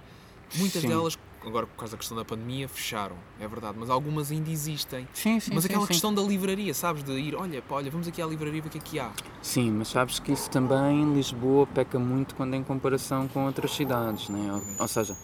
Muitas 0.55 0.83
Sim. 0.83 0.89
delas, 0.89 1.19
agora 1.47 1.67
por 1.67 1.77
causa 1.77 1.93
da 1.93 1.99
questão 1.99 2.17
da 2.17 2.25
pandemia, 2.25 2.69
fecharam, 2.69 3.17
é 3.41 3.47
verdade, 3.47 3.77
mas 3.79 3.91
algumas 3.91 4.31
ainda 4.31 4.51
existem. 4.51 5.09
Sim, 5.13 5.41
sim, 5.41 5.51
mas 5.55 5.65
sim, 5.65 5.69
aquela 5.69 5.87
sim. 5.87 5.93
questão 5.93 6.15
da 6.15 6.23
livraria, 6.23 6.73
sabes? 6.75 7.03
De 7.03 7.13
ir, 7.13 7.35
olha, 7.35 7.61
pá, 7.63 7.77
olha, 7.77 7.91
vamos 7.91 8.07
aqui 8.09 8.23
à 8.23 8.27
livraria 8.27 8.63
ver 8.63 8.69
o 8.69 8.71
que 8.71 8.79
é 8.79 8.81
que 8.81 8.99
há. 8.99 9.11
Sim, 9.41 9.71
mas 9.73 9.89
sabes 9.89 10.19
que 10.19 10.33
isso 10.33 10.51
também 10.51 11.13
Lisboa 11.15 11.67
peca 11.67 11.99
muito 11.99 12.35
quando 12.35 12.55
em 12.55 12.63
comparação 12.63 13.29
com 13.29 13.47
outras 13.47 13.73
cidades, 13.73 14.29
né? 14.29 14.53
Ou, 14.53 14.83
ou 14.83 14.89
seja, 14.89 15.17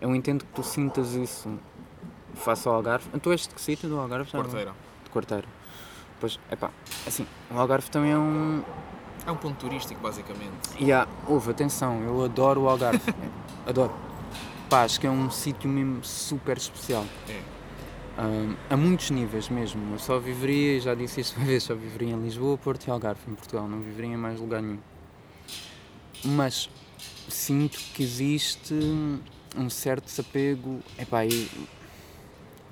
eu 0.00 0.14
entendo 0.14 0.44
que 0.44 0.52
tu 0.52 0.62
sintas 0.62 1.14
isso 1.14 1.58
face 2.34 2.66
ao 2.68 2.74
Algarve. 2.74 3.08
Tu 3.18 3.32
és 3.32 3.42
de 3.42 3.54
que 3.54 3.60
sítio 3.60 3.88
do 3.88 3.98
Algarve? 3.98 4.30
Quarteira. 4.30 4.74
De 5.04 5.10
Quarteira. 5.10 5.48
Pois, 6.18 6.38
epá, 6.50 6.70
assim, 7.06 7.26
o 7.50 7.58
Algarve 7.58 7.90
também 7.90 8.12
é 8.12 8.18
um... 8.18 8.62
É 9.26 9.30
um 9.30 9.36
ponto 9.36 9.56
turístico, 9.56 10.00
basicamente. 10.00 10.70
E 10.78 10.92
há, 10.92 11.06
houve, 11.26 11.50
atenção, 11.50 12.02
eu 12.02 12.24
adoro 12.24 12.62
o 12.62 12.68
Algarve. 12.68 13.02
adoro. 13.66 14.09
Pá, 14.70 14.84
acho 14.84 15.00
que 15.00 15.06
é 15.08 15.10
um 15.10 15.28
sítio 15.28 15.68
mesmo 15.68 16.04
super 16.04 16.56
especial. 16.56 17.04
É. 17.28 17.40
Ahm, 18.16 18.54
a 18.70 18.76
muitos 18.76 19.10
níveis 19.10 19.48
mesmo. 19.48 19.94
Eu 19.94 19.98
só 19.98 20.20
viveria, 20.20 20.78
já 20.78 20.94
disse 20.94 21.20
isto 21.20 21.36
uma 21.38 21.46
vez, 21.46 21.64
só 21.64 21.74
viveria 21.74 22.14
em 22.14 22.22
Lisboa, 22.22 22.56
Porto 22.56 22.86
e 22.86 22.90
Algarve, 22.92 23.20
em 23.26 23.34
Portugal. 23.34 23.66
Não 23.66 23.80
viveria 23.80 24.12
em 24.12 24.16
mais 24.16 24.38
lugar 24.38 24.62
nenhum. 24.62 24.78
Mas 26.24 26.70
sinto 27.28 27.80
que 27.92 28.00
existe 28.04 28.72
um 29.56 29.68
certo 29.68 30.04
desapego. 30.04 30.78
Epá, 30.96 31.26
eu, 31.26 31.48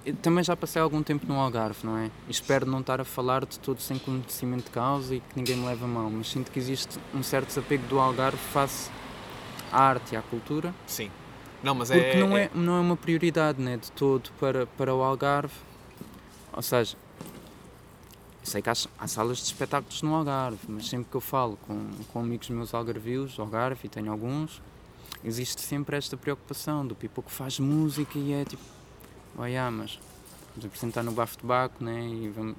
eu 0.07 0.15
também 0.15 0.45
já 0.45 0.57
passei 0.57 0.81
algum 0.81 1.03
tempo 1.03 1.27
no 1.27 1.35
Algarve, 1.35 1.85
não 1.85 1.99
é? 1.99 2.13
Espero 2.29 2.65
não 2.65 2.79
estar 2.79 3.01
a 3.01 3.05
falar 3.05 3.45
de 3.45 3.59
todo 3.59 3.81
sem 3.81 3.99
conhecimento 3.99 4.67
de 4.67 4.71
causa 4.71 5.17
e 5.17 5.21
que 5.21 5.37
ninguém 5.37 5.57
me 5.57 5.67
leve 5.67 5.83
a 5.83 5.89
mal, 5.89 6.09
mas 6.09 6.31
sinto 6.31 6.53
que 6.53 6.61
existe 6.61 6.97
um 7.13 7.25
certo 7.25 7.49
desapego 7.49 7.89
do 7.89 7.99
Algarve 7.99 8.39
face 8.39 8.89
à 9.73 9.83
arte 9.83 10.15
e 10.15 10.17
à 10.17 10.23
cultura. 10.23 10.73
Sim. 10.87 11.11
Não, 11.63 11.75
mas 11.75 11.91
Porque 11.91 12.05
é. 12.05 12.21
não, 12.21 12.37
é, 12.37 12.51
não 12.55 12.77
é 12.77 12.81
uma 12.81 12.97
prioridade 12.97 13.61
né, 13.61 13.77
de 13.77 13.91
todo 13.93 14.31
para, 14.39 14.67
para 14.67 14.95
o 14.95 15.03
Algarve. 15.03 15.55
Ou 16.53 16.63
seja, 16.63 16.97
eu 18.41 18.47
sei 18.47 18.63
que 18.63 18.71
há, 18.71 18.75
há 18.99 19.07
salas 19.09 19.39
de 19.39 19.45
espetáculos 19.45 20.03
no 20.03 20.15
Algarve, 20.15 20.59
mas 20.69 20.89
sempre 20.89 21.11
que 21.11 21.17
eu 21.17 21.21
falo 21.21 21.57
com, 21.67 21.91
com 22.13 22.21
amigos 22.21 22.49
meus 22.51 22.73
algarvios, 22.75 23.39
Algarve, 23.39 23.81
e 23.85 23.89
tenho 23.89 24.11
alguns, 24.11 24.63
existe 25.25 25.61
sempre 25.63 25.97
esta 25.97 26.17
preocupação 26.17 26.87
do 26.87 26.95
people 26.95 27.23
que 27.23 27.31
faz 27.33 27.59
música 27.59 28.19
e 28.19 28.33
é 28.33 28.45
tipo, 28.45 28.63
olha, 29.37 29.71
mas 29.71 29.99
vamos 30.51 30.65
apresentar 30.65 31.03
no 31.03 31.13
Bafo 31.13 31.39
de 31.39 31.45
Baco, 31.47 31.85
né, 31.85 32.01
e 32.09 32.29
vamos, 32.29 32.57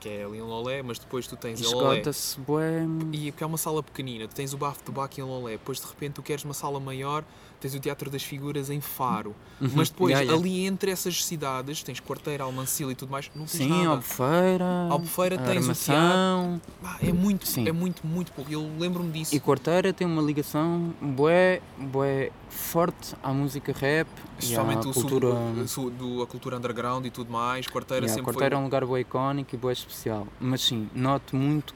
Que 0.00 0.08
é 0.08 0.24
ali 0.24 0.38
em 0.38 0.42
Lolé, 0.42 0.82
mas 0.82 0.98
depois 0.98 1.26
tu 1.26 1.36
tens 1.36 1.62
a 1.62 1.70
Lolé. 1.70 1.92
esgota-se, 2.00 2.40
bué, 2.40 2.82
E 3.12 3.30
porque 3.30 3.44
é 3.44 3.46
uma 3.46 3.58
sala 3.58 3.82
pequenina, 3.82 4.26
tu 4.26 4.34
tens 4.34 4.52
o 4.52 4.56
Bafo 4.58 4.84
de 4.84 4.90
Baco 4.90 5.20
em 5.20 5.22
Lolé, 5.24 5.52
depois 5.52 5.80
de 5.80 5.86
repente 5.86 6.14
tu 6.14 6.22
queres 6.22 6.44
uma 6.44 6.54
sala 6.54 6.80
maior, 6.80 7.24
tens 7.66 7.74
o 7.74 7.80
Teatro 7.80 8.08
das 8.10 8.22
Figuras 8.22 8.70
em 8.70 8.80
Faro. 8.80 9.34
Mas 9.60 9.88
depois, 9.90 10.12
Yeah, 10.12 10.22
yeah. 10.32 10.40
ali 10.48 10.66
entre 10.66 10.90
essas 10.90 11.24
cidades, 11.24 11.82
tens 11.82 11.98
Quarteira, 12.00 12.44
Almancil 12.44 12.90
e 12.90 12.94
tudo 12.94 13.10
mais, 13.10 13.30
não 13.34 13.44
tens 13.44 13.50
Sim, 13.62 13.68
nada. 13.68 13.88
Albufeira, 13.90 14.64
Albufeira 14.90 15.38
tens 15.38 15.66
o 15.66 15.70
Armação, 15.70 16.60
Ah, 16.84 16.96
é 17.02 17.12
muito, 17.12 17.46
Sim. 17.48 17.66
é 17.68 17.72
muito, 17.72 18.06
muito 18.06 18.30
pouco. 18.32 18.50
Eu 18.52 18.70
lembro-me 18.78 19.10
disso. 19.10 19.34
E 19.34 19.40
Quarteira 19.40 19.92
tem 19.92 20.06
uma 20.06 20.22
ligação 20.22 20.94
bué, 21.00 21.60
bué 21.78 22.30
forte 22.48 23.14
à 23.22 23.32
música 23.32 23.72
rap 23.72 24.06
e 24.06 24.20
à 24.20 24.38
Especialmente 24.38 24.86
o 24.86 24.92
sul- 24.92 25.02
cultura... 25.02 25.26
o 25.28 25.68
sul- 25.68 25.90
do, 25.90 26.22
a 26.22 26.26
cultura 26.26 26.56
underground 26.58 27.04
e 27.06 27.10
tudo 27.10 27.32
mais. 27.32 27.66
Quarteira 27.66 28.04
Yeah, 28.06 28.14
sempre 28.14 28.32
Quarteira 28.32 28.54
é 28.54 28.56
foi... 28.56 28.60
um 28.60 28.64
lugar 28.64 28.84
bué 28.84 29.00
icónico 29.00 29.54
e 29.54 29.58
bué 29.58 29.72
especial. 29.72 30.26
Mas 30.40 30.60
sim, 30.62 30.88
noto 30.94 31.34
muito... 31.34 31.74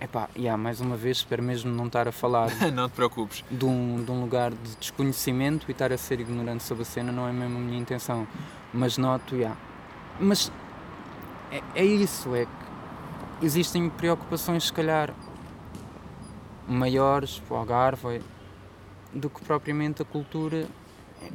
Epá, 0.00 0.28
yeah, 0.36 0.56
mais 0.56 0.80
uma 0.80 0.96
vez, 0.96 1.18
espero 1.18 1.42
mesmo 1.42 1.74
não 1.74 1.86
estar 1.86 2.06
a 2.06 2.12
falar 2.12 2.50
não 2.72 2.88
te 2.88 2.92
preocupes. 2.92 3.44
de 3.50 3.64
um, 3.64 4.04
de 4.04 4.10
um 4.10 4.20
lugar 4.20 4.52
de 4.52 4.76
desconhecimento 4.76 5.66
e 5.68 5.72
estar 5.72 5.92
a 5.92 5.98
ser 5.98 6.20
ignorante 6.20 6.62
sobre 6.62 6.82
a 6.82 6.86
cena, 6.86 7.10
não 7.10 7.26
é 7.26 7.32
mesmo 7.32 7.58
a 7.58 7.60
minha 7.60 7.78
intenção. 7.78 8.26
Mas 8.72 8.96
noto, 8.96 9.34
yeah. 9.34 9.58
Mas 10.20 10.52
é, 11.50 11.62
é 11.74 11.84
isso, 11.84 12.32
é 12.36 12.44
que 12.44 13.46
existem 13.46 13.90
preocupações, 13.90 14.66
se 14.66 14.72
calhar, 14.72 15.12
maiores 16.68 17.40
para 17.40 17.56
o 17.56 17.58
Algarve 17.58 18.20
do 19.12 19.28
que 19.28 19.40
propriamente 19.42 20.02
a 20.02 20.04
cultura. 20.04 20.66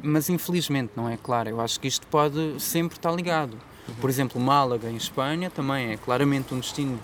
Mas 0.02 0.30
infelizmente, 0.30 0.94
não 0.96 1.10
é 1.10 1.18
claro. 1.18 1.50
Eu 1.50 1.60
acho 1.60 1.78
que 1.82 1.88
isto 1.90 2.08
pode 2.08 2.62
sempre 2.62 2.98
estar 2.98 3.12
ligado. 3.12 3.58
Por 4.00 4.10
exemplo, 4.10 4.40
Málaga, 4.40 4.90
em 4.90 4.96
Espanha, 4.96 5.50
também 5.50 5.92
é 5.92 5.98
claramente 5.98 6.54
um 6.54 6.60
destino 6.60 6.98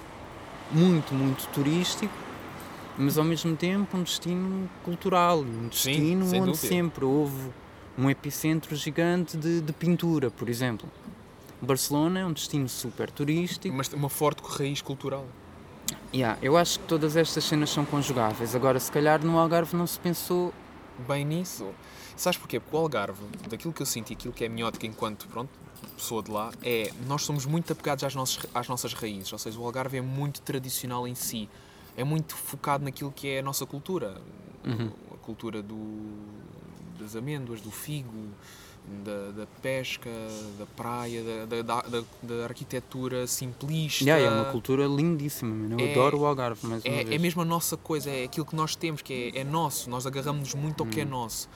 muito, 0.72 1.14
muito 1.14 1.48
turístico, 1.50 2.14
mas 2.98 3.18
ao 3.18 3.24
mesmo 3.24 3.56
tempo 3.56 3.98
um 3.98 4.04
destino 4.04 4.70
cultural, 4.84 5.40
um 5.40 5.68
destino 5.68 6.26
sem 6.28 6.42
onde 6.42 6.58
sempre 6.58 7.06
houve 7.06 7.50
um 7.98 8.10
epicentro 8.10 8.76
gigante 8.76 9.36
de, 9.36 9.62
de 9.62 9.74
pintura, 9.74 10.32
por 10.32 10.50
exemplo. 10.50 10.90
Barcelona 11.62 12.22
é 12.22 12.26
um 12.26 12.32
destino 12.32 12.70
super 12.70 13.12
turístico. 13.12 13.76
Mas 13.76 13.92
uma 13.94 14.10
forte 14.10 14.42
raiz 14.42 14.82
cultural. 14.82 15.26
Yeah, 16.14 16.40
eu 16.42 16.56
acho 16.56 16.80
que 16.80 16.86
todas 16.86 17.16
estas 17.16 17.44
cenas 17.44 17.70
são 17.70 17.84
conjugáveis. 17.84 18.56
Agora, 18.56 18.80
se 18.80 18.92
calhar 18.92 19.24
no 19.24 19.38
Algarve 19.38 19.76
não 19.76 19.86
se 19.86 20.00
pensou. 20.00 20.54
Bem 21.08 21.26
nisso. 21.26 21.68
Sabes 22.16 22.38
porquê? 22.38 22.60
Porque 22.60 22.76
o 22.76 22.80
Algarve, 22.80 23.24
daquilo 23.50 23.72
que 23.74 23.82
eu 23.82 23.86
sinto 23.86 24.10
e 24.10 24.14
aquilo 24.14 24.34
que 24.34 24.44
é 24.44 24.48
a 24.48 24.50
minha 24.50 24.66
ótica 24.66 24.86
enquanto, 24.86 25.28
pronto, 25.28 25.50
pessoa 25.88 26.22
de 26.24 26.32
lá, 26.32 26.52
é 26.64 26.92
nós 27.08 27.24
somos 27.24 27.46
muito 27.46 27.72
apegados 27.74 28.04
às 28.04 28.16
nossas, 28.16 28.46
às 28.54 28.68
nossas 28.68 28.94
raízes. 28.94 29.32
Ou 29.34 29.40
seja, 29.40 29.60
o 29.60 29.66
Algarve 29.66 29.98
é 29.98 30.02
muito 30.02 30.42
tradicional 30.42 31.08
em 31.08 31.16
si. 31.16 31.50
É 31.98 32.04
muito 32.04 32.36
focado 32.36 32.84
naquilo 32.84 33.12
que 33.12 33.28
é 33.28 33.40
a 33.40 33.44
nossa 33.44 33.66
cultura. 33.66 34.22
Uhum. 34.66 34.92
A 35.14 35.18
cultura 35.18 35.62
do, 35.62 35.78
das 37.00 37.16
amêndoas, 37.16 37.62
do 37.62 37.72
figo, 37.72 38.28
da, 39.04 39.32
da 39.32 39.48
pesca, 39.62 40.10
da 40.58 40.66
praia, 40.66 41.24
da, 41.46 41.62
da, 41.62 41.82
da, 42.24 42.44
arquitetura 42.46 43.28
simplista. 43.28 44.04
Yeah, 44.04 44.24
é 44.26 44.30
uma 44.30 44.52
cultura 44.52 44.86
lindíssima, 44.88 45.74
eu 45.76 45.80
É- 45.80 45.92
adoro 45.92 46.20
o 46.22 46.26
Algarve, 46.26 46.66
mais 46.66 46.84
É, 46.86 47.14
é 47.14 47.18
mesmo 47.18 47.42
a 47.42 47.46
nossa 47.46 47.78
coisa, 47.78 48.10
é 48.10 48.24
aquilo 48.24 48.46
que 48.46 48.56
nós 48.56 48.76
temos, 48.76 49.02
que 49.02 49.32
é, 49.36 49.40
é 49.40 49.44
nosso, 49.44 49.90
nós 49.90 50.08
agarramos-nos 50.08 50.54
muito 50.56 50.82
ao 50.84 50.90
que 50.90 51.02
é 51.02 51.06
Hum. 51.06 51.10
nosso. 51.10 51.50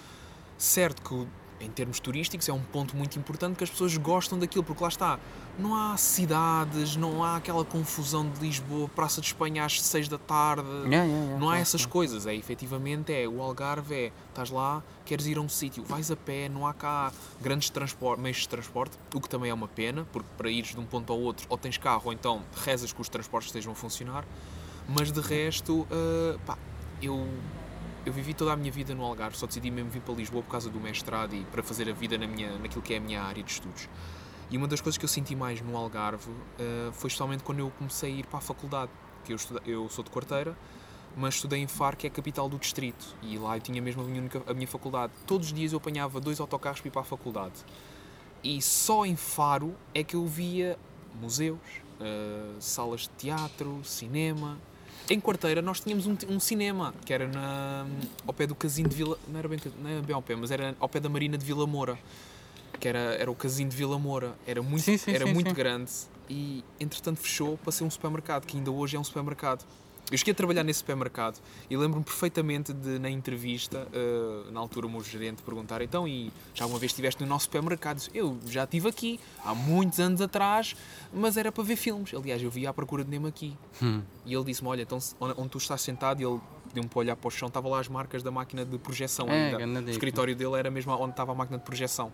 Certo 0.58 1.02
que, 1.02 1.14
o- 1.14 1.28
em 1.64 1.70
termos 1.70 2.00
turísticos, 2.00 2.50
é 2.50 2.54
um 2.54 2.62
ponto 2.62 2.96
muito 2.96 3.18
importante 3.18 3.56
que 3.56 3.64
as 3.64 3.70
pessoas 3.70 3.96
gostam 3.98 4.38
daquilo, 4.38 4.64
porque 4.64 4.84
lá 4.84 4.90
está, 4.90 5.20
não 5.58 5.76
há 5.76 5.96
cidades, 5.98 6.96
não 6.96 7.24
há 7.24 7.38
aquela 7.38 7.64
confusão 7.64 8.30
de 8.30 8.40
Lisboa, 8.40 8.90
Praça 8.90 9.22
de 9.22 9.28
Espanha 9.28 9.64
às 9.64 9.82
6 9.82 10.08
da 10.08 10.18
tarde, 10.18 10.64
Yeah, 10.64 11.04
yeah, 11.04 11.08
yeah, 11.08 11.40
não 11.40 11.50
há 11.50 11.60
essas 11.60 11.86
coisas, 11.86 12.26
é 12.28 12.36
efetivamente 12.36 13.14
é, 13.14 13.28
o 13.28 13.42
Algarve 13.42 13.96
é, 13.96 14.12
estás 14.30 14.50
lá, 14.50 14.84
queres 15.06 15.26
ir 15.26 15.38
a 15.38 15.42
um 15.42 15.50
sítio, 15.50 15.84
vais 15.84 16.12
a 16.12 16.16
pé, 16.16 16.50
não 16.50 16.68
há 16.68 16.74
cá 16.74 17.12
grandes 17.42 17.72
meios 18.18 18.38
de 18.38 18.50
transporte, 18.50 18.98
o 19.14 19.22
que 19.22 19.30
também 19.30 19.50
é 19.50 19.54
uma 19.54 19.68
pena, 19.68 20.06
porque 20.12 20.30
para 20.38 20.50
ires 20.50 20.72
de 20.72 20.80
um 20.80 20.86
ponto 20.86 21.12
ao 21.14 21.20
outro, 21.20 21.46
ou 21.50 21.58
tens 21.58 21.78
carro, 21.78 22.04
ou 22.06 22.14
então 22.14 22.42
rezas 22.64 22.92
que 22.92 23.02
os 23.02 23.10
transportes 23.10 23.50
estejam 23.50 23.72
a 23.72 23.76
funcionar, 23.76 24.26
mas 24.88 25.12
de 25.12 25.22
resto, 25.22 25.88
ah, 25.92 26.38
pá, 26.46 26.58
eu, 27.02 27.28
eu 28.06 28.12
vivi 28.12 28.34
toda 28.34 28.52
a 28.54 28.56
minha 28.56 28.72
vida 28.72 28.94
no 28.94 29.04
Algarve, 29.04 29.38
só 29.38 29.46
decidi 29.48 29.72
mesmo 29.72 29.90
vir 29.90 30.02
para 30.02 30.14
Lisboa 30.14 30.44
por 30.44 30.52
causa 30.52 30.70
do 30.70 30.80
mestrado 30.80 31.36
e 31.36 31.44
para 31.46 31.64
fazer 31.64 31.90
a 31.90 31.94
vida 31.94 32.18
na 32.18 32.28
minha, 32.28 32.58
naquilo 32.58 32.82
que 32.82 32.94
é 32.94 32.98
a 32.98 33.02
minha 33.02 33.22
área 33.22 33.42
de 33.42 33.52
estudos. 33.52 33.88
E 34.52 34.58
uma 34.58 34.68
das 34.68 34.82
coisas 34.82 34.98
que 34.98 35.06
eu 35.06 35.10
senti 35.10 35.36
mais 35.36 35.62
no 35.62 35.76
Algarve 35.78 36.30
ah, 36.60 36.92
foi 36.92 37.10
justamente 37.10 37.44
quando 37.44 37.60
eu 37.60 37.72
comecei 37.78 38.14
a 38.14 38.16
ir 38.18 38.26
para 38.26 38.40
a 38.40 38.42
faculdade, 38.42 38.92
que 39.24 39.32
eu, 39.32 39.36
estuda- 39.38 39.62
eu 39.66 39.88
sou 39.90 40.04
de 40.04 40.10
Quarteira, 40.12 40.56
mas 41.16 41.36
estudei 41.36 41.60
em 41.60 41.68
Faro, 41.68 41.96
que 41.96 42.06
é 42.08 42.10
a 42.10 42.12
capital 42.14 42.50
do 42.50 42.58
distrito, 42.58 43.16
e 43.22 43.38
lá 43.38 43.56
eu 43.56 43.62
tinha 43.62 43.82
mesmo 43.82 44.02
a 44.02 44.06
minha, 44.06 44.20
única- 44.20 44.44
a 44.48 44.54
minha 44.54 44.68
faculdade. 44.68 45.14
Todos 45.26 45.48
os 45.48 45.54
dias 45.54 45.72
eu 45.72 45.78
apanhava 45.78 46.20
dois 46.20 46.40
autocarros 46.40 46.82
para 46.82 46.88
ir 46.88 46.92
para 46.92 47.02
a 47.02 47.06
faculdade. 47.06 47.54
E 48.44 48.62
só 48.62 49.06
em 49.06 49.16
Faro 49.16 49.76
é 49.94 50.04
que 50.04 50.16
eu 50.16 50.26
via 50.26 50.78
museus, 51.22 51.60
ah, 52.02 52.56
salas 52.60 53.02
de 53.02 53.10
teatro, 53.12 53.80
cinema. 53.84 54.58
Em 55.10 55.20
Quarteira 55.20 55.62
nós 55.62 55.80
tínhamos 55.80 56.08
um, 56.08 56.16
um 56.30 56.40
cinema, 56.40 56.94
que 57.06 57.14
era 57.14 57.28
na, 57.28 57.86
ao 58.26 58.34
pé 58.34 58.48
do 58.48 58.56
casino 58.56 58.88
de 58.88 58.96
Vila... 58.96 59.18
Não 59.28 59.38
era 59.38 59.48
bem, 59.48 59.60
não 59.82 59.90
era 59.90 60.02
bem 60.02 60.16
ao 60.16 60.22
pé, 60.22 60.36
mas 60.36 60.50
era 60.50 60.76
ao 60.80 60.88
pé 60.88 61.00
da 61.00 61.10
Marina 61.10 61.38
de 61.38 61.46
Vila 61.46 61.68
Moura. 61.68 61.98
Que 62.80 62.88
era, 62.88 63.00
era 63.16 63.30
o 63.30 63.36
casino 63.36 63.70
de 63.70 63.76
Vila 63.76 64.00
Moura. 64.00 64.34
Era 64.48 64.62
muito, 64.62 64.84
Sim, 64.84 64.98
sim, 64.98 65.12
era 65.12 65.26
sim, 65.26 65.34
muito 65.34 65.54
grande. 65.54 65.92
e 66.30 66.64
entretanto 66.80 67.20
fechou 67.20 67.58
para 67.58 67.72
ser 67.72 67.84
um 67.84 67.90
supermercado, 67.90 68.46
que 68.46 68.58
ainda 68.58 68.72
hoje 68.72 68.96
é 68.96 69.00
um 69.00 69.04
supermercado. 69.04 69.64
Eu 70.12 70.18
cheguei 70.18 70.32
a 70.34 70.36
trabalhar 70.36 70.64
nesse 70.64 70.80
supermercado 70.80 71.40
e 71.70 71.78
lembro-me 71.78 72.04
perfeitamente 72.04 72.72
de, 72.72 73.00
na 73.00 73.10
entrevista, 73.10 73.88
uh, 73.88 74.52
na 74.52 74.60
altura 74.60 74.86
o 74.86 74.90
meu 74.90 75.04
gerente 75.04 75.42
perguntar 75.42 75.82
então, 75.82 76.08
e 76.08 76.32
já 76.54 76.66
alguma 76.66 76.80
vez 76.80 76.92
estiveste 76.92 77.24
no 77.24 77.28
nosso 77.28 77.46
supermercado? 77.46 78.02
Eu 78.14 78.38
já 78.46 78.64
estive 78.64 78.90
aqui, 78.90 79.20
há 79.44 79.56
muitos 79.56 80.00
anos 80.00 80.22
atrás, 80.22 80.76
mas 81.12 81.38
era 81.38 81.52
para 81.52 81.64
ver 81.64 81.78
filmes. 81.78 82.14
Aliás, 82.14 82.44
eu 82.44 82.52
via 82.52 82.70
à 82.70 82.74
procura 82.74 83.04
de 83.04 83.10
Nemo 83.10 83.28
aqui. 83.28 83.58
Hum. 83.82 84.02
E 84.26 84.36
ele 84.36 84.44
disse-me, 84.44 84.68
olha, 84.70 84.84
então 84.84 85.00
onde 85.20 85.50
tu 85.50 85.58
estás 85.58 85.82
sentado, 85.82 86.22
e 86.22 86.26
ele 86.26 86.40
deu-me 86.74 86.90
para 86.90 87.00
olhar 87.00 87.16
para 87.16 87.28
o 87.28 87.32
chão, 87.32 87.48
estava 87.48 87.68
lá 87.68 87.80
as 87.80 87.88
marcas 87.88 88.22
da 88.22 88.30
máquina 88.30 88.66
de 88.66 88.78
projeção 88.78 89.28
É, 89.30 89.56
ainda. 89.56 89.80
O 89.82 89.90
escritório 89.90 90.36
dele 90.36 90.56
era 90.56 90.70
mesmo 90.70 90.92
onde 90.94 91.12
estava 91.12 91.32
a 91.32 91.36
máquina 91.36 91.58
de 91.58 91.64
projeção. 91.64 92.12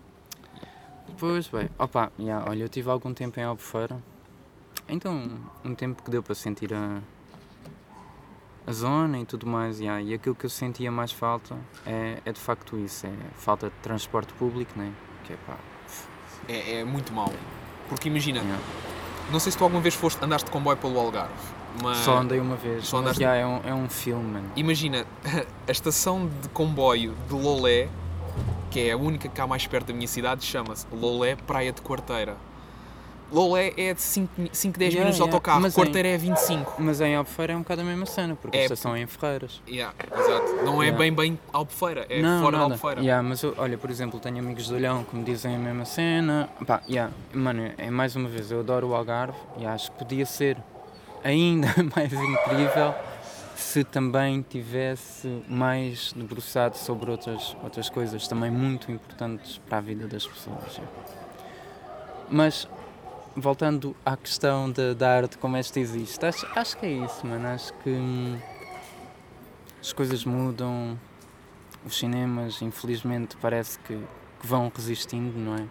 Pois 1.17 1.47
bem, 1.47 1.69
opa, 1.77 2.11
yeah, 2.19 2.49
olha, 2.49 2.63
eu 2.63 2.69
tive 2.69 2.89
algum 2.89 3.13
tempo 3.13 3.39
em 3.39 3.43
Albufeira, 3.43 4.01
então 4.87 5.37
um 5.65 5.75
tempo 5.75 6.01
que 6.03 6.09
deu 6.09 6.23
para 6.23 6.35
sentir 6.35 6.73
a, 6.73 7.01
a 8.69 8.71
zona 8.71 9.17
e 9.19 9.25
tudo 9.25 9.47
mais, 9.47 9.79
yeah, 9.79 9.99
e 10.01 10.13
aquilo 10.13 10.35
que 10.35 10.45
eu 10.45 10.49
sentia 10.49 10.91
mais 10.91 11.11
falta 11.11 11.57
é, 11.85 12.19
é 12.23 12.31
de 12.31 12.39
facto 12.39 12.77
isso, 12.77 13.07
é 13.07 13.11
falta 13.35 13.67
de 13.67 13.75
transporte 13.81 14.31
público, 14.33 14.71
né? 14.77 14.91
que 15.25 15.33
é 15.33 15.37
pá, 15.47 15.55
É, 16.47 16.79
é 16.79 16.83
muito 16.85 17.11
mau. 17.11 17.33
Porque 17.87 18.07
imagina, 18.07 18.39
yeah. 18.39 18.59
não 19.31 19.39
sei 19.39 19.51
se 19.51 19.57
tu 19.57 19.63
alguma 19.63 19.81
vez 19.81 19.95
foste, 19.95 20.23
andaste 20.23 20.45
de 20.45 20.51
comboio 20.51 20.77
pelo 20.77 20.99
Algarve, 20.99 21.33
mas 21.81 21.97
só 21.97 22.17
andei 22.17 22.39
uma 22.39 22.55
vez, 22.55 22.85
só 22.87 22.97
andaste- 22.97 23.23
yeah, 23.23 23.39
é, 23.41 23.45
um, 23.45 23.61
é 23.69 23.73
um 23.73 23.89
filme, 23.89 24.33
mano. 24.33 24.51
imagina 24.55 25.05
a 25.67 25.71
estação 25.71 26.27
de 26.41 26.49
comboio 26.49 27.15
de 27.27 27.33
Lolé, 27.33 27.89
que 28.69 28.81
é 28.87 28.91
a 28.91 28.97
única 28.97 29.27
que 29.27 29.41
há 29.41 29.47
mais 29.47 29.65
perto 29.65 29.87
da 29.87 29.93
minha 29.93 30.07
cidade, 30.07 30.45
chama-se 30.45 30.85
Lolé 30.93 31.35
Praia 31.35 31.71
de 31.73 31.81
Quarteira. 31.81 32.37
Lolé 33.31 33.73
é 33.77 33.93
de 33.93 34.01
5, 34.01 34.31
10 34.39 34.63
Yeah, 34.63 34.97
minutos 34.99 35.15
de 35.17 35.21
autocarro, 35.21 35.61
Mas 35.61 35.73
em- 35.77 35.81
Quarteira 35.81 36.07
é 36.07 36.17
25. 36.17 36.75
Mas 36.81 36.99
em 37.01 37.15
Albufeira 37.15 37.53
é 37.53 37.55
um 37.55 37.59
bocado 37.59 37.81
a 37.81 37.83
mesma 37.83 38.05
cena, 38.05 38.35
porque 38.35 38.57
É- 38.57 38.61
a 38.61 38.63
estação 38.63 38.95
é 38.95 39.01
em 39.01 39.07
Ferreiras. 39.07 39.61
Yeah, 39.67 39.93
exato. 40.11 40.65
Não 40.65 40.81
é 40.81 40.87
Yeah. 40.87 40.97
bem 40.97 41.13
bem 41.13 41.39
Albufeira, 41.53 42.05
é 42.09 42.21
não, 42.21 42.39
fora 42.41 42.51
de 42.57 42.61
nada. 42.61 42.73
Albufeira. 42.73 43.01
Yeah, 43.01 43.21
mas 43.27 43.43
eu, 43.43 43.53
olha, 43.57 43.77
por 43.77 43.89
exemplo, 43.89 44.19
tenho 44.19 44.39
amigos 44.39 44.65
de 44.67 44.73
Olhão 44.73 45.03
que 45.03 45.15
me 45.15 45.23
dizem 45.23 45.55
a 45.55 45.59
mesma 45.59 45.85
cena. 45.85 46.49
Pá, 46.65 46.81
yeah, 46.89 47.13
mano, 47.33 47.71
é 47.77 47.89
mais 47.91 48.15
uma 48.15 48.27
vez, 48.29 48.49
eu 48.51 48.61
adoro 48.61 48.87
o 48.89 48.95
Algarve 48.95 49.37
e 49.57 49.65
acho 49.65 49.91
que 49.91 49.97
podia 49.99 50.25
ser 50.25 50.57
ainda 51.23 51.67
mais 51.95 52.11
incrível 52.13 52.95
se 53.55 53.83
também 53.83 54.41
tivesse 54.41 55.43
mais 55.47 56.13
debruçado 56.15 56.77
sobre 56.77 57.11
outras, 57.11 57.55
outras 57.61 57.89
coisas 57.89 58.25
também 58.27 58.49
muito 58.49 58.89
importantes 58.91 59.59
para 59.67 59.77
a 59.79 59.81
vida 59.81 60.07
das 60.07 60.25
pessoas. 60.25 60.79
Mas 62.29 62.67
voltando 63.39 63.95
à 64.05 64.15
questão 64.17 64.71
da, 64.71 64.93
da 64.93 65.09
arte 65.09 65.37
como 65.37 65.57
esta 65.57 65.79
existe, 65.79 66.25
acho, 66.25 66.47
acho 66.55 66.77
que 66.77 66.85
é 66.85 66.91
isso, 66.91 67.25
mano. 67.25 67.47
Acho 67.47 67.73
que 67.75 67.89
hum, 67.89 68.37
as 69.81 69.93
coisas 69.93 70.25
mudam, 70.25 70.99
os 71.85 71.97
cinemas, 71.97 72.61
infelizmente, 72.61 73.37
parece 73.37 73.79
que, 73.79 73.97
que 74.39 74.47
vão 74.47 74.71
resistindo, 74.73 75.37
não 75.37 75.55
é? 75.55 75.65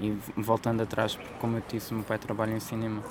E 0.00 0.16
voltando 0.36 0.82
atrás, 0.82 1.14
porque, 1.14 1.34
como 1.40 1.58
eu 1.58 1.62
disse, 1.68 1.92
o 1.92 1.96
meu 1.96 2.04
pai 2.04 2.18
trabalha 2.18 2.52
em 2.52 2.60
cinema. 2.60 3.02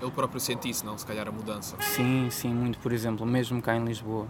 Ele 0.00 0.10
próprio 0.10 0.40
sente 0.40 0.68
isso, 0.68 0.84
não? 0.84 0.98
Se 0.98 1.06
calhar 1.06 1.26
a 1.28 1.32
mudança. 1.32 1.76
Sim, 1.80 2.28
sim, 2.30 2.52
muito, 2.52 2.78
por 2.78 2.92
exemplo, 2.92 3.24
mesmo 3.24 3.62
cá 3.62 3.76
em 3.76 3.84
Lisboa. 3.84 4.26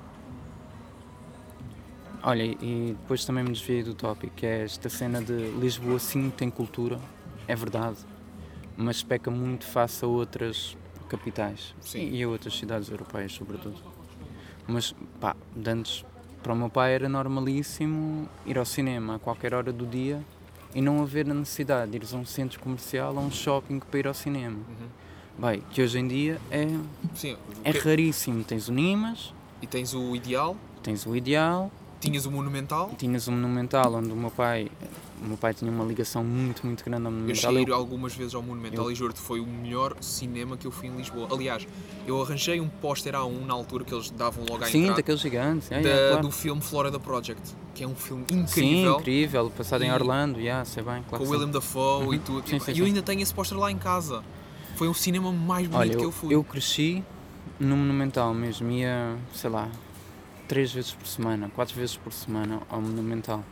Olha, 2.22 2.44
e 2.44 2.96
depois 3.00 3.24
também 3.24 3.42
me 3.42 3.50
desviei 3.50 3.82
do 3.82 3.94
tópico, 3.94 4.32
que 4.36 4.46
é 4.46 4.62
esta 4.62 4.88
cena 4.88 5.20
de 5.20 5.32
Lisboa 5.58 5.98
sim 5.98 6.30
tem 6.30 6.48
cultura, 6.48 7.00
é 7.48 7.56
verdade, 7.56 7.96
mas 8.76 9.02
peca 9.02 9.30
muito 9.30 9.64
face 9.66 10.04
a 10.04 10.08
outras 10.08 10.76
capitais 11.08 11.74
Sim. 11.80 12.08
e 12.10 12.22
a 12.22 12.28
outras 12.28 12.56
cidades 12.56 12.88
europeias, 12.90 13.32
sobretudo. 13.32 13.76
Mas, 14.66 14.94
pá, 15.20 15.36
antes, 15.66 16.04
para 16.42 16.52
o 16.52 16.56
meu 16.56 16.70
pai 16.70 16.94
era 16.94 17.08
normalíssimo 17.08 18.28
ir 18.46 18.58
ao 18.58 18.64
cinema 18.64 19.16
a 19.16 19.18
qualquer 19.18 19.54
hora 19.54 19.72
do 19.72 19.86
dia 19.86 20.20
e 20.74 20.80
não 20.80 21.02
haver 21.02 21.28
a 21.30 21.34
necessidade 21.34 21.90
de 21.90 21.96
ires 21.98 22.14
a 22.14 22.16
um 22.16 22.24
centro 22.24 22.58
comercial 22.60 23.12
ou 23.14 23.18
a 23.20 23.22
um 23.22 23.30
shopping 23.30 23.78
para 23.78 23.98
ir 24.00 24.06
ao 24.06 24.14
cinema. 24.14 24.58
Bem, 25.38 25.62
que 25.70 25.82
hoje 25.82 25.98
em 25.98 26.06
dia 26.08 26.40
é, 26.50 26.66
Sim. 27.14 27.36
é 27.64 27.72
Que- 27.72 27.78
raríssimo. 27.80 28.44
Tens 28.44 28.68
o 28.68 28.72
Nimas, 28.72 29.34
E 29.60 29.66
tens 29.66 29.94
o 29.94 30.14
Ideal, 30.16 30.56
tens 30.82 31.06
o 31.06 31.14
Ideal, 31.14 31.70
tinhas 32.00 32.26
o 32.26 32.30
Monumental. 32.30 32.90
tinhas 32.98 33.28
o 33.28 33.32
Monumental, 33.32 33.94
onde 33.94 34.10
o 34.10 34.16
meu 34.16 34.30
pai, 34.30 34.70
o 35.22 35.28
meu 35.28 35.36
pai 35.36 35.54
tinha 35.54 35.70
uma 35.70 35.84
ligação 35.84 36.24
muito, 36.24 36.66
muito 36.66 36.84
grande 36.84 37.06
ao 37.06 37.12
Eu 37.12 37.16
Monumental. 37.18 37.52
cheguei 37.52 37.64
Eu- 37.72 37.74
algumas 37.76 38.14
vezes 38.14 38.34
ao 38.34 38.42
Monumental 38.42 38.86
eu- 38.86 38.90
e 38.90 38.94
juro-te, 38.94 39.20
foi 39.20 39.40
o 39.40 39.46
melhor 39.46 39.94
cinema 40.00 40.56
que 40.56 40.66
eu 40.66 40.70
fui 40.70 40.88
em 40.88 40.96
Lisboa. 40.96 41.28
Aliás, 41.30 41.66
eu 42.06 42.20
arranjei 42.20 42.60
um 42.60 42.68
póster 42.68 43.14
A1 43.14 43.46
na 43.46 43.54
altura 43.54 43.84
que 43.84 43.94
eles 43.94 44.10
davam 44.10 44.44
logo 44.48 44.64
à 44.64 44.66
Sim, 44.66 44.80
entrada 44.80 44.96
daqueles 44.96 45.20
gigantes. 45.20 45.70
é, 45.70 45.80
da- 45.80 46.08
claro. 46.08 46.22
do 46.22 46.30
filme 46.30 46.60
Florida 46.60 46.98
Project, 46.98 47.54
que 47.74 47.84
é 47.84 47.86
um 47.86 47.94
filme 47.94 48.24
Sim, 48.28 48.40
incrível. 48.40 48.96
incrível. 49.00 49.50
Passado 49.56 49.82
em 49.84 49.88
E- 49.88 49.92
Orlando, 49.92 50.40
yeah, 50.40 50.64
sei 50.64 50.82
bem, 50.82 51.02
Com 51.04 51.10
claro 51.10 51.24
sim. 51.24 51.30
William 51.30 51.48
Dafoe 51.50 52.02
e 52.04 52.18
Uhum. 52.18 52.24
tudo. 52.24 52.48
Sim, 52.48 52.58
sim, 52.58 52.70
e 52.70 52.74
sim. 52.74 52.80
eu 52.80 52.86
ainda 52.86 53.02
tenho 53.02 53.20
esse 53.22 53.32
póster 53.32 53.56
lá 53.58 53.70
em 53.70 53.78
casa. 53.78 54.22
Foi 54.76 54.88
o 54.88 54.94
cinema 54.94 55.30
mais 55.32 55.68
bonito 55.68 55.78
Olha, 55.80 55.96
que 55.96 56.04
eu, 56.04 56.10
fui. 56.10 56.34
eu 56.34 56.42
cresci 56.42 57.04
no 57.60 57.76
Monumental 57.76 58.34
mesmo, 58.34 58.70
ia, 58.70 59.16
sei 59.34 59.50
lá, 59.50 59.68
três 60.48 60.72
vezes 60.72 60.92
por 60.92 61.06
semana, 61.06 61.50
quatro 61.54 61.74
vezes 61.76 61.96
por 61.96 62.12
semana 62.12 62.60
ao 62.68 62.80
Monumental. 62.80 63.44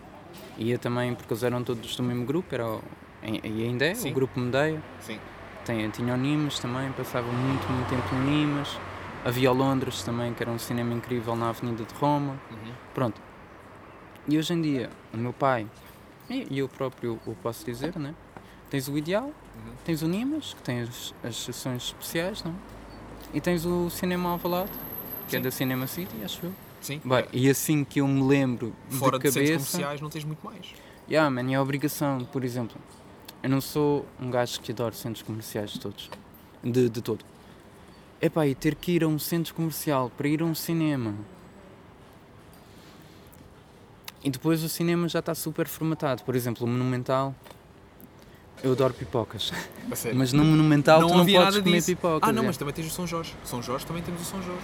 Ia 0.58 0.78
também, 0.78 1.14
porque 1.14 1.32
eles 1.32 1.42
eram 1.42 1.62
todos 1.64 1.96
do 1.96 2.02
mesmo 2.02 2.24
grupo, 2.24 2.54
era 2.54 2.66
o, 2.66 2.82
e 3.22 3.64
ainda 3.64 3.86
é, 3.86 3.94
Sim. 3.94 4.10
o 4.10 4.14
grupo 4.14 4.38
Medeia. 4.38 4.82
Sim. 5.00 5.18
Tem, 5.64 5.88
tinha 5.90 6.14
o 6.14 6.16
Nimas 6.16 6.58
também, 6.58 6.90
passava 6.92 7.30
muito, 7.30 7.66
muito 7.70 7.88
tempo 7.88 8.14
no 8.14 8.24
Nimas. 8.24 8.78
Havia 9.24 9.50
o 9.52 9.54
Londres 9.54 10.02
também, 10.02 10.32
que 10.32 10.42
era 10.42 10.50
um 10.50 10.58
cinema 10.58 10.94
incrível 10.94 11.36
na 11.36 11.50
Avenida 11.50 11.84
de 11.84 11.94
Roma. 11.94 12.40
Uhum. 12.50 12.72
Pronto. 12.94 13.20
E 14.28 14.38
hoje 14.38 14.52
em 14.54 14.62
dia, 14.62 14.90
o 15.12 15.16
meu 15.16 15.32
pai, 15.32 15.66
e 16.28 16.58
eu 16.58 16.68
próprio 16.68 17.18
o 17.26 17.34
posso 17.34 17.64
dizer, 17.64 17.96
né? 17.98 18.14
Tens 18.70 18.88
o 18.88 18.96
Ideal, 18.96 19.24
Uhum. 19.24 19.72
tens 19.84 20.00
o 20.00 20.08
Nimas, 20.08 20.54
que 20.54 20.62
tem 20.62 20.80
as, 20.80 21.14
as 21.22 21.36
sessões 21.36 21.82
especiais, 21.84 22.42
não? 22.44 22.54
E 23.34 23.40
tens 23.40 23.66
o 23.66 23.90
Cinema 23.90 24.30
Alvalade, 24.30 24.70
que 25.28 25.36
é 25.36 25.38
Sim. 25.38 25.42
da 25.44 25.50
Cinema 25.50 25.86
City, 25.86 26.14
acho 26.24 26.46
eu. 26.46 26.52
Sim. 26.80 27.00
E 27.32 27.50
assim 27.50 27.84
que 27.84 28.00
eu 28.00 28.08
me 28.08 28.22
lembro 28.22 28.74
Fora 28.88 29.18
de 29.18 29.28
de 29.28 29.34
cabeça... 29.34 29.52
comerciais 29.52 30.00
não 30.00 30.08
tens 30.08 30.24
muito 30.24 30.44
mais. 30.44 30.72
Yeah, 31.08 31.28
man, 31.30 31.50
e 31.50 31.54
a 31.54 31.62
obrigação, 31.62 32.24
por 32.24 32.44
exemplo, 32.44 32.76
eu 33.42 33.50
não 33.50 33.60
sou 33.60 34.06
um 34.20 34.30
gajo 34.30 34.60
que 34.60 34.72
adora 34.72 34.94
centros 34.94 35.22
comerciais 35.22 35.72
todos, 35.78 36.08
de, 36.62 36.88
de 36.88 37.02
todo. 37.02 37.24
Epá, 38.22 38.46
e 38.46 38.54
ter 38.54 38.74
que 38.74 38.92
ir 38.92 39.04
a 39.04 39.08
um 39.08 39.18
centro 39.18 39.54
comercial 39.54 40.10
para 40.16 40.28
ir 40.28 40.42
a 40.42 40.44
um 40.44 40.54
cinema. 40.54 41.14
E 44.22 44.28
depois 44.28 44.62
o 44.62 44.68
cinema 44.68 45.08
já 45.08 45.20
está 45.20 45.34
super 45.34 45.66
formatado. 45.66 46.22
Por 46.22 46.36
exemplo, 46.36 46.66
o 46.66 46.68
Monumental, 46.68 47.34
eu 48.62 48.72
adoro 48.72 48.92
pipocas. 48.94 49.52
A 49.90 49.96
sério. 49.96 50.18
Mas 50.18 50.32
no 50.32 50.44
Monumental 50.44 51.00
não 51.00 51.08
tu 51.08 51.16
não 51.18 51.26
podes 51.26 51.58
comer 51.58 51.76
disso. 51.76 51.86
pipocas. 51.88 52.28
Ah, 52.28 52.32
não, 52.32 52.42
é. 52.42 52.46
mas 52.46 52.56
também 52.56 52.74
tens 52.74 52.86
o 52.86 52.90
São 52.90 53.06
Jorge. 53.06 53.34
São 53.44 53.62
Jorge 53.62 53.86
também 53.86 54.02
temos 54.02 54.20
o 54.22 54.24
São 54.24 54.42
Jorge. 54.42 54.60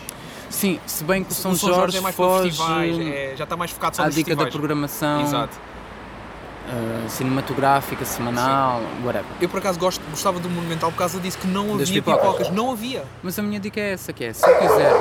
Sim, 0.51 0.79
se 0.87 1.03
bem 1.05 1.25
que 1.25 1.33
o 1.33 1.35
São, 1.35 1.53
o 1.53 1.57
São 1.57 1.69
Jorge, 1.69 1.81
Jorge 1.81 1.99
é 1.99 2.01
mais 2.01 2.15
para 2.15 2.25
foge 2.25 2.49
festivais, 2.51 2.99
é- 2.99 3.35
já 3.37 3.45
está 3.45 3.57
mais 3.57 3.71
focado 3.71 3.97
só 3.97 4.03
à 4.03 4.07
nos 4.07 4.15
dica 4.15 4.37
da 4.37 4.47
programação 4.47 5.23
Exato. 5.23 5.57
uh, 5.57 7.09
cinematográfica, 7.09 8.05
semanal, 8.05 8.81
whatever. 9.05 9.27
Eu 9.41 9.49
por 9.49 9.59
acaso 9.59 9.79
gosto, 9.79 10.01
gostava 10.11 10.39
do 10.39 10.49
Monumental 10.49 10.91
por 10.93 10.99
causa 10.99 11.19
disso, 11.19 11.39
que 11.39 11.47
não 11.47 11.75
havia 11.75 11.87
pipocas. 11.87 12.21
pipocas. 12.21 12.51
Não 12.51 12.71
havia. 12.71 13.05
Mas 13.23 13.39
a 13.39 13.43
minha 13.43 13.59
dica 13.59 13.81
é 13.81 13.93
essa, 13.93 14.13
que 14.13 14.25
é, 14.25 14.33
se 14.33 14.49
eu 14.49 14.59
quiser 14.59 14.93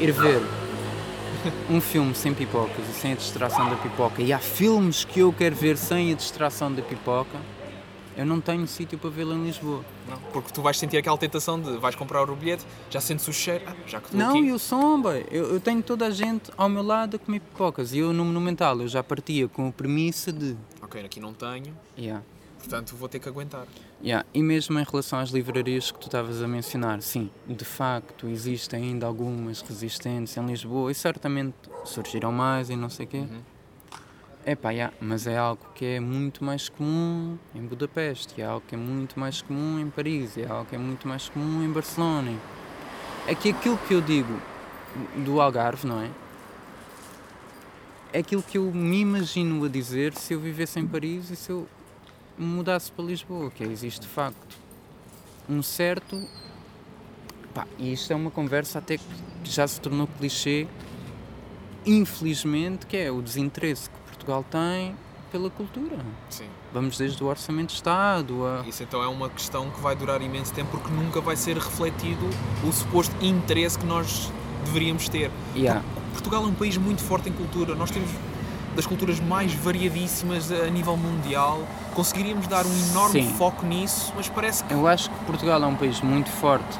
ir 0.00 0.12
ver 0.12 0.42
um 1.70 1.80
filme 1.80 2.14
sem 2.14 2.34
pipocas 2.34 2.84
e 2.90 3.00
sem 3.00 3.12
a 3.12 3.16
distração 3.16 3.68
da 3.70 3.76
pipoca, 3.76 4.20
e 4.20 4.32
há 4.32 4.38
filmes 4.38 5.04
que 5.04 5.20
eu 5.20 5.32
quero 5.32 5.54
ver 5.54 5.76
sem 5.76 6.12
a 6.12 6.16
distração 6.16 6.72
da 6.72 6.82
pipoca, 6.82 7.38
eu 8.16 8.24
não 8.26 8.40
tenho 8.40 8.66
sítio 8.66 8.98
para 8.98 9.10
vê-lo 9.10 9.34
em 9.34 9.44
Lisboa. 9.44 9.84
Não, 10.08 10.18
porque 10.32 10.52
tu 10.52 10.62
vais 10.62 10.78
sentir 10.78 10.96
aquela 10.96 11.18
tentação 11.18 11.60
de 11.60 11.76
vais 11.76 11.94
comprar 11.94 12.28
o 12.30 12.34
bilhete, 12.36 12.64
já 12.90 13.00
sentes 13.00 13.26
o 13.28 13.32
cheiro, 13.32 13.64
ah, 13.66 13.74
já 13.86 14.00
que 14.00 14.06
estou 14.06 14.18
Não, 14.18 14.30
aqui. 14.30 14.46
e 14.46 14.52
o 14.52 14.58
som, 14.58 15.00
bem, 15.00 15.24
eu, 15.30 15.52
eu 15.52 15.60
tenho 15.60 15.82
toda 15.82 16.06
a 16.06 16.10
gente 16.10 16.50
ao 16.56 16.68
meu 16.68 16.82
lado 16.82 17.16
a 17.16 17.18
comer 17.18 17.40
pipocas, 17.40 17.92
e 17.92 17.98
eu 17.98 18.12
no 18.12 18.24
Monumental 18.24 18.80
eu 18.80 18.88
já 18.88 19.02
partia 19.02 19.46
com 19.48 19.68
a 19.68 19.72
premissa 19.72 20.32
de... 20.32 20.56
Ok, 20.82 21.04
aqui 21.04 21.20
não 21.20 21.34
tenho, 21.34 21.72
Yeah. 21.98 22.22
portanto 22.58 22.96
vou 22.96 23.08
ter 23.08 23.18
que 23.18 23.28
aguentar. 23.28 23.66
Yeah. 24.02 24.26
E 24.34 24.42
mesmo 24.42 24.78
em 24.78 24.84
relação 24.84 25.18
às 25.18 25.30
livrarias 25.30 25.90
que 25.90 25.98
tu 25.98 26.06
estavas 26.06 26.42
a 26.42 26.46
mencionar, 26.48 27.00
sim, 27.02 27.30
de 27.48 27.64
facto 27.64 28.28
existem 28.28 28.84
ainda 28.84 29.06
algumas 29.06 29.62
resistentes 29.62 30.36
em 30.36 30.44
Lisboa 30.46 30.90
e 30.90 30.94
certamente 30.94 31.54
surgirão 31.84 32.30
mais 32.30 32.68
e 32.70 32.76
não 32.76 32.90
sei 32.90 33.06
o 33.06 33.08
quê. 33.08 33.18
Uhum. 33.18 33.40
Epá, 34.48 34.70
yeah, 34.70 34.94
mas 35.00 35.26
é 35.26 35.36
algo 35.36 35.66
que 35.74 35.84
é 35.84 35.98
muito 35.98 36.44
mais 36.44 36.68
comum 36.68 37.36
em 37.52 37.62
Budapeste, 37.62 38.40
é 38.40 38.44
algo 38.44 38.64
que 38.64 38.76
é 38.76 38.78
muito 38.78 39.18
mais 39.18 39.42
comum 39.42 39.80
em 39.80 39.90
Paris, 39.90 40.38
é 40.38 40.46
algo 40.46 40.64
que 40.66 40.76
é 40.76 40.78
muito 40.78 41.08
mais 41.08 41.28
comum 41.28 41.64
em 41.64 41.72
Barcelona. 41.72 42.30
É 43.26 43.34
que 43.34 43.50
aquilo 43.50 43.76
que 43.76 43.92
eu 43.92 44.00
digo 44.00 44.40
do 45.24 45.40
Algarve, 45.40 45.84
não 45.84 46.00
é? 46.00 46.08
É 48.12 48.20
aquilo 48.20 48.40
que 48.40 48.56
eu 48.56 48.70
me 48.72 49.00
imagino 49.00 49.64
a 49.64 49.68
dizer 49.68 50.14
se 50.14 50.34
eu 50.34 50.38
vivesse 50.38 50.78
em 50.78 50.86
Paris 50.86 51.28
e 51.28 51.34
se 51.34 51.50
eu 51.50 51.66
mudasse 52.38 52.92
para 52.92 53.04
Lisboa, 53.04 53.50
que 53.50 53.64
é, 53.64 53.66
existe 53.66 54.02
de 54.02 54.06
facto. 54.06 54.56
um 55.48 55.60
certo. 55.60 56.24
Pá, 57.52 57.66
e 57.80 57.92
isto 57.92 58.12
é 58.12 58.14
uma 58.14 58.30
conversa 58.30 58.78
até 58.78 58.96
que 58.96 59.04
já 59.42 59.66
se 59.66 59.80
tornou 59.80 60.06
clichê, 60.06 60.68
infelizmente, 61.84 62.86
que 62.86 62.96
é 62.96 63.10
o 63.10 63.20
desinteresse 63.20 63.90
Portugal 64.26 64.44
tem 64.50 64.94
pela 65.30 65.48
cultura. 65.48 65.96
Sim. 66.28 66.46
Vamos 66.72 66.98
desde 66.98 67.22
o 67.22 67.28
Orçamento 67.28 67.68
de 67.68 67.74
Estado 67.74 68.44
a. 68.44 68.68
Isso 68.68 68.82
então 68.82 69.00
é 69.00 69.06
uma 69.06 69.28
questão 69.28 69.70
que 69.70 69.80
vai 69.80 69.94
durar 69.94 70.20
imenso 70.20 70.52
tempo 70.52 70.70
porque 70.72 70.92
nunca 70.92 71.20
vai 71.20 71.36
ser 71.36 71.56
refletido 71.56 72.28
o 72.66 72.72
suposto 72.72 73.14
interesse 73.24 73.78
que 73.78 73.86
nós 73.86 74.30
deveríamos 74.64 75.08
ter. 75.08 75.30
Yeah. 75.54 75.82
Portugal 76.12 76.42
é 76.42 76.46
um 76.46 76.54
país 76.54 76.76
muito 76.76 77.02
forte 77.02 77.28
em 77.28 77.32
cultura. 77.32 77.76
Nós 77.76 77.90
temos 77.92 78.10
das 78.74 78.84
culturas 78.84 79.20
mais 79.20 79.54
variadíssimas 79.54 80.50
a 80.50 80.66
nível 80.66 80.96
mundial. 80.96 81.62
Conseguiríamos 81.94 82.48
dar 82.48 82.66
um 82.66 82.90
enorme 82.90 83.22
Sim. 83.22 83.34
foco 83.34 83.64
nisso, 83.64 84.12
mas 84.16 84.28
parece 84.28 84.64
que 84.64 84.74
Eu 84.74 84.88
acho 84.88 85.08
que 85.08 85.24
Portugal 85.24 85.62
é 85.62 85.66
um 85.66 85.76
país 85.76 86.00
muito 86.00 86.30
forte 86.30 86.78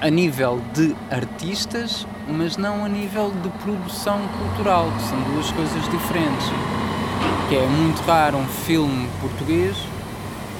a 0.00 0.10
nível 0.10 0.60
de 0.74 0.94
artistas, 1.10 2.06
mas 2.28 2.56
não 2.56 2.84
a 2.84 2.88
nível 2.88 3.32
de 3.42 3.48
produção 3.62 4.20
cultural, 4.38 4.90
que 4.96 5.02
são 5.02 5.20
duas 5.32 5.50
coisas 5.52 5.82
diferentes. 5.88 6.46
Que 7.48 7.56
é 7.56 7.66
muito 7.66 8.00
raro 8.02 8.38
um 8.38 8.46
filme 8.46 9.08
português 9.20 9.76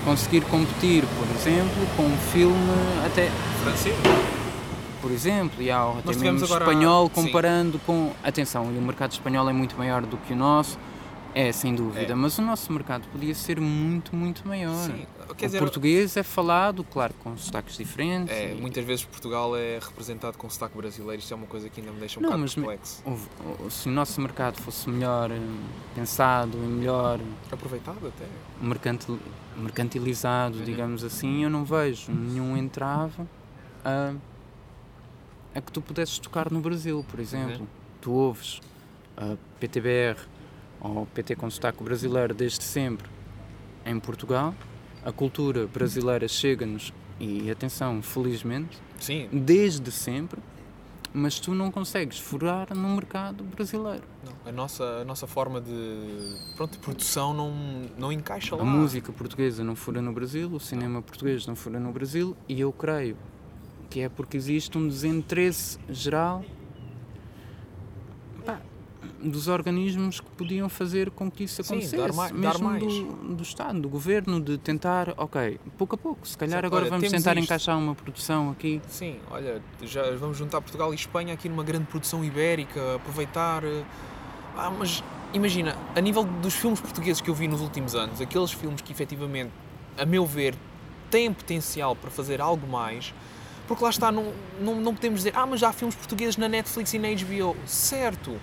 conseguir 0.04 0.42
competir, 0.42 1.04
por 1.16 1.26
exemplo, 1.34 1.86
com 1.96 2.02
um 2.02 2.16
filme 2.32 2.56
até 3.06 3.30
francês. 3.62 3.96
por 5.00 5.10
exemplo, 5.10 5.62
e 5.62 5.70
há 5.70 5.82
até 5.82 6.14
mesmo 6.16 6.44
espanhol 6.44 7.06
sim. 7.06 7.22
comparando 7.22 7.78
com. 7.86 8.12
Atenção, 8.22 8.70
e 8.74 8.78
o 8.78 8.82
mercado 8.82 9.12
espanhol 9.12 9.48
é 9.48 9.52
muito 9.52 9.76
maior 9.76 10.02
do 10.02 10.16
que 10.16 10.32
o 10.32 10.36
nosso, 10.36 10.78
é 11.34 11.50
sem 11.50 11.74
dúvida, 11.74 12.12
É. 12.12 12.14
mas 12.14 12.38
o 12.38 12.42
nosso 12.42 12.72
mercado 12.72 13.08
podia 13.08 13.34
ser 13.34 13.60
muito, 13.60 14.14
muito 14.14 14.46
maior. 14.46 14.74
Sim, 14.86 15.04
quer 15.36 15.46
o 15.46 15.48
dizer, 15.48 15.58
português 15.58 16.16
é 16.16 16.22
falado, 16.22 16.84
claro, 16.84 17.12
com 17.14 17.36
sotaques 17.36 17.76
diferentes. 17.76 18.32
é, 18.32 18.52
e- 18.54 18.60
muitas 18.60 18.84
vezes 18.84 19.04
Portugal 19.04 19.56
é 19.56 19.78
representado 19.82 20.38
com 20.38 20.48
sotaque 20.48 20.76
brasileiro. 20.76 21.20
Isto 21.20 21.34
é 21.34 21.36
uma 21.36 21.46
coisa 21.48 21.68
que 21.68 21.80
ainda 21.80 21.92
me 21.92 21.98
deixa 21.98 22.20
um 22.20 22.22
Não, 22.22 22.28
bocado 22.30 22.42
ou- 23.58 23.70
se 23.70 23.88
o 23.88 23.92
nosso 23.92 24.20
mercado 24.20 24.60
fosse 24.62 24.88
melhor 24.88 25.30
eh, 25.32 25.40
pensado 25.94 26.56
e 26.56 26.60
melhor 26.60 27.18
Aproveitado 27.50 28.06
até. 28.06 28.24
mercantil- 28.62 29.18
mercantilizado, 29.56 30.58
Uhum. 30.58 30.64
digamos 30.64 31.02
assim, 31.02 31.42
eu 31.44 31.50
não 31.50 31.64
vejo 31.64 32.12
nenhum 32.12 32.56
entrave 32.56 33.22
a, 33.84 34.14
a 35.54 35.60
que 35.60 35.72
tu 35.72 35.80
pudesses 35.80 36.18
tocar 36.18 36.50
no 36.50 36.60
Brasil, 36.60 37.04
por 37.08 37.18
exemplo. 37.18 37.60
Uhum. 37.60 37.66
Tu 38.00 38.12
ouves 38.12 38.60
a 39.16 39.36
PTBR 39.60 40.16
ou 40.84 41.06
PT 41.06 41.36
com 41.36 41.50
sotaque 41.50 41.82
brasileiro 41.82 42.34
desde 42.34 42.62
sempre 42.62 43.08
em 43.86 43.98
Portugal, 43.98 44.54
a 45.04 45.10
cultura 45.10 45.66
brasileira 45.66 46.28
chega-nos, 46.28 46.92
e 47.18 47.50
atenção, 47.50 48.02
felizmente, 48.02 48.78
Sim, 48.98 49.28
desde 49.32 49.90
sempre, 49.90 50.40
mas 51.12 51.38
tu 51.38 51.54
não 51.54 51.70
consegues 51.70 52.18
furar 52.18 52.74
no 52.74 52.88
mercado 52.88 53.44
brasileiro. 53.44 54.02
não, 54.24 54.32
a, 54.50 54.52
nossa, 54.52 54.84
a 54.84 55.04
nossa 55.04 55.26
forma 55.26 55.60
de, 55.60 56.36
pronto, 56.56 56.72
de 56.72 56.78
produção 56.78 57.32
não, 57.32 57.52
não 57.96 58.10
encaixa 58.10 58.56
lá. 58.56 58.62
A 58.62 58.64
música 58.64 59.12
portuguesa 59.12 59.62
não 59.62 59.76
fura 59.76 60.02
no 60.02 60.12
Brasil, 60.12 60.50
o 60.52 60.60
cinema 60.60 61.00
português 61.00 61.46
não 61.46 61.54
fura 61.54 61.78
no 61.78 61.92
Brasil, 61.92 62.36
e 62.48 62.60
eu 62.60 62.72
creio 62.72 63.16
que 63.88 64.00
é 64.00 64.08
porque 64.08 64.36
existe 64.36 64.76
um 64.76 64.88
desinteresse 64.88 65.78
geral 65.88 66.44
dos 69.22 69.48
organismos 69.48 70.20
que 70.20 70.30
podiam 70.32 70.68
fazer 70.68 71.10
com 71.10 71.30
que 71.30 71.44
isso 71.44 71.62
Sim, 71.62 71.74
acontecesse, 71.74 71.96
dar 71.96 72.12
mai- 72.12 72.32
dar 72.32 72.38
mesmo 72.58 72.64
mais. 72.68 72.82
Do, 72.82 73.34
do 73.36 73.42
Estado, 73.42 73.80
do 73.80 73.88
Governo, 73.88 74.40
de 74.40 74.58
tentar, 74.58 75.14
ok, 75.16 75.58
pouco 75.78 75.94
a 75.94 75.98
pouco, 75.98 76.26
se 76.26 76.36
calhar 76.36 76.64
agora 76.64 76.82
olha, 76.82 76.90
vamos 76.90 77.10
tentar 77.10 77.32
isto. 77.36 77.44
encaixar 77.44 77.78
uma 77.78 77.94
produção 77.94 78.50
aqui. 78.50 78.80
Sim, 78.88 79.16
olha, 79.30 79.62
já 79.82 80.10
vamos 80.16 80.36
juntar 80.36 80.60
Portugal 80.60 80.92
e 80.92 80.96
Espanha 80.96 81.34
aqui 81.34 81.48
numa 81.48 81.64
grande 81.64 81.86
produção 81.86 82.24
ibérica, 82.24 82.96
aproveitar. 82.96 83.62
eh, 83.64 83.82
Ah, 84.56 84.70
mas 84.70 85.02
imagina, 85.32 85.76
a 85.96 86.00
nível 86.00 86.22
dos 86.24 86.54
filmes 86.54 86.80
portugueses 86.80 87.20
que 87.20 87.28
eu 87.28 87.34
vi 87.34 87.48
nos 87.48 87.60
últimos 87.60 87.94
anos, 87.96 88.20
aqueles 88.20 88.52
filmes 88.52 88.80
que 88.80 88.92
efetivamente, 88.92 89.50
a 89.98 90.04
meu 90.06 90.24
ver, 90.24 90.54
têm 91.10 91.32
potencial 91.32 91.96
para 91.96 92.08
fazer 92.10 92.40
algo 92.40 92.64
mais, 92.66 93.12
porque 93.66 93.82
lá 93.82 93.90
está, 93.90 94.12
não, 94.12 94.32
não, 94.60 94.76
não 94.80 94.94
podemos 94.94 95.20
dizer, 95.20 95.32
ah, 95.36 95.44
mas 95.46 95.58
já 95.58 95.70
há 95.70 95.72
filmes 95.72 95.94
portugueses 95.96 96.36
na 96.36 96.48
Netflix 96.48 96.94
e 96.94 96.98
na 97.00 97.08
HBO. 97.08 97.56
Certo, 97.66 98.36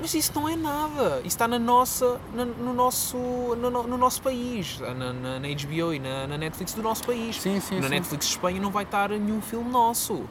mas 0.00 0.14
isso 0.14 0.32
não 0.34 0.48
é 0.48 0.56
nada. 0.56 1.18
Isso 1.18 1.26
está 1.28 1.46
na 1.48 1.58
nossa, 1.58 2.20
na- 2.34 2.44
no, 2.44 2.72
nosso, 2.74 3.16
no, 3.16 3.70
no- 3.70 3.82
no 3.86 3.98
nosso 3.98 4.22
país, 4.22 4.78
na, 4.80 4.94
na, 4.94 5.12
na 5.40 5.48
HBO 5.48 5.92
e 5.94 5.98
na, 5.98 6.26
na 6.26 6.38
Netflix 6.38 6.74
do 6.74 6.82
nosso 6.82 7.04
país. 7.04 7.40
Sim, 7.40 7.60
sim, 7.60 7.76
Na 7.76 7.82
sim. 7.84 7.88
Netflix 7.90 8.26
de 8.26 8.32
Espanha 8.32 8.60
não 8.60 8.70
vai 8.70 8.84
estar 8.84 9.10
nenhum 9.10 9.40
filme 9.40 9.70
nosso. 9.70 10.24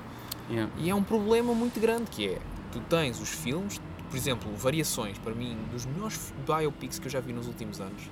Yeah. 0.49 0.71
E 0.77 0.89
é 0.89 0.95
um 0.95 1.03
problema 1.03 1.53
muito 1.53 1.79
grande 1.79 2.05
que 2.09 2.27
é, 2.27 2.39
tu 2.71 2.79
tens 2.81 3.19
os 3.19 3.29
filmes, 3.29 3.81
por 4.09 4.15
exemplo, 4.15 4.49
Variações, 4.55 5.17
para 5.17 5.33
mim, 5.33 5.57
dos 5.71 5.85
melhores 5.85 6.33
biopics 6.45 6.99
que 6.99 7.07
eu 7.07 7.11
já 7.11 7.19
vi 7.19 7.33
nos 7.33 7.47
últimos 7.47 7.81
anos. 7.81 8.03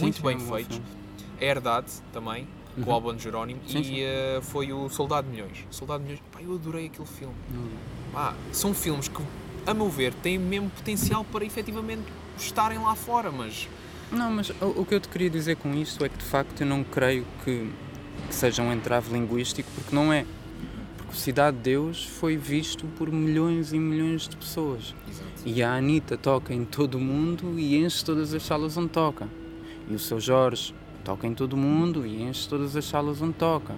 Muito 0.00 0.20
bem 0.22 0.36
é 0.36 0.38
bom 0.40 0.54
feitos. 0.56 0.80
A 1.40 1.44
Herdade 1.44 1.92
também, 2.12 2.48
com 2.74 2.80
o 2.80 2.84
Uhum. 2.86 2.92
Albano 2.94 3.18
Jerónimo. 3.20 3.60
E 3.68 4.02
eh, 4.02 4.40
foi 4.42 4.72
o 4.72 4.88
Soldado 4.88 5.28
de 5.28 5.34
Milhões. 5.36 5.64
Soldado 5.70 6.00
de 6.02 6.10
Milhões, 6.10 6.22
pá, 6.32 6.40
eu 6.42 6.54
adorei 6.54 6.86
aquele 6.86 7.06
filme. 7.06 7.34
Pá, 8.12 8.34
são 8.50 8.74
filmes 8.74 9.06
que, 9.06 9.22
a 9.66 9.74
meu 9.74 9.88
ver, 9.88 10.12
têm 10.14 10.38
mesmo 10.38 10.70
potencial 10.70 11.24
para 11.24 11.44
efetivamente 11.44 12.02
estarem 12.38 12.78
lá 12.78 12.94
fora, 12.94 13.30
mas 13.30 13.68
Não, 14.10 14.30
mas 14.30 14.50
o, 14.60 14.84
que 14.84 14.94
eu 14.94 15.00
te 15.00 15.08
queria 15.08 15.30
dizer 15.30 15.56
com 15.56 15.74
isto 15.74 16.04
é 16.04 16.08
que 16.08 16.18
de 16.18 16.24
facto 16.24 16.60
eu 16.60 16.66
não 16.66 16.84
creio 16.84 17.26
que, 17.44 17.70
que 18.28 18.34
seja 18.34 18.62
um 18.62 18.72
entrave 18.72 19.12
linguístico, 19.12 19.68
porque 19.74 19.94
não 19.94 20.12
é. 20.12 20.26
Porque 20.96 21.12
o 21.12 21.16
Cidade 21.16 21.56
de 21.56 21.62
Deus 21.62 22.04
foi 22.04 22.36
visto 22.36 22.86
por 22.98 23.10
milhões 23.10 23.72
e 23.72 23.78
milhões 23.78 24.28
de 24.28 24.36
pessoas. 24.36 24.94
E 25.44 25.62
a 25.62 25.74
Anitta 25.74 26.16
toca 26.16 26.54
em 26.54 26.64
todo 26.64 26.96
o 26.96 27.00
mundo 27.00 27.58
e 27.58 27.76
enche 27.76 28.04
todas 28.04 28.32
as 28.34 28.42
salas 28.42 28.76
onde 28.76 28.88
toca. 28.88 29.28
E 29.88 29.94
o 29.94 29.98
seu 29.98 30.18
Jorge 30.18 30.74
toca 31.04 31.26
em 31.26 31.34
todo 31.34 31.52
o 31.52 31.56
mundo 31.56 32.06
e 32.06 32.22
enche 32.22 32.48
todas 32.48 32.74
as 32.76 32.84
salas 32.84 33.20
onde 33.20 33.34
toca. 33.34 33.74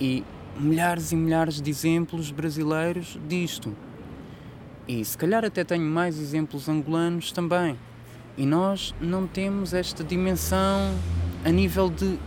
E 0.00 0.24
milhares 0.58 1.12
e 1.12 1.16
milhares 1.16 1.60
de 1.60 1.70
exemplos 1.70 2.30
brasileiros 2.30 3.18
disto. 3.28 3.74
E 4.90 5.04
se 5.04 5.16
calhar 5.16 5.44
até 5.44 5.62
tenho 5.62 5.84
mais 5.84 6.18
exemplos 6.18 6.68
angolanos 6.68 7.30
também. 7.30 7.78
E 8.36 8.44
nós 8.44 8.92
não 9.00 9.24
temos 9.24 9.72
esta 9.72 10.02
dimensão 10.02 10.92
a 11.44 11.50
nível 11.50 11.88
de. 11.88 12.18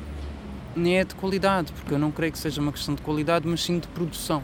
nem 0.74 0.98
é 0.98 1.04
de 1.04 1.14
qualidade, 1.14 1.74
porque 1.74 1.94
eu 1.94 2.00
não 2.00 2.10
creio 2.10 2.32
que 2.32 2.40
seja 2.40 2.62
uma 2.62 2.72
questão 2.72 2.96
de 2.96 3.02
qualidade, 3.02 3.46
mas 3.46 3.62
sim 3.62 3.80
de 3.80 3.88
produção. 3.90 4.42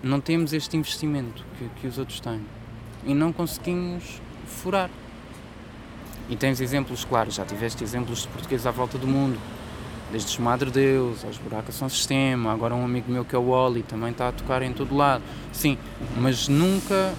Não 0.00 0.20
temos 0.20 0.52
este 0.52 0.76
investimento 0.76 1.44
que, 1.58 1.68
que 1.80 1.86
os 1.88 1.98
outros 1.98 2.20
têm. 2.20 2.40
E 3.04 3.12
não 3.12 3.32
conseguimos 3.32 4.22
furar. 4.46 4.88
E 6.30 6.36
tens 6.36 6.60
exemplos, 6.60 7.04
claro, 7.04 7.28
já 7.32 7.44
tiveste 7.44 7.82
exemplos 7.82 8.22
de 8.22 8.28
portugueses 8.28 8.68
à 8.68 8.70
volta 8.70 8.96
do 8.96 9.08
mundo. 9.08 9.36
Desde 10.12 10.28
os 10.28 10.36
Madre 10.36 10.70
Deus, 10.70 11.24
aos 11.24 11.38
Buracos 11.38 11.74
São 11.74 11.88
Sistema, 11.88 12.52
agora 12.52 12.74
um 12.74 12.84
amigo 12.84 13.10
meu 13.10 13.24
que 13.24 13.34
é 13.34 13.38
o 13.38 13.48
Oli 13.48 13.82
também 13.82 14.10
está 14.10 14.28
a 14.28 14.32
tocar 14.32 14.60
em 14.60 14.70
todo 14.70 14.94
lado. 14.94 15.22
Sim, 15.54 15.78
mas 16.18 16.48
nunca, 16.48 17.14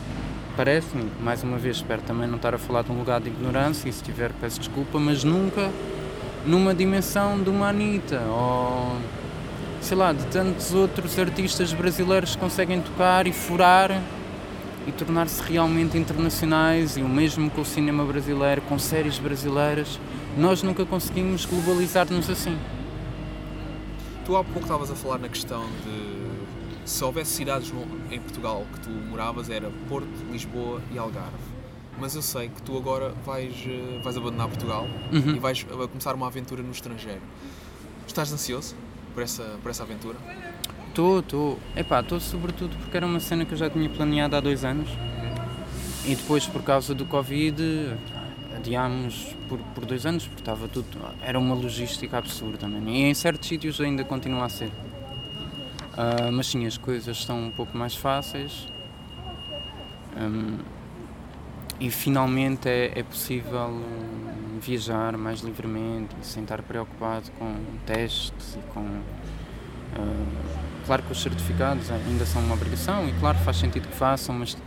parece-me, 0.56 1.10
mais 1.20 1.42
uma 1.42 1.58
vez, 1.58 1.78
espero 1.78 2.04
também 2.04 2.28
não 2.28 2.36
estar 2.36 2.54
a 2.54 2.60
falar 2.60 2.84
de 2.84 2.92
um 2.92 3.00
lugar 3.00 3.20
de 3.20 3.30
ignorância, 3.30 3.90
e 3.90 3.92
se 3.92 4.04
tiver 4.04 4.32
peço 4.40 4.60
desculpa, 4.60 5.00
mas 5.00 5.24
nunca 5.24 5.72
numa 6.46 6.72
dimensão 6.76 7.42
de 7.42 7.50
uma 7.50 7.70
Anitta 7.70 8.22
ou 8.30 8.96
sei 9.82 9.98
lá, 9.98 10.14
de 10.14 10.24
tantos 10.28 10.72
outros 10.76 11.18
artistas 11.18 11.74
brasileiros 11.74 12.36
que 12.36 12.42
conseguem 12.42 12.80
tocar 12.80 13.26
e 13.26 13.34
furar 13.34 14.04
e 14.86 14.92
tornar-se 14.92 15.42
realmente 15.42 15.98
internacionais 15.98 16.96
e 16.96 17.02
o 17.02 17.10
mesmo 17.10 17.50
com 17.50 17.62
o 17.62 17.66
cinema 17.66 18.06
brasileiro, 18.06 18.62
com 18.62 18.78
séries 18.78 19.18
brasileiras, 19.18 20.00
nós 20.38 20.62
nunca 20.62 20.86
conseguimos 20.86 21.44
globalizar-nos 21.44 22.30
assim. 22.30 22.56
Tu 24.26 24.36
há 24.38 24.44
pouco 24.44 24.62
estavas 24.62 24.90
a 24.90 24.96
falar 24.96 25.18
na 25.20 25.28
questão 25.30 25.64
de 25.84 26.90
se 26.90 27.04
houvesse 27.04 27.32
cidades 27.32 27.72
no- 27.72 27.86
em 28.12 28.20
Portugal 28.20 28.66
que 28.74 28.80
tu 28.82 28.90
moravas 28.90 29.50
era 29.50 29.70
Porto, 29.90 30.08
Lisboa 30.32 30.82
e 30.94 30.98
Algarve. 30.98 31.32
Mas 32.00 32.16
eu 32.16 32.22
sei 32.22 32.50
que 32.50 32.62
tu 32.62 32.76
agora 32.78 33.14
vais, 33.26 33.54
eh, 33.68 34.00
vais 34.04 34.18
abandonar 34.18 34.48
Portugal 34.48 34.88
Uhum. 35.12 35.36
e 35.36 35.40
vais 35.40 35.66
eh, 35.70 35.88
começar 35.88 36.16
uma 36.16 36.28
aventura 36.28 36.62
no 36.64 36.72
estrangeiro. 36.72 37.22
Estás 38.08 38.32
ansioso 38.34 38.76
por 39.14 39.24
essa, 39.24 39.44
por 39.62 39.70
essa 39.70 39.84
aventura? 39.84 40.18
Estou, 40.90 41.20
estou. 41.20 41.60
Epá, 41.76 42.00
estou 42.02 42.20
sobretudo 42.20 42.76
porque 42.78 42.96
era 42.98 43.06
uma 43.06 43.20
cena 43.20 43.46
que 43.46 43.54
eu 43.54 43.58
já 43.58 43.70
tinha 43.70 43.90
planeado 43.90 44.36
há 44.36 44.40
dois 44.40 44.64
anos 44.66 44.90
e 46.06 46.16
depois 46.16 46.46
por 46.48 46.64
causa 46.64 46.94
do 46.96 47.06
Covid 47.06 47.62
adiámos 48.64 49.36
por, 49.50 49.60
por 49.76 49.86
dois 49.86 50.06
anos 50.06 50.26
porque 50.26 50.42
estava 50.42 50.68
tudo. 50.70 50.88
Era 51.22 51.38
uma 51.38 51.54
logística 51.54 52.18
absurda, 52.18 52.68
man. 52.68 52.90
E 52.90 53.04
em 53.04 53.14
certos 53.14 53.50
sítios 53.50 53.82
ainda 53.82 54.06
continua 54.06 54.46
a 54.46 54.50
ser. 54.50 54.72
Ah, 55.96 56.32
mas 56.32 56.48
sim, 56.48 56.66
as 56.66 56.78
coisas 56.78 57.18
estão 57.18 57.44
um 57.44 57.52
pouco 57.52 57.78
mais 57.78 57.96
fáceis. 57.96 58.68
Hum, 60.18 60.58
e 61.80 61.90
finalmente 61.90 62.70
é, 62.70 62.94
é 62.96 63.04
possível 63.04 63.68
hum, 63.68 64.60
viajar 64.62 65.18
mais 65.18 65.42
livremente 65.42 66.16
e 66.22 66.26
sem 66.26 66.44
estar 66.44 66.62
preocupado 66.62 67.30
com 67.38 67.56
testes 67.86 68.56
e 68.56 68.74
com. 68.74 68.80
Uh, 68.80 70.86
claro 70.88 71.04
que 71.04 71.12
os 71.12 71.22
certificados 71.22 71.92
ainda 71.92 72.26
são 72.26 72.42
uma 72.42 72.56
obrigação 72.56 73.08
e 73.08 73.14
claro 73.20 73.38
faz 73.40 73.58
sentido 73.58 73.88
que 73.88 73.96
façam, 73.96 74.34
mas 74.34 74.58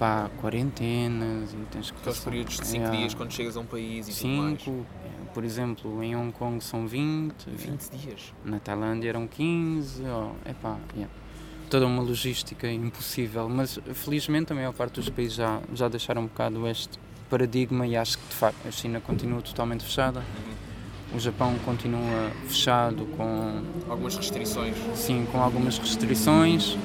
pá, 0.00 0.28
quarentenas 0.40 1.52
e 1.52 1.56
tens 1.70 1.90
que 1.90 1.98
Aqueles 1.98 2.18
passar- 2.18 2.30
períodos 2.30 2.56
de 2.56 2.66
5 2.66 2.84
É, 2.86 2.90
dias 2.96 3.14
quando 3.14 3.30
chegas 3.32 3.56
a 3.56 3.60
um 3.60 3.66
país 3.66 4.08
e 4.08 4.12
tudo 4.22 4.28
mais. 4.32 4.62
cinco, 4.62 4.86
por 5.34 5.44
exemplo, 5.44 6.02
em 6.02 6.16
Hong 6.16 6.32
Kong 6.32 6.64
são 6.64 6.86
20, 6.88 7.34
20 7.50 7.90
dias. 7.90 8.32
na 8.44 8.58
Tailândia 8.58 9.10
eram 9.10 9.26
15, 9.28 10.02
oh, 10.06 10.30
epá, 10.48 10.76
yeah. 10.96 11.12
toda 11.68 11.86
uma 11.86 12.02
logística 12.02 12.68
impossível, 12.70 13.48
mas 13.48 13.78
felizmente 13.94 14.52
a 14.52 14.56
maior 14.56 14.72
parte 14.72 14.94
dos 14.94 15.08
países 15.10 15.34
já, 15.34 15.60
já 15.74 15.86
deixaram 15.88 16.22
um 16.22 16.26
bocado 16.26 16.66
este 16.66 16.98
paradigma 17.28 17.86
e 17.86 17.94
acho 17.96 18.18
que 18.18 18.26
de 18.28 18.34
facto 18.34 18.66
a 18.66 18.70
China 18.72 19.00
continua 19.00 19.40
totalmente 19.42 19.84
fechada, 19.84 20.24
o 21.14 21.18
Japão 21.20 21.54
continua 21.64 22.30
fechado 22.48 23.04
com, 23.16 23.62
Algumas 23.88 24.16
restrições. 24.16 24.74
sim, 24.94 25.26
com 25.30 25.40
algumas 25.42 25.78
restrições, 25.78 26.76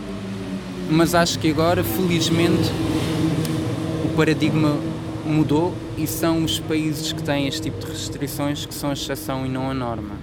mas 0.89 1.15
acho 1.15 1.39
que 1.39 1.49
agora 1.49 1.83
felizmente 1.83 2.69
o 4.03 4.15
paradigma 4.15 4.77
mudou 5.25 5.73
e 5.97 6.05
são 6.05 6.43
os 6.43 6.59
países 6.59 7.11
que 7.11 7.23
têm 7.23 7.47
este 7.47 7.63
tipo 7.63 7.79
de 7.79 7.87
restrições 7.87 8.65
que 8.65 8.73
são 8.73 8.91
a 8.91 8.93
exceção 8.93 9.45
e 9.45 9.49
não 9.49 9.71
a 9.71 9.73
norma. 9.73 10.15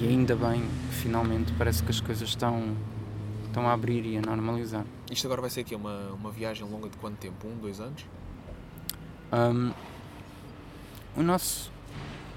E 0.00 0.06
ainda 0.06 0.36
bem 0.36 0.62
que 0.90 0.96
finalmente 0.96 1.52
parece 1.56 1.82
que 1.82 1.90
as 1.90 2.00
coisas 2.00 2.28
estão, 2.28 2.76
estão 3.46 3.66
a 3.66 3.72
abrir 3.72 4.04
e 4.04 4.18
a 4.18 4.20
normalizar. 4.20 4.84
Isto 5.10 5.26
agora 5.26 5.40
vai 5.40 5.50
ser 5.50 5.60
aqui 5.60 5.74
uma, 5.74 6.10
uma 6.12 6.30
viagem 6.30 6.68
longa 6.68 6.88
de 6.88 6.96
quanto 6.98 7.16
tempo? 7.16 7.46
Um, 7.46 7.56
dois 7.58 7.80
anos? 7.80 8.04
Hum, 9.32 9.72
o 11.16 11.22
nosso, 11.22 11.72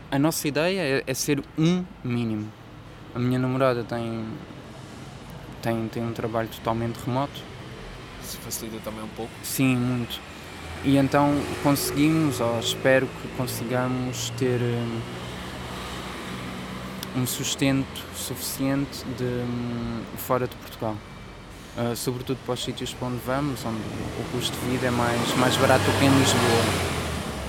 a 0.10 0.18
nossa 0.18 0.48
ideia 0.48 1.00
é, 1.00 1.04
é 1.06 1.14
ser 1.14 1.44
um 1.58 1.84
mínimo. 2.04 2.50
A 3.14 3.20
minha 3.20 3.40
namorada 3.40 3.84
tem, 3.84 4.26
tem, 5.62 5.88
tem 5.90 6.04
um 6.04 6.14
trabalho 6.14 6.48
totalmente 6.50 6.98
remoto 7.06 7.47
Se 8.28 8.38
facilita 8.38 8.78
também 8.84 9.04
um 9.04 9.08
pouco. 9.10 9.32
Sim, 9.44 9.76
muito. 9.78 10.20
E 10.84 10.98
então 10.98 11.34
conseguimos, 11.64 12.40
ou 12.40 12.60
espero 12.60 13.08
que 13.08 13.28
consigamos 13.38 14.32
ter 14.38 14.60
hum, 14.62 15.00
um 17.16 17.26
sustento 17.26 18.04
suficiente 18.16 19.04
de 19.18 19.24
hum, 19.24 20.02
fora 20.18 20.48
de 20.48 20.56
Portugal. 20.58 20.96
Ah, 21.78 21.96
sobretudo 21.96 22.38
para 22.44 22.54
os 22.54 22.64
sítios 22.64 22.94
para 22.94 23.08
onde 23.08 23.20
vamos, 23.26 23.64
onde 23.66 23.78
o 23.78 24.32
custo 24.32 24.58
de 24.58 24.72
vida 24.72 24.88
é 24.88 24.92
mais, 24.92 25.36
mais 25.38 25.56
barato 25.58 25.84
do 25.86 26.00
que 26.00 26.06
em 26.06 26.10
Lisboa. 26.20 26.98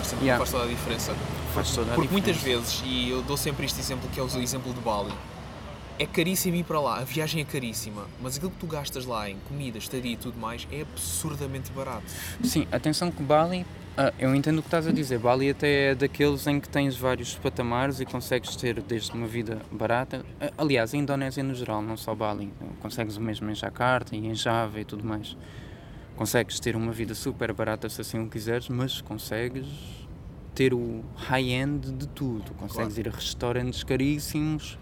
Sempre 0.05 0.25
Yeah. 0.27 0.39
faz 0.39 0.51
toda 0.51 0.65
a 0.65 0.69
diferença. 0.69 1.15
Faz 1.55 1.71
toda 1.75 1.93
a 1.93 1.95
Porque 1.95 2.13
muitas 2.13 2.37
diferença. 2.37 2.61
vezes, 2.61 2.83
e 2.85 3.11
eu 3.11 3.23
dou 3.23 3.37
sempre 3.37 3.67
este 3.67 3.81
exemplo 3.81 4.09
que 4.13 4.19
é 4.21 4.23
o 4.23 4.27
exemplo 4.41 4.73
de 4.73 4.81
Bali, 4.81 5.13
é 5.99 6.07
caríssimo 6.07 6.57
ir 6.57 6.65
para 6.65 6.81
lá, 6.81 6.99
a 6.99 7.05
viagem 7.05 7.43
é 7.43 7.45
caríssima, 7.45 8.07
mas 8.23 8.37
aquilo 8.37 8.53
que 8.53 8.59
tu 8.59 8.67
gastas 8.67 9.05
lá 9.05 9.29
em 9.29 9.37
comida, 9.49 9.79
estadia 9.79 10.13
e 10.13 10.17
tudo 10.17 10.39
mais 10.39 10.67
é 10.71 10.83
absurdamente 10.83 11.73
barato. 11.73 12.05
Sim, 12.45 12.67
atenção 12.71 13.11
que 13.11 13.23
Bali, 13.23 13.67
ah, 13.97 14.13
eu 14.17 14.33
entendo 14.33 14.59
o 14.59 14.63
que 14.63 14.69
estás 14.69 14.87
a 14.87 14.93
dizer. 14.93 15.19
Bali 15.19 15.51
até 15.51 15.91
é 15.91 15.95
daqueles 15.97 16.47
em 16.47 16.61
que 16.61 16.69
tens 16.69 16.97
vários 16.97 17.35
patamares 17.35 17.99
e 17.99 18.07
consegues 18.07 18.55
ter 18.55 18.81
desde 18.81 19.11
uma 19.11 19.27
vida 19.27 19.61
barata. 19.73 20.25
Ah, 20.41 20.53
Aliás, 20.57 20.95
a 20.95 20.97
Indonésia 20.97 21.43
no 21.43 21.53
geral, 21.53 21.83
não 21.83 21.97
só 21.97 22.15
Bali. 22.15 22.53
Consegues 22.81 23.17
o 23.17 23.21
mesmo 23.21 23.51
em 23.51 23.55
Jakarta 23.57 24.15
e 24.15 24.25
em 24.25 24.35
Java 24.37 24.81
e 24.81 24.85
tudo 24.85 25.05
mais. 25.05 25.37
Consegues 26.15 26.61
ter 26.61 26.77
uma 26.77 26.93
vida 26.93 27.13
super 27.13 27.53
barata 27.53 27.89
se 27.89 28.01
assim 28.01 28.21
o 28.21 28.29
quiseres, 28.29 28.69
mas 28.69 29.01
consegues 29.01 29.67
ter 30.55 30.73
o 30.73 31.05
high-end 31.17 31.91
de 31.91 32.07
tudo. 32.07 32.55
Consegues 32.55 32.99
ir 32.99 33.09
a 33.09 33.11
restaurantes 33.11 33.83
caríssimos 33.83 34.79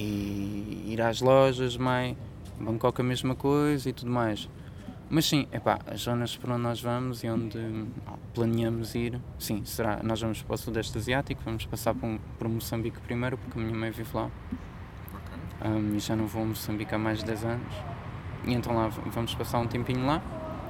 e 0.00 0.92
ir 0.92 1.00
às 1.02 1.20
lojas, 1.20 1.76
mais 1.76 2.16
Bangkok 2.58 3.00
a 3.00 3.04
mesma 3.04 3.34
coisa 3.34 3.88
e 3.88 3.92
tudo 3.92 4.10
mais. 4.10 4.48
Mas 5.08 5.26
sim, 5.26 5.46
epá, 5.52 5.80
as 5.86 6.02
zonas 6.02 6.36
para 6.36 6.54
onde 6.54 6.62
nós 6.62 6.80
vamos 6.80 7.24
e 7.24 7.28
onde 7.28 7.58
planeamos 8.32 8.94
ir, 8.94 9.20
sim, 9.38 9.64
será, 9.64 10.00
nós 10.04 10.20
vamos 10.20 10.40
para 10.42 10.54
o 10.54 10.58
Sudeste 10.58 10.96
Asiático, 10.96 11.42
vamos 11.44 11.66
passar 11.66 11.94
por, 11.94 12.06
um- 12.06 12.18
por 12.38 12.48
Moçambique 12.48 13.00
primeiro, 13.00 13.36
porque 13.36 13.58
a 13.58 13.62
minha 13.62 13.76
mãe 13.76 13.90
vive 13.90 14.10
lá, 14.14 14.30
Ahm, 15.62 15.96
e 15.96 15.98
já 15.98 16.16
não 16.16 16.26
vou 16.26 16.42
a 16.42 16.46
Moçambique 16.46 16.94
há 16.94 16.98
mais 16.98 17.18
de 17.18 17.26
10 17.26 17.44
anos, 17.44 17.74
e 18.46 18.54
então 18.54 18.74
lá 18.74 18.88
vamos 18.88 19.34
passar 19.34 19.58
um 19.58 19.66
tempinho 19.66 20.06
lá, 20.06 20.22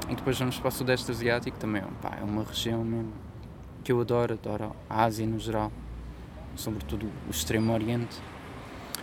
e 0.09 0.15
depois 0.17 0.37
vamos 0.39 0.59
para 0.59 0.69
o 0.69 0.73
Sudeste 0.73 1.11
Asiático 1.11 1.57
também, 1.59 1.83
pá, 2.03 2.17
é 2.21 2.25
uma 2.25 2.43
região 2.43 2.83
mesmo 2.83 3.13
que 3.85 3.93
eu 3.93 4.01
adoro, 4.01 4.35
adoro 4.35 4.75
a 4.89 5.05
Ásia 5.05 5.27
no 5.27 5.39
geral, 5.39 5.71
sobretudo 6.57 7.07
o 7.29 7.31
Extremo 7.31 7.73
Oriente. 7.73 8.17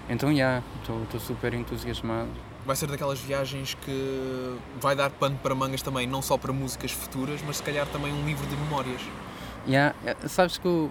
Então, 0.09 0.33
já, 0.35 0.61
estou 0.79 1.19
super 1.19 1.53
entusiasmado. 1.53 2.29
Vai 2.65 2.75
ser 2.75 2.87
daquelas 2.87 3.19
viagens 3.19 3.73
que 3.75 4.57
vai 4.79 4.95
dar 4.95 5.09
pano 5.09 5.37
para 5.41 5.53
mangas 5.55 5.81
também, 5.81 6.05
não 6.07 6.21
só 6.21 6.37
para 6.37 6.51
músicas 6.51 6.91
futuras, 6.91 7.41
mas 7.45 7.57
se 7.57 7.63
calhar 7.63 7.85
também 7.87 8.11
um 8.13 8.25
livro 8.25 8.45
de 8.47 8.55
memórias. 8.55 9.01
Yeah, 9.67 9.95
sabes 10.27 10.57
que 10.57 10.67
o- 10.67 10.89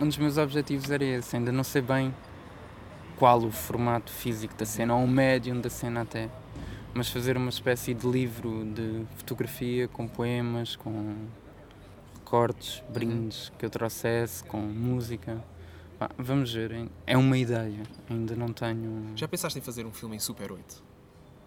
um 0.00 0.06
dos 0.06 0.16
meus 0.18 0.38
objetivos 0.38 0.90
era 0.90 1.04
esse, 1.04 1.36
ainda 1.36 1.50
não 1.52 1.64
sei 1.64 1.82
bem 1.82 2.14
qual 3.16 3.40
o 3.42 3.50
formato 3.50 4.10
físico 4.12 4.54
da 4.54 4.64
cena, 4.64 4.94
ou 4.94 5.04
o 5.04 5.08
médium 5.08 5.60
da 5.60 5.70
cena 5.70 6.02
até, 6.02 6.28
mas 6.94 7.08
fazer 7.08 7.36
uma 7.36 7.48
espécie 7.48 7.94
de 7.94 8.06
livro 8.06 8.64
de 8.72 9.04
fotografia 9.16 9.88
com 9.88 10.06
poemas, 10.06 10.76
com 10.76 11.16
recortes, 12.14 12.82
brindes 12.88 13.52
que 13.58 13.64
eu 13.66 13.70
trouxesse, 13.70 14.44
com 14.44 14.58
música. 14.58 15.42
Pá, 15.98 16.10
vamos 16.16 16.52
ver, 16.52 16.88
é 17.06 17.16
uma 17.16 17.36
ideia, 17.36 17.82
ainda 18.08 18.36
não 18.36 18.52
tenho. 18.52 19.12
Já 19.16 19.26
pensaste 19.26 19.58
em 19.58 19.62
fazer 19.62 19.84
um 19.84 19.92
filme 19.92 20.16
em 20.16 20.18
Super 20.18 20.52
8? 20.52 20.82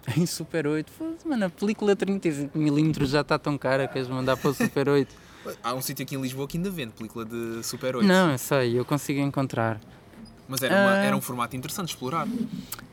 Em 0.18 0.26
Super 0.26 0.66
8, 0.66 0.91
foda-se, 0.91 1.28
mano, 1.28 1.45
a 1.45 1.49
película 1.49 1.95
35mm 1.95 3.06
já 3.06 3.22
está 3.22 3.38
tão 3.38 3.56
cara 3.56 3.88
que 3.88 3.93
queres 3.93 4.08
mandar 4.08 4.36
para 4.36 4.49
o 4.49 4.54
Super 4.54 4.89
8. 4.89 5.16
Há 5.64 5.74
um 5.76 5.82
sítio 5.82 6.02
aqui 6.04 6.16
em 6.16 6.22
Lisboa 6.22 6.47
que 6.47 6.58
ainda 6.58 6.72
vende 6.72 6.91
película 6.93 7.24
de 7.24 7.62
Super 7.64 7.95
8. 7.97 8.08
Não, 8.08 8.32
eu 8.32 8.38
sei, 8.39 8.78
eu 8.80 8.84
consigo 8.84 9.20
encontrar. 9.20 9.80
Mas 10.47 10.62
era, 10.64 10.74
uma- 10.74 10.93
Ah. 10.93 11.04
era 11.06 11.16
um 11.16 11.22
formato 11.22 11.56
interessante 11.56 11.88
de 11.89 11.93
explorar. 11.93 12.28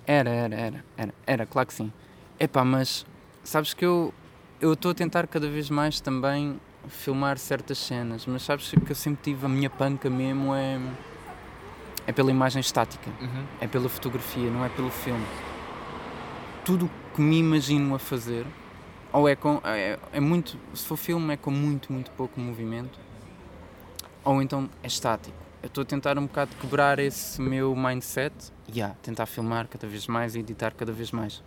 Era, 0.06 0.28
era, 0.30 0.54
era, 0.54 0.84
era, 0.98 1.14
era, 1.26 1.46
claro 1.46 1.66
que 1.66 1.74
sim. 1.74 1.90
Epá, 2.38 2.62
mas 2.64 3.04
sabes 3.42 3.72
que 3.74 3.84
eu 3.84 4.12
eu 4.60 4.72
estou 4.74 4.90
a 4.90 4.94
tentar 4.94 5.26
cada 5.28 5.48
vez 5.48 5.70
mais 5.70 6.00
também 6.00 6.60
filmar 6.88 7.38
certas 7.38 7.78
cenas, 7.78 8.26
mas 8.26 8.42
sabes 8.42 8.68
que 8.70 8.90
eu 8.92 8.96
sempre 8.96 9.22
tive 9.32 9.46
a 9.46 9.48
minha 9.48 9.70
panca 9.70 10.10
mesmo 10.10 10.52
é 10.54 10.78
é 12.08 12.12
pela 12.12 12.30
imagem 12.30 12.58
estática, 12.58 13.10
é 13.60 13.66
pela 13.66 13.86
fotografia, 13.86 14.50
não 14.50 14.64
é 14.64 14.70
pelo 14.70 14.90
filme. 14.90 15.26
Tudo 16.64 16.86
o 16.86 16.90
que 17.14 17.20
me 17.20 17.38
imagino 17.38 17.94
a 17.94 17.98
fazer, 17.98 18.46
ou 19.12 19.28
é 19.28 19.36
com 19.36 19.60
é, 19.62 19.98
é 20.10 20.18
muito, 20.18 20.58
se 20.72 20.86
for 20.86 20.96
filme 20.96 21.34
é 21.34 21.36
com 21.36 21.50
muito, 21.50 21.92
muito 21.92 22.10
pouco 22.12 22.40
movimento, 22.40 22.98
ou 24.24 24.40
então 24.40 24.70
é 24.82 24.86
estático. 24.86 25.36
Eu 25.62 25.66
estou 25.66 25.82
a 25.82 25.84
tentar 25.84 26.18
um 26.18 26.24
bocado 26.24 26.50
quebrar 26.58 26.98
esse 26.98 27.42
meu 27.42 27.76
mindset 27.76 28.34
e 28.66 28.78
yeah, 28.78 28.96
tentar 29.02 29.26
filmar 29.26 29.68
cada 29.68 29.86
vez 29.86 30.06
mais 30.06 30.34
e 30.34 30.38
editar 30.38 30.72
cada 30.72 30.92
vez 30.92 31.12
mais. 31.12 31.44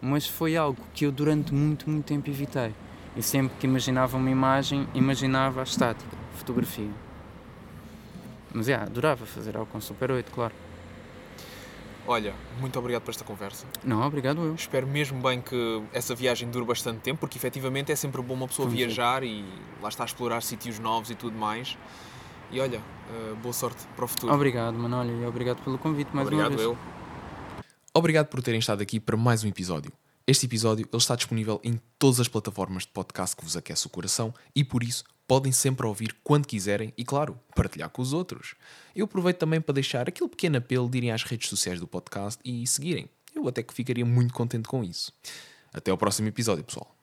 Mas 0.00 0.24
foi 0.24 0.56
algo 0.56 0.80
que 0.94 1.04
eu 1.04 1.10
durante 1.10 1.52
muito, 1.52 1.90
muito 1.90 2.04
tempo 2.04 2.30
evitei. 2.30 2.72
E 3.16 3.22
sempre 3.24 3.56
que 3.58 3.66
imaginava 3.66 4.16
uma 4.16 4.30
imagem, 4.30 4.86
imaginava 4.94 5.58
a 5.58 5.64
estática, 5.64 6.16
fotografia. 6.34 7.09
Mas 8.52 8.68
yeah, 8.68 8.86
adorava 8.86 9.24
fazer 9.26 9.56
algo 9.56 9.70
com 9.70 9.80
Super 9.80 10.10
8, 10.10 10.30
claro. 10.30 10.54
Olha, 12.06 12.34
muito 12.58 12.78
obrigado 12.78 13.02
por 13.02 13.10
esta 13.10 13.24
conversa. 13.24 13.66
Não, 13.84 14.02
obrigado 14.02 14.42
eu. 14.42 14.54
Espero 14.54 14.86
mesmo 14.86 15.20
bem 15.20 15.40
que 15.40 15.82
essa 15.92 16.14
viagem 16.14 16.50
dure 16.50 16.64
bastante 16.64 16.98
tempo, 17.00 17.20
porque 17.20 17.38
efetivamente 17.38 17.92
é 17.92 17.96
sempre 17.96 18.20
bom 18.22 18.34
uma 18.34 18.48
pessoa 18.48 18.68
viajar 18.68 19.22
e 19.22 19.44
lá 19.80 19.88
está 19.88 20.02
a 20.02 20.06
explorar 20.06 20.42
sítios 20.42 20.78
novos 20.78 21.10
e 21.10 21.14
tudo 21.14 21.36
mais. 21.36 21.76
E 22.50 22.58
olha, 22.58 22.78
eh, 22.78 23.34
boa 23.40 23.52
sorte 23.52 23.86
para 23.94 24.04
o 24.04 24.08
futuro. 24.08 24.32
Obrigado, 24.32 24.74
mano. 24.74 24.96
Olha, 24.96 25.12
e 25.12 25.24
obrigado 25.24 25.62
pelo 25.62 25.78
convite 25.78 26.10
mais 26.12 26.26
Obrigado 26.26 26.50
uma 26.50 26.56
vez. 26.56 26.68
eu. 26.68 26.78
Obrigado 27.94 28.26
por 28.26 28.42
terem 28.42 28.58
estado 28.58 28.82
aqui 28.82 28.98
para 28.98 29.16
mais 29.16 29.44
um 29.44 29.48
episódio. 29.48 29.92
Este 30.26 30.46
episódio 30.46 30.88
ele 30.90 30.98
está 30.98 31.14
disponível 31.14 31.60
em 31.62 31.80
todas 31.98 32.20
as 32.20 32.28
plataformas 32.28 32.84
de 32.84 32.88
podcast 32.88 33.36
que 33.36 33.44
vos 33.44 33.56
aquece 33.56 33.86
o 33.86 33.90
coração 33.90 34.34
e 34.54 34.64
por 34.64 34.82
isso 34.82 35.04
podem 35.30 35.52
sempre 35.52 35.86
ouvir 35.86 36.16
quando 36.24 36.44
quiserem 36.44 36.92
e, 36.98 37.04
claro, 37.04 37.38
partilhar 37.54 37.88
com 37.88 38.02
os 38.02 38.12
outros. 38.12 38.56
Eu 38.96 39.04
aproveito 39.04 39.36
também 39.36 39.60
para 39.60 39.74
deixar 39.74 40.08
aquele 40.08 40.28
pequeno 40.28 40.58
apelo 40.58 40.90
de 40.90 40.98
irem 40.98 41.12
às 41.12 41.22
redes 41.22 41.48
sociais 41.48 41.78
do 41.78 41.86
podcast 41.86 42.40
e 42.44 42.66
seguirem. 42.66 43.08
Eu 43.32 43.46
até 43.46 43.62
que 43.62 43.72
ficaria 43.72 44.04
muito 44.04 44.34
contente 44.34 44.66
com 44.66 44.82
isso. 44.82 45.12
Até 45.72 45.92
ao 45.92 45.96
próximo 45.96 46.26
episódio, 46.26 46.64
pessoal. 46.64 46.99